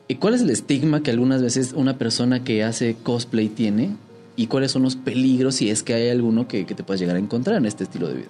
¿Y 0.08 0.14
cuál 0.14 0.32
es 0.32 0.40
el 0.40 0.50
estigma 0.50 1.02
que 1.02 1.10
algunas 1.10 1.42
veces 1.42 1.74
una 1.74 1.98
persona 1.98 2.42
que 2.42 2.64
hace 2.64 2.96
cosplay 3.02 3.48
tiene? 3.48 3.90
¿Y 4.36 4.46
cuáles 4.46 4.72
son 4.72 4.82
los 4.82 4.96
peligros, 4.96 5.56
si 5.56 5.68
es 5.68 5.82
que 5.82 5.92
hay 5.92 6.08
alguno 6.08 6.48
que, 6.48 6.64
que 6.64 6.74
te 6.74 6.84
puedas 6.84 7.00
llegar 7.00 7.16
a 7.16 7.18
encontrar 7.18 7.58
en 7.58 7.66
este 7.66 7.84
estilo 7.84 8.08
de 8.08 8.14
vida? 8.14 8.28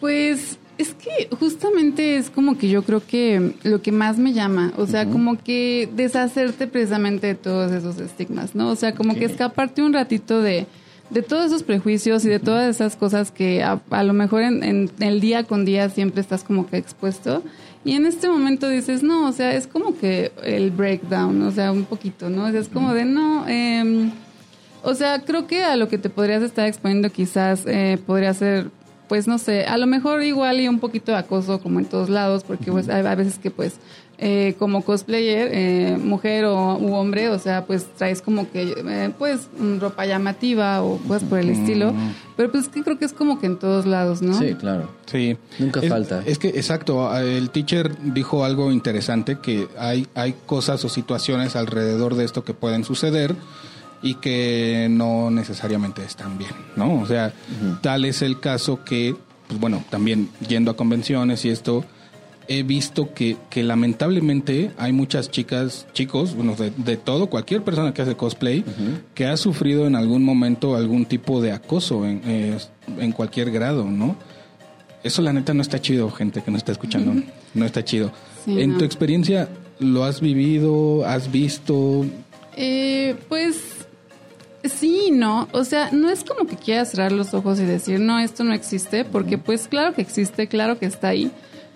Pues 0.00 0.58
es 0.78 0.94
que 0.94 1.28
justamente 1.38 2.16
es 2.16 2.30
como 2.30 2.58
que 2.58 2.68
yo 2.68 2.82
creo 2.82 3.02
que 3.04 3.54
lo 3.62 3.80
que 3.80 3.92
más 3.92 4.18
me 4.18 4.32
llama, 4.32 4.72
o 4.76 4.86
sea, 4.86 5.06
como 5.06 5.38
que 5.38 5.88
deshacerte 5.94 6.66
precisamente 6.66 7.28
de 7.28 7.34
todos 7.34 7.72
esos 7.72 7.98
estigmas, 7.98 8.54
¿no? 8.54 8.70
O 8.70 8.76
sea, 8.76 8.94
como 8.94 9.14
que 9.14 9.24
escaparte 9.24 9.82
un 9.82 9.94
ratito 9.94 10.42
de, 10.42 10.66
de 11.08 11.22
todos 11.22 11.46
esos 11.46 11.62
prejuicios 11.62 12.24
y 12.26 12.28
de 12.28 12.40
todas 12.40 12.68
esas 12.74 12.96
cosas 12.96 13.30
que 13.30 13.62
a, 13.62 13.80
lo 14.04 14.12
mejor 14.12 14.42
en, 14.42 14.90
el 15.00 15.20
día 15.20 15.44
con 15.44 15.64
día 15.64 15.88
siempre 15.88 16.20
estás 16.20 16.44
como 16.44 16.66
que 16.66 16.76
expuesto. 16.76 17.42
Y 17.84 17.92
en 17.92 18.04
este 18.04 18.28
momento 18.28 18.68
dices, 18.68 19.02
no, 19.02 19.28
o 19.28 19.32
sea, 19.32 19.54
es 19.54 19.66
como 19.66 19.96
que 19.96 20.32
el 20.42 20.72
breakdown, 20.72 21.40
o 21.42 21.52
sea, 21.52 21.72
un 21.72 21.84
poquito, 21.84 22.28
¿no? 22.28 22.48
es 22.48 22.68
como 22.68 22.92
de, 22.92 23.04
no, 23.04 23.46
eh, 23.48 24.10
o 24.82 24.94
sea, 24.94 25.22
creo 25.22 25.46
que 25.46 25.62
a 25.62 25.76
lo 25.76 25.88
que 25.88 25.96
te 25.96 26.10
podrías 26.10 26.42
estar 26.42 26.66
exponiendo 26.66 27.10
quizás 27.10 27.62
eh, 27.66 27.98
podría 28.04 28.34
ser 28.34 28.70
pues 29.08 29.28
no 29.28 29.38
sé, 29.38 29.64
a 29.64 29.78
lo 29.78 29.86
mejor 29.86 30.22
igual 30.22 30.60
y 30.60 30.68
un 30.68 30.78
poquito 30.78 31.12
de 31.12 31.18
acoso 31.18 31.60
como 31.60 31.78
en 31.78 31.86
todos 31.86 32.08
lados, 32.08 32.44
porque 32.44 32.70
pues 32.70 32.88
hay, 32.88 33.02
veces 33.16 33.38
que 33.38 33.50
pues 33.50 33.74
eh, 34.18 34.54
como 34.58 34.82
cosplayer, 34.82 35.50
eh, 35.52 35.98
mujer 35.98 36.46
o 36.46 36.78
u 36.78 36.94
hombre, 36.94 37.28
o 37.28 37.38
sea, 37.38 37.66
pues 37.66 37.86
traes 37.96 38.22
como 38.22 38.50
que 38.50 38.74
eh, 38.76 39.12
pues 39.18 39.48
ropa 39.78 40.06
llamativa 40.06 40.82
o 40.82 40.98
cosas 40.98 41.24
por 41.24 41.38
el 41.38 41.50
estilo, 41.50 41.94
pero 42.36 42.50
pues 42.50 42.68
que 42.68 42.82
creo 42.82 42.98
que 42.98 43.04
es 43.04 43.12
como 43.12 43.38
que 43.38 43.46
en 43.46 43.58
todos 43.58 43.86
lados, 43.86 44.22
¿no? 44.22 44.38
Sí, 44.38 44.54
claro. 44.54 44.90
Sí. 45.06 45.36
Nunca 45.58 45.82
falta. 45.82 46.22
Es 46.26 46.38
que 46.38 46.48
exacto, 46.48 47.14
el 47.16 47.50
teacher 47.50 47.96
dijo 48.02 48.44
algo 48.44 48.72
interesante 48.72 49.38
que 49.38 49.68
hay 49.78 50.06
hay 50.14 50.34
cosas 50.46 50.84
o 50.84 50.88
situaciones 50.88 51.54
alrededor 51.54 52.14
de 52.16 52.24
esto 52.24 52.44
que 52.44 52.54
pueden 52.54 52.84
suceder 52.84 53.36
y 54.02 54.14
que 54.14 54.88
no 54.90 55.30
necesariamente 55.30 56.04
están 56.04 56.38
bien, 56.38 56.52
¿no? 56.76 57.00
O 57.00 57.06
sea, 57.06 57.32
tal 57.82 58.04
es 58.04 58.22
el 58.22 58.40
caso 58.40 58.84
que, 58.84 59.16
pues 59.48 59.60
bueno, 59.60 59.84
también 59.90 60.28
yendo 60.46 60.70
a 60.70 60.76
convenciones 60.76 61.44
y 61.44 61.50
esto, 61.50 61.84
he 62.48 62.62
visto 62.62 63.12
que, 63.12 63.36
que 63.50 63.62
lamentablemente 63.62 64.70
hay 64.78 64.92
muchas 64.92 65.30
chicas, 65.30 65.86
chicos, 65.92 66.34
bueno, 66.34 66.54
de, 66.54 66.96
todo, 66.96 67.28
cualquier 67.28 67.62
persona 67.62 67.92
que 67.92 68.02
hace 68.02 68.14
cosplay, 68.14 68.64
que 69.14 69.26
ha 69.26 69.36
sufrido 69.36 69.86
en 69.86 69.96
algún 69.96 70.22
momento 70.22 70.76
algún 70.76 71.06
tipo 71.06 71.40
de 71.40 71.52
acoso 71.52 72.06
en, 72.06 72.22
eh, 72.24 72.58
en 72.98 73.12
cualquier 73.12 73.50
grado, 73.50 73.84
¿no? 73.84 74.16
Eso 75.02 75.22
la 75.22 75.32
neta 75.32 75.54
no 75.54 75.62
está 75.62 75.80
chido, 75.80 76.10
gente 76.10 76.42
que 76.42 76.50
no 76.50 76.56
está 76.56 76.72
escuchando, 76.72 77.22
no 77.54 77.64
está 77.64 77.84
chido. 77.84 78.10
en 78.46 78.76
tu 78.76 78.84
experiencia, 78.84 79.48
¿lo 79.78 80.04
has 80.04 80.20
vivido? 80.20 81.06
¿Has 81.06 81.30
visto? 81.30 82.04
Eh, 82.56 83.14
pues 83.28 83.75
Sí, 84.68 85.10
no, 85.12 85.48
o 85.52 85.64
sea, 85.64 85.90
no 85.92 86.10
es 86.10 86.24
como 86.24 86.46
que 86.46 86.56
quieras 86.56 86.90
cerrar 86.90 87.12
los 87.12 87.34
ojos 87.34 87.60
y 87.60 87.64
decir, 87.64 88.00
no, 88.00 88.18
esto 88.18 88.44
no 88.44 88.52
existe, 88.52 89.04
porque 89.04 89.38
pues 89.38 89.68
claro 89.68 89.94
que 89.94 90.02
existe, 90.02 90.46
claro 90.48 90.78
que 90.78 90.86
está 90.86 91.08
ahí, 91.08 91.30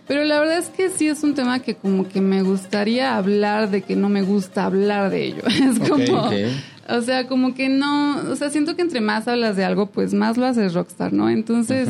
pero 0.07 0.25
la 0.25 0.41
verdad 0.41 0.59
es 0.59 0.69
que 0.71 0.91
sí 0.91 1.07
es 1.07 1.23
un 1.23 1.35
tema 1.35 1.61
que 1.61 1.77
como 1.77 2.09
que 2.09 2.21
me 2.21 2.43
gustaría 2.43 3.17
hablar 3.17 3.71
de 3.71 3.83
que 3.83 3.95
no 3.95 4.09
me 4.09 4.23
gusta 4.23 4.65
hablar 4.65 5.09
de 5.11 5.25
ello. 5.27 5.43
Es 5.47 5.89
como, 5.89 6.31
o 6.91 7.03
sea, 7.03 7.27
como 7.27 7.55
que 7.55 7.69
no, 7.69 8.19
o 8.31 8.37
sea, 8.37 8.51
siento 8.51 8.77
que 8.77 8.83
entre 8.83 9.01
más 9.01 9.29
hablas 9.29 9.57
de 9.57 9.65
algo, 9.65 9.87
pues 9.87 10.15
más 10.15 10.37
lo 10.37 10.47
haces 10.47 10.75
rockstar, 10.75 11.13
¿no? 11.13 11.29
Entonces... 11.29 11.89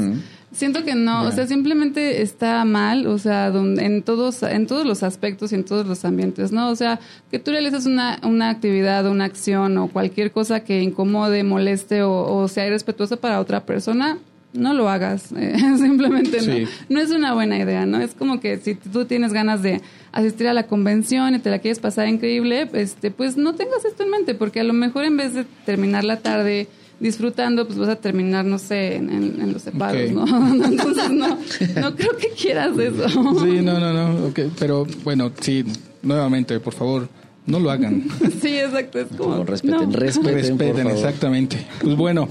Siento 0.52 0.82
que 0.84 0.96
no, 0.96 1.22
o 1.28 1.30
sea, 1.30 1.46
simplemente 1.46 2.22
está 2.22 2.64
mal, 2.64 3.06
o 3.06 3.18
sea, 3.18 3.52
donde, 3.52 3.84
en 3.84 4.02
todos 4.02 4.42
en 4.42 4.66
todos 4.66 4.84
los 4.84 5.04
aspectos 5.04 5.52
y 5.52 5.54
en 5.54 5.64
todos 5.64 5.86
los 5.86 6.04
ambientes, 6.04 6.50
¿no? 6.50 6.70
O 6.70 6.74
sea, 6.74 6.98
que 7.30 7.38
tú 7.38 7.52
realices 7.52 7.86
una, 7.86 8.18
una 8.24 8.50
actividad, 8.50 9.06
una 9.06 9.26
acción 9.26 9.78
o 9.78 9.86
cualquier 9.86 10.32
cosa 10.32 10.64
que 10.64 10.82
incomode, 10.82 11.44
moleste 11.44 12.02
o, 12.02 12.48
sea 12.48 12.66
irrespetuosa 12.66 13.16
para 13.16 13.38
otra 13.38 13.64
persona, 13.64 14.18
no 14.52 14.74
lo 14.74 14.88
hagas, 14.88 15.32
eh, 15.36 15.56
simplemente 15.78 16.42
no. 16.42 16.68
No 16.88 17.00
es 17.00 17.10
una 17.10 17.34
buena 17.34 17.58
idea, 17.58 17.86
¿no? 17.86 18.00
Es 18.00 18.14
como 18.14 18.40
que 18.40 18.58
si 18.58 18.74
tú 18.74 19.04
tienes 19.04 19.32
ganas 19.32 19.62
de 19.62 19.80
asistir 20.12 20.48
a 20.48 20.54
la 20.54 20.64
convención 20.64 21.34
y 21.34 21.38
te 21.38 21.50
la 21.50 21.58
quieres 21.58 21.78
pasar 21.78 22.08
increíble, 22.08 22.68
este, 22.72 23.10
pues 23.10 23.36
no 23.36 23.54
tengas 23.54 23.84
esto 23.84 24.02
en 24.02 24.10
mente, 24.10 24.34
porque 24.34 24.60
a 24.60 24.64
lo 24.64 24.72
mejor 24.72 25.04
en 25.04 25.16
vez 25.16 25.34
de 25.34 25.44
terminar 25.64 26.04
la 26.04 26.18
tarde 26.18 26.68
disfrutando, 26.98 27.66
pues 27.66 27.78
vas 27.78 27.88
a 27.88 27.96
terminar, 27.96 28.44
no 28.44 28.58
sé, 28.58 28.96
en, 28.96 29.52
los 29.52 29.62
separos, 29.62 30.10
¿no? 30.12 30.24
Entonces, 30.64 31.10
no, 31.10 31.38
no 31.80 31.96
creo 31.96 32.16
que 32.18 32.28
quieras 32.30 32.76
eso. 32.78 33.08
Sí, 33.08 33.62
no, 33.62 33.80
no, 33.80 33.92
no, 33.92 34.26
okay. 34.26 34.52
pero 34.58 34.86
bueno, 35.02 35.32
sí, 35.40 35.64
nuevamente, 36.02 36.60
por 36.60 36.74
favor, 36.74 37.08
no 37.50 37.58
lo 37.58 37.70
hagan. 37.70 38.04
Sí, 38.40 38.56
exacto, 38.56 39.00
es 39.00 39.08
como... 39.16 39.44
respeten, 39.44 39.92
respeten, 39.92 40.34
respeten, 40.34 40.86
exactamente. 40.86 41.66
Pues 41.82 41.94
bueno, 41.96 42.28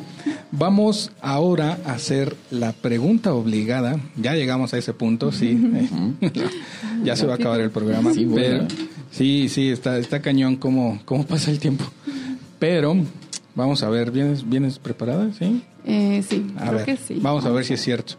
Vamos 0.52 1.12
ahora 1.22 1.78
a 1.86 1.94
hacer 1.94 2.36
la 2.50 2.74
pregunta 2.74 3.34
obligada. 3.34 4.00
Ya 4.16 4.34
llegamos 4.34 4.74
a 4.74 4.80
ese 4.80 4.94
punto, 4.94 5.32
sí. 5.32 5.60
ya 7.04 7.16
se 7.16 7.28
va 7.28 7.34
a 7.34 7.36
acabar 7.36 7.62
el 7.62 7.70
programa. 7.70 8.14
Sí, 8.14 8.26
bueno. 8.26 8.68
pero, 8.68 8.86
sí, 9.12 9.48
sí, 9.48 9.70
está, 9.70 10.00
está 10.00 10.22
cañón 10.22 10.56
cómo, 10.56 11.00
cómo 11.06 11.26
pasa 11.26 11.52
el 11.52 11.60
tiempo. 11.60 11.86
Pero 12.58 12.96
vamos 13.54 13.84
a 13.84 13.90
ver, 13.90 14.10
¿vienes, 14.10 14.48
vienes 14.48 14.80
preparada? 14.80 15.32
Sí. 15.38 15.62
Eh, 15.86 16.24
sí, 16.28 16.48
A 16.58 16.62
creo 16.62 16.74
ver, 16.74 16.86
que 16.86 16.98
sí. 16.98 17.20
vamos 17.22 17.46
a 17.46 17.52
ver 17.52 17.64
si 17.64 17.76
es 17.76 17.82
cierto. 17.82 18.16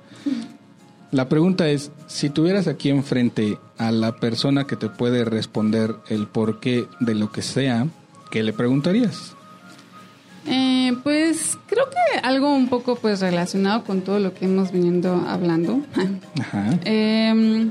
La 1.13 1.29
pregunta 1.29 1.69
es, 1.69 1.91
si 2.07 2.31
tuvieras 2.31 2.69
aquí 2.69 2.89
enfrente 2.91 3.59
a 3.79 3.91
la 3.91 4.17
persona 4.17 4.67
que 4.67 4.77
te 4.77 4.89
puede 4.89 5.25
responder 5.25 5.97
el 6.09 6.27
porqué 6.29 6.87
de 7.01 7.15
lo 7.17 7.33
que 7.33 7.43
sea, 7.43 7.87
¿qué 8.31 8.43
le 8.45 8.53
preguntarías? 8.53 9.35
Eh, 10.47 10.93
pues 11.03 11.59
creo 11.67 11.85
que 11.91 12.19
algo 12.21 12.55
un 12.55 12.69
poco 12.69 12.95
pues 12.97 13.21
relacionado 13.21 13.85
con 13.85 14.03
todo 14.03 14.19
lo 14.21 14.33
que 14.35 14.45
hemos 14.47 14.71
venido 14.73 15.15
hablando. 15.27 15.81
Ajá. 16.41 16.79
Eh, 16.85 17.71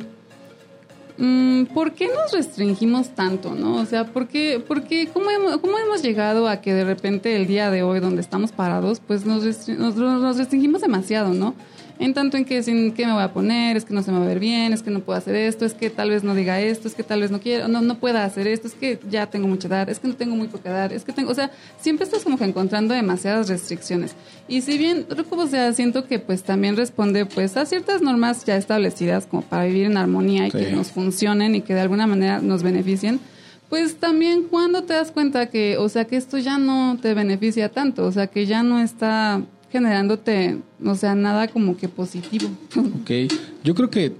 ¿Por 1.73 1.93
qué 1.93 2.07
nos 2.07 2.31
restringimos 2.31 3.09
tanto, 3.13 3.53
no? 3.53 3.75
O 3.75 3.85
sea, 3.85 4.05
¿por 4.05 4.27
qué, 4.27 4.63
por 4.65 4.83
qué- 4.83 5.09
cómo, 5.13 5.29
hemos, 5.29 5.57
cómo 5.57 5.77
hemos 5.77 6.01
llegado 6.01 6.47
a 6.47 6.61
que 6.61 6.73
de 6.73 6.85
repente 6.85 7.35
el 7.35 7.45
día 7.47 7.69
de 7.71 7.83
hoy, 7.83 7.99
donde 7.99 8.21
estamos 8.21 8.51
parados, 8.53 9.01
pues 9.05 9.25
nos, 9.25 9.43
nos 9.67 10.37
restringimos 10.37 10.81
demasiado, 10.81 11.33
¿no? 11.33 11.55
En 11.99 12.13
tanto 12.13 12.37
en 12.37 12.45
que 12.45 12.63
sin 12.63 12.93
qué 12.93 13.05
me 13.05 13.11
voy 13.11 13.21
a 13.23 13.33
poner, 13.33 13.75
es 13.75 13.83
que 13.83 13.93
no 13.93 14.01
se 14.01 14.11
me 14.11 14.19
va 14.19 14.23
a 14.23 14.27
ver 14.27 14.39
bien, 14.39 14.71
es 14.71 14.81
que 14.81 14.89
no 14.89 15.01
puedo 15.01 15.19
hacer 15.19 15.35
esto, 15.35 15.65
es 15.65 15.73
que 15.73 15.89
tal 15.89 16.09
vez 16.09 16.23
no 16.23 16.33
diga 16.33 16.61
esto, 16.61 16.87
es 16.87 16.95
que 16.95 17.03
tal 17.03 17.19
vez 17.19 17.29
no 17.29 17.41
quiero, 17.41 17.67
no, 17.67 17.81
no 17.81 17.95
pueda 17.99 18.23
hacer 18.23 18.47
esto, 18.47 18.67
es 18.67 18.73
que 18.73 18.97
ya 19.11 19.27
tengo 19.27 19.49
mucha 19.49 19.67
edad, 19.67 19.89
es 19.89 19.99
que 19.99 20.07
no 20.07 20.15
tengo 20.15 20.33
muy 20.37 20.47
poca 20.47 20.69
edad, 20.69 20.91
es 20.93 21.03
que 21.03 21.11
tengo, 21.11 21.29
o 21.31 21.35
sea, 21.35 21.51
siempre 21.81 22.05
estás 22.05 22.23
como 22.23 22.37
que 22.37 22.45
encontrando 22.45 22.93
demasiadas 22.93 23.49
restricciones. 23.49 24.15
Y 24.47 24.61
si 24.61 24.77
bien, 24.77 25.05
o 25.29 25.47
sea, 25.47 25.73
siento 25.73 26.05
que 26.07 26.19
pues 26.19 26.43
también 26.43 26.77
responde 26.77 27.25
pues 27.25 27.57
a 27.57 27.65
ciertas 27.65 28.01
normas 28.01 28.45
ya 28.45 28.55
establecidas 28.55 29.25
como 29.25 29.41
para 29.41 29.65
vivir 29.65 29.85
en 29.85 29.97
armonía 29.97 30.47
y 30.47 30.51
Sí. 30.51 30.57
que 30.57 30.71
nos 30.71 30.91
funcionen 30.91 31.53
y 31.55 31.61
que 31.61 31.73
de 31.73 31.81
alguna 31.81 32.07
manera 32.07 32.39
nos 32.39 32.63
beneficien, 32.63 33.19
pues 33.67 33.97
también 33.97 34.43
cuando 34.49 34.83
te 34.83 34.93
das 34.93 35.11
cuenta 35.11 35.47
que, 35.49 35.77
o 35.77 35.89
sea, 35.89 36.05
que 36.05 36.15
esto 36.15 36.37
ya 36.37 36.57
no 36.57 36.97
te 37.01 37.13
beneficia 37.13 37.69
tanto, 37.69 38.05
o 38.05 38.11
sea, 38.13 38.27
que 38.27 38.45
ya 38.45 38.63
no 38.63 38.79
está 38.79 39.41
generándote, 39.71 40.57
o 40.85 40.95
sea, 40.95 41.15
nada 41.15 41.47
como 41.47 41.77
que 41.77 41.87
positivo. 41.89 42.49
Ok, 43.01 43.31
yo 43.63 43.75
creo 43.75 43.89
que 43.89 44.13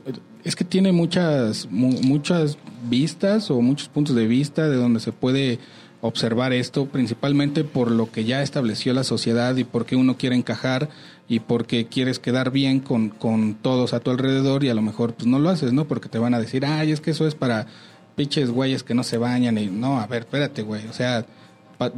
es 0.44 0.56
que 0.56 0.64
tiene 0.64 0.92
muchas, 0.92 1.68
mu- 1.72 2.00
muchas 2.02 2.58
vistas 2.90 3.52
o 3.52 3.62
muchos 3.62 3.90
puntos 3.90 4.16
de 4.16 4.26
vista 4.28 4.68
de 4.70 4.76
donde 4.78 5.00
se 5.00 5.12
puede 5.12 5.60
observar 6.02 6.54
esto, 6.54 6.86
principalmente 6.86 7.66
por 7.66 7.92
lo 7.92 8.10
que 8.10 8.24
ya 8.24 8.42
estableció 8.42 8.94
la 8.94 9.04
sociedad 9.04 9.56
y 9.58 9.66
porque 9.66 9.98
uno 9.98 10.16
quiere 10.18 10.38
encajar 10.38 10.88
y 11.28 11.42
porque 11.42 11.88
quieres 11.88 12.20
quedar 12.20 12.52
bien 12.52 12.80
con, 12.80 13.10
con 13.10 13.56
todos 13.56 13.94
a 13.94 14.00
tu 14.00 14.10
alrededor 14.10 14.64
y 14.64 14.70
a 14.70 14.74
lo 14.74 14.82
mejor 14.82 15.14
pues 15.14 15.28
no 15.28 15.40
lo 15.40 15.50
haces, 15.50 15.74
¿no? 15.74 15.86
Porque 15.86 16.08
te 16.08 16.18
van 16.18 16.34
a 16.34 16.40
decir, 16.40 16.66
ay, 16.66 16.94
es 16.94 17.02
que 17.02 17.12
eso 17.12 17.28
es 17.28 17.36
para 17.36 17.68
pinches 18.16 18.50
güeyes 18.50 18.84
que 18.84 18.94
no 18.94 19.04
se 19.04 19.18
bañan 19.18 19.58
y 19.58 19.68
no, 19.68 20.00
a 20.00 20.08
ver, 20.08 20.22
espérate, 20.22 20.62
güey, 20.62 20.88
o 20.88 20.94
sea, 20.94 21.26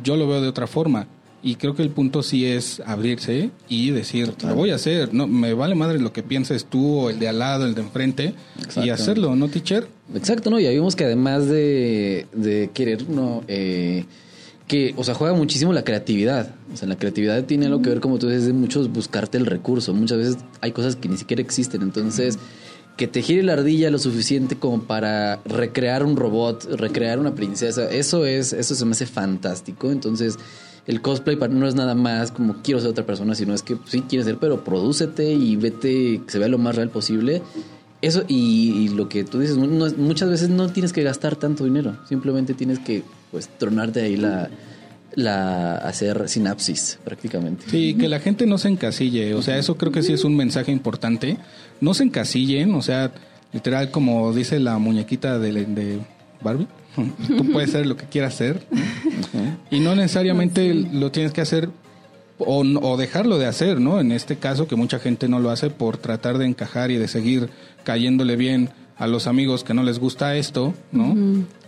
yo 0.04 0.16
lo 0.18 0.28
veo 0.28 0.42
de 0.42 0.48
otra 0.48 0.66
forma. 0.68 1.06
Y 1.44 1.56
creo 1.56 1.76
que 1.76 1.82
el 1.82 1.90
punto 1.90 2.22
sí 2.22 2.46
es 2.46 2.82
abrirse 2.86 3.50
y 3.68 3.90
decir, 3.90 4.34
lo 4.46 4.54
voy 4.54 4.70
a 4.70 4.76
hacer, 4.76 5.14
no 5.14 5.26
me 5.26 5.54
vale 5.54 5.74
madre 5.74 6.00
lo 6.00 6.14
que 6.14 6.22
pienses 6.22 6.66
tú 6.66 7.00
o 7.00 7.10
el 7.10 7.18
de 7.18 7.28
al 7.28 7.40
lado, 7.40 7.66
el 7.66 7.74
de 7.74 7.82
enfrente, 7.82 8.36
y 8.84 8.90
hacerlo, 8.90 9.36
¿no, 9.36 9.48
teacher? 9.48 9.88
Exacto, 10.14 10.52
¿no? 10.52 10.60
Ya 10.60 10.70
vimos 10.70 10.96
que 10.96 11.06
además 11.06 11.48
de, 11.48 12.28
de 12.34 12.70
querer, 12.74 13.10
¿no? 13.10 13.44
Eh, 13.48 14.06
que, 14.68 14.94
o 14.96 15.04
sea, 15.04 15.16
juega 15.16 15.34
muchísimo 15.34 15.74
la 15.74 15.84
creatividad. 15.84 16.54
O 16.74 16.78
sea, 16.78 16.88
la 16.88 16.98
creatividad 16.98 17.44
tiene 17.44 17.66
algo 17.66 17.82
que 17.82 17.90
ver, 17.90 18.00
como 18.00 18.20
tú 18.20 18.28
dices, 18.28 18.46
de 18.46 18.54
muchos 18.54 18.90
buscarte 18.90 19.38
el 19.38 19.46
recurso. 19.46 19.94
Muchas 19.94 20.18
veces 20.18 20.38
hay 20.62 20.72
cosas 20.72 20.96
que 20.96 21.10
ni 21.10 21.18
siquiera 21.18 21.42
existen. 21.42 21.82
Entonces, 21.82 22.40
que 22.96 23.08
te 23.08 23.22
gire 23.22 23.44
la 23.44 23.54
ardilla 23.54 23.90
lo 23.90 24.00
suficiente 24.00 24.58
como 24.58 24.84
para 24.84 25.42
recrear 25.44 26.06
un 26.06 26.16
robot, 26.16 26.66
recrear 26.78 27.20
una 27.20 27.34
princesa, 27.36 27.90
eso 27.90 28.26
es, 28.26 28.54
eso 28.54 28.76
se 28.76 28.86
me 28.86 28.92
hace 28.92 29.06
fantástico. 29.08 29.92
Entonces, 29.92 30.38
el 30.88 31.02
cosplay 31.02 31.38
no 31.50 31.68
es 31.68 31.76
nada 31.76 31.96
más 31.96 32.32
como 32.32 32.56
quiero 32.64 32.80
ser 32.80 32.90
otra 32.90 33.06
persona, 33.06 33.36
sino 33.36 33.54
es 33.54 33.62
que 33.62 33.78
sí 33.86 34.02
quieres 34.02 34.26
ser, 34.26 34.38
pero 34.38 34.64
prodúcete 34.64 35.32
y 35.32 35.56
vete 35.56 36.22
que 36.26 36.32
se 36.32 36.40
vea 36.40 36.48
lo 36.48 36.58
más 36.58 36.76
real 36.76 36.90
posible. 36.90 37.42
Eso 38.02 38.24
y, 38.28 38.90
lo 38.90 39.08
que 39.08 39.24
tú 39.24 39.40
dices, 39.40 39.58
muchas 39.58 40.28
veces 40.28 40.50
no 40.50 40.70
tienes 40.70 40.92
que 40.92 41.04
gastar 41.04 41.36
tanto 41.36 41.66
dinero, 41.66 41.98
simplemente 42.10 42.56
tienes 42.56 42.80
que 42.80 43.04
pues 43.30 43.48
tronarte 43.60 44.02
ahí 44.02 44.18
la, 44.18 44.50
la 45.14 45.76
hacer 45.76 46.28
sinapsis 46.28 46.98
prácticamente. 47.04 47.66
Sí, 47.70 47.94
que 47.94 48.08
la 48.08 48.20
gente 48.20 48.48
no 48.48 48.58
se 48.58 48.70
encasille, 48.70 49.36
o 49.36 49.44
sea, 49.44 49.60
eso 49.60 49.78
creo 49.78 49.92
que 49.92 50.02
sí 50.02 50.14
es 50.14 50.24
un 50.24 50.36
mensaje 50.36 50.72
importante. 50.72 51.38
No 51.80 51.94
se 51.94 52.04
encasillen, 52.04 52.74
o 52.74 52.82
sea, 52.82 53.12
literal 53.54 53.92
como 53.92 54.34
dice 54.34 54.60
la 54.60 54.80
muñequita 54.80 55.38
de, 55.38 55.66
de 55.66 56.00
Barbie, 56.42 56.68
tú 57.38 57.52
puedes 57.52 57.72
ser 57.72 57.86
lo 57.86 57.96
que 57.98 58.06
quieras 58.06 58.34
ser 58.36 58.62
y 59.70 59.80
no 59.80 59.96
necesariamente 59.96 60.74
lo 60.74 61.12
tienes 61.12 61.32
que 61.34 61.42
hacer 61.42 61.70
o, 62.38 62.64
no- 62.64 62.80
o 62.80 62.98
dejarlo 62.98 63.38
de 63.38 63.46
hacer, 63.46 63.80
¿no? 63.80 64.00
En 64.00 64.12
este 64.12 64.38
caso 64.38 64.68
que 64.68 64.76
mucha 64.76 65.00
gente 65.00 65.28
no 65.30 65.40
lo 65.40 65.52
hace 65.52 65.70
por 65.70 65.98
tratar 65.98 66.38
de 66.38 66.46
encajar 66.46 66.92
y 66.92 66.98
de 66.98 67.08
seguir 67.08 67.50
cayéndole 67.84 68.36
bien 68.36 68.70
a 68.98 69.08
los 69.08 69.28
amigos 69.28 69.64
que 69.64 69.74
no 69.74 69.84
les 69.84 70.00
gusta 70.00 70.36
esto, 70.36 70.74
¿no? 70.92 71.16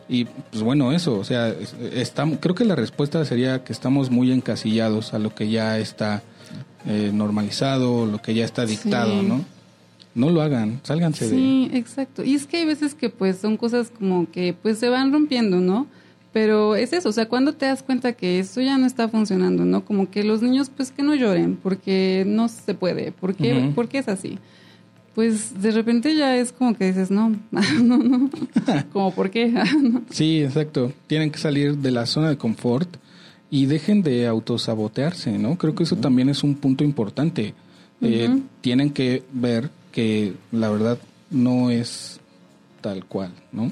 Y 0.10 0.26
pues 0.26 0.62
bueno, 0.64 0.92
eso, 0.92 1.18
o 1.18 1.24
sea, 1.24 1.50
es- 1.50 1.76
estamos, 1.94 2.38
creo 2.42 2.56
que 2.56 2.66
la 2.66 2.76
respuesta 2.76 3.24
sería 3.26 3.64
que 3.64 3.72
estamos 3.72 4.10
muy 4.12 4.32
encasillados 4.32 5.14
a 5.14 5.20
lo 5.20 5.34
que 5.34 5.50
ya 5.50 5.78
está 5.80 6.22
eh, 6.86 7.12
normalizado, 7.14 8.06
lo 8.06 8.22
que 8.22 8.34
ya 8.34 8.44
está 8.44 8.66
dictado, 8.66 9.22
Sí. 9.22 9.26
¿no? 9.28 9.46
No 10.16 10.30
lo 10.30 10.42
hagan, 10.42 10.80
sálganse 10.84 11.26
de... 11.26 11.32
Sí, 11.32 11.70
exacto. 11.74 12.24
Y 12.24 12.36
es 12.36 12.46
que 12.46 12.58
hay 12.58 12.66
veces 12.66 12.94
que 12.94 13.10
pues 13.10 13.38
son 13.38 13.58
cosas 13.58 13.90
como 13.90 14.30
que 14.32 14.54
pues 14.54 14.78
se 14.78 14.90
van 14.90 15.12
rompiendo, 15.12 15.60
¿no? 15.60 15.88
Pero 16.32 16.76
es 16.76 16.94
eso, 16.94 17.10
o 17.10 17.12
sea, 17.12 17.28
cuando 17.28 17.54
te 17.54 17.68
das 17.68 17.84
cuenta 17.84 18.14
que 18.14 18.40
eso 18.40 18.60
ya 18.62 18.78
no 18.78 18.88
está 18.88 19.08
funcionando, 19.08 19.66
¿no? 19.66 19.86
Como 19.86 20.10
que 20.10 20.24
los 20.24 20.42
niños 20.42 20.72
pues 20.76 20.92
que 20.92 21.04
no 21.04 21.14
lloren, 21.14 21.58
porque 21.62 22.24
no 22.28 22.48
se 22.48 22.74
puede, 22.74 23.12
porque, 23.12 23.54
Ujú. 23.54 23.74
porque 23.74 24.00
es 24.00 24.08
así. 24.08 24.40
Pues 25.14 25.62
de 25.62 25.70
repente 25.70 26.16
ya 26.16 26.36
es 26.38 26.52
como 26.52 26.76
que 26.76 26.86
dices, 26.86 27.12
no, 27.12 27.36
no, 27.52 27.98
no, 27.98 28.30
como 28.94 29.14
por 29.14 29.30
qué, 29.30 29.48
No. 29.48 30.02
Sí, 30.10 30.42
exacto. 30.44 30.92
Tienen 31.08 31.30
que 31.30 31.38
salir 31.38 31.78
de 31.78 31.92
la 31.92 32.08
zona 32.08 32.30
de 32.30 32.38
confort 32.38 32.98
y 33.52 33.68
dejen 33.68 34.02
de 34.02 34.26
autosabotearse, 34.26 35.38
¿no? 35.38 35.56
Creo 35.60 35.76
que 35.76 35.84
eso 35.84 35.98
también 35.98 36.30
es 36.30 36.44
un 36.44 36.56
punto 36.56 36.84
importante. 36.84 37.54
Eh, 38.02 38.40
tienen 38.62 38.90
que 38.90 39.24
ver 39.32 39.70
que 39.94 40.34
la 40.52 40.70
verdad 40.70 40.98
no 41.32 41.70
es 41.70 42.20
tal 42.82 43.06
cual, 43.06 43.32
¿no? 43.54 43.72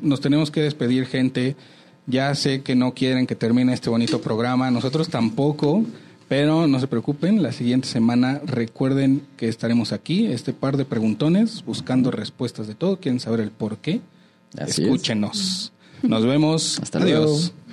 Nos 0.00 0.22
tenemos 0.22 0.50
que 0.50 0.62
despedir, 0.62 1.04
gente. 1.04 1.56
Ya 2.06 2.34
sé 2.34 2.62
que 2.62 2.74
no 2.74 2.94
quieren 2.94 3.26
que 3.26 3.34
termine 3.34 3.74
este 3.74 3.90
bonito 3.90 4.22
programa, 4.22 4.70
nosotros 4.70 5.08
tampoco, 5.08 5.84
pero 6.28 6.68
no 6.68 6.78
se 6.78 6.86
preocupen, 6.86 7.42
la 7.42 7.50
siguiente 7.50 7.88
semana 7.88 8.40
recuerden 8.46 9.22
que 9.36 9.48
estaremos 9.48 9.92
aquí, 9.92 10.26
este 10.26 10.52
par 10.52 10.76
de 10.76 10.84
preguntones, 10.84 11.64
buscando 11.64 12.12
respuestas 12.12 12.68
de 12.68 12.76
todo, 12.76 13.00
quieren 13.00 13.18
saber 13.18 13.40
el 13.40 13.50
por 13.50 13.78
qué. 13.78 14.00
Así 14.56 14.70
es. 14.70 14.78
Escúchenos. 14.78 15.72
Nos 16.02 16.24
vemos. 16.24 16.78
Hasta 16.80 17.00
Adiós. 17.00 17.20
luego. 17.24 17.65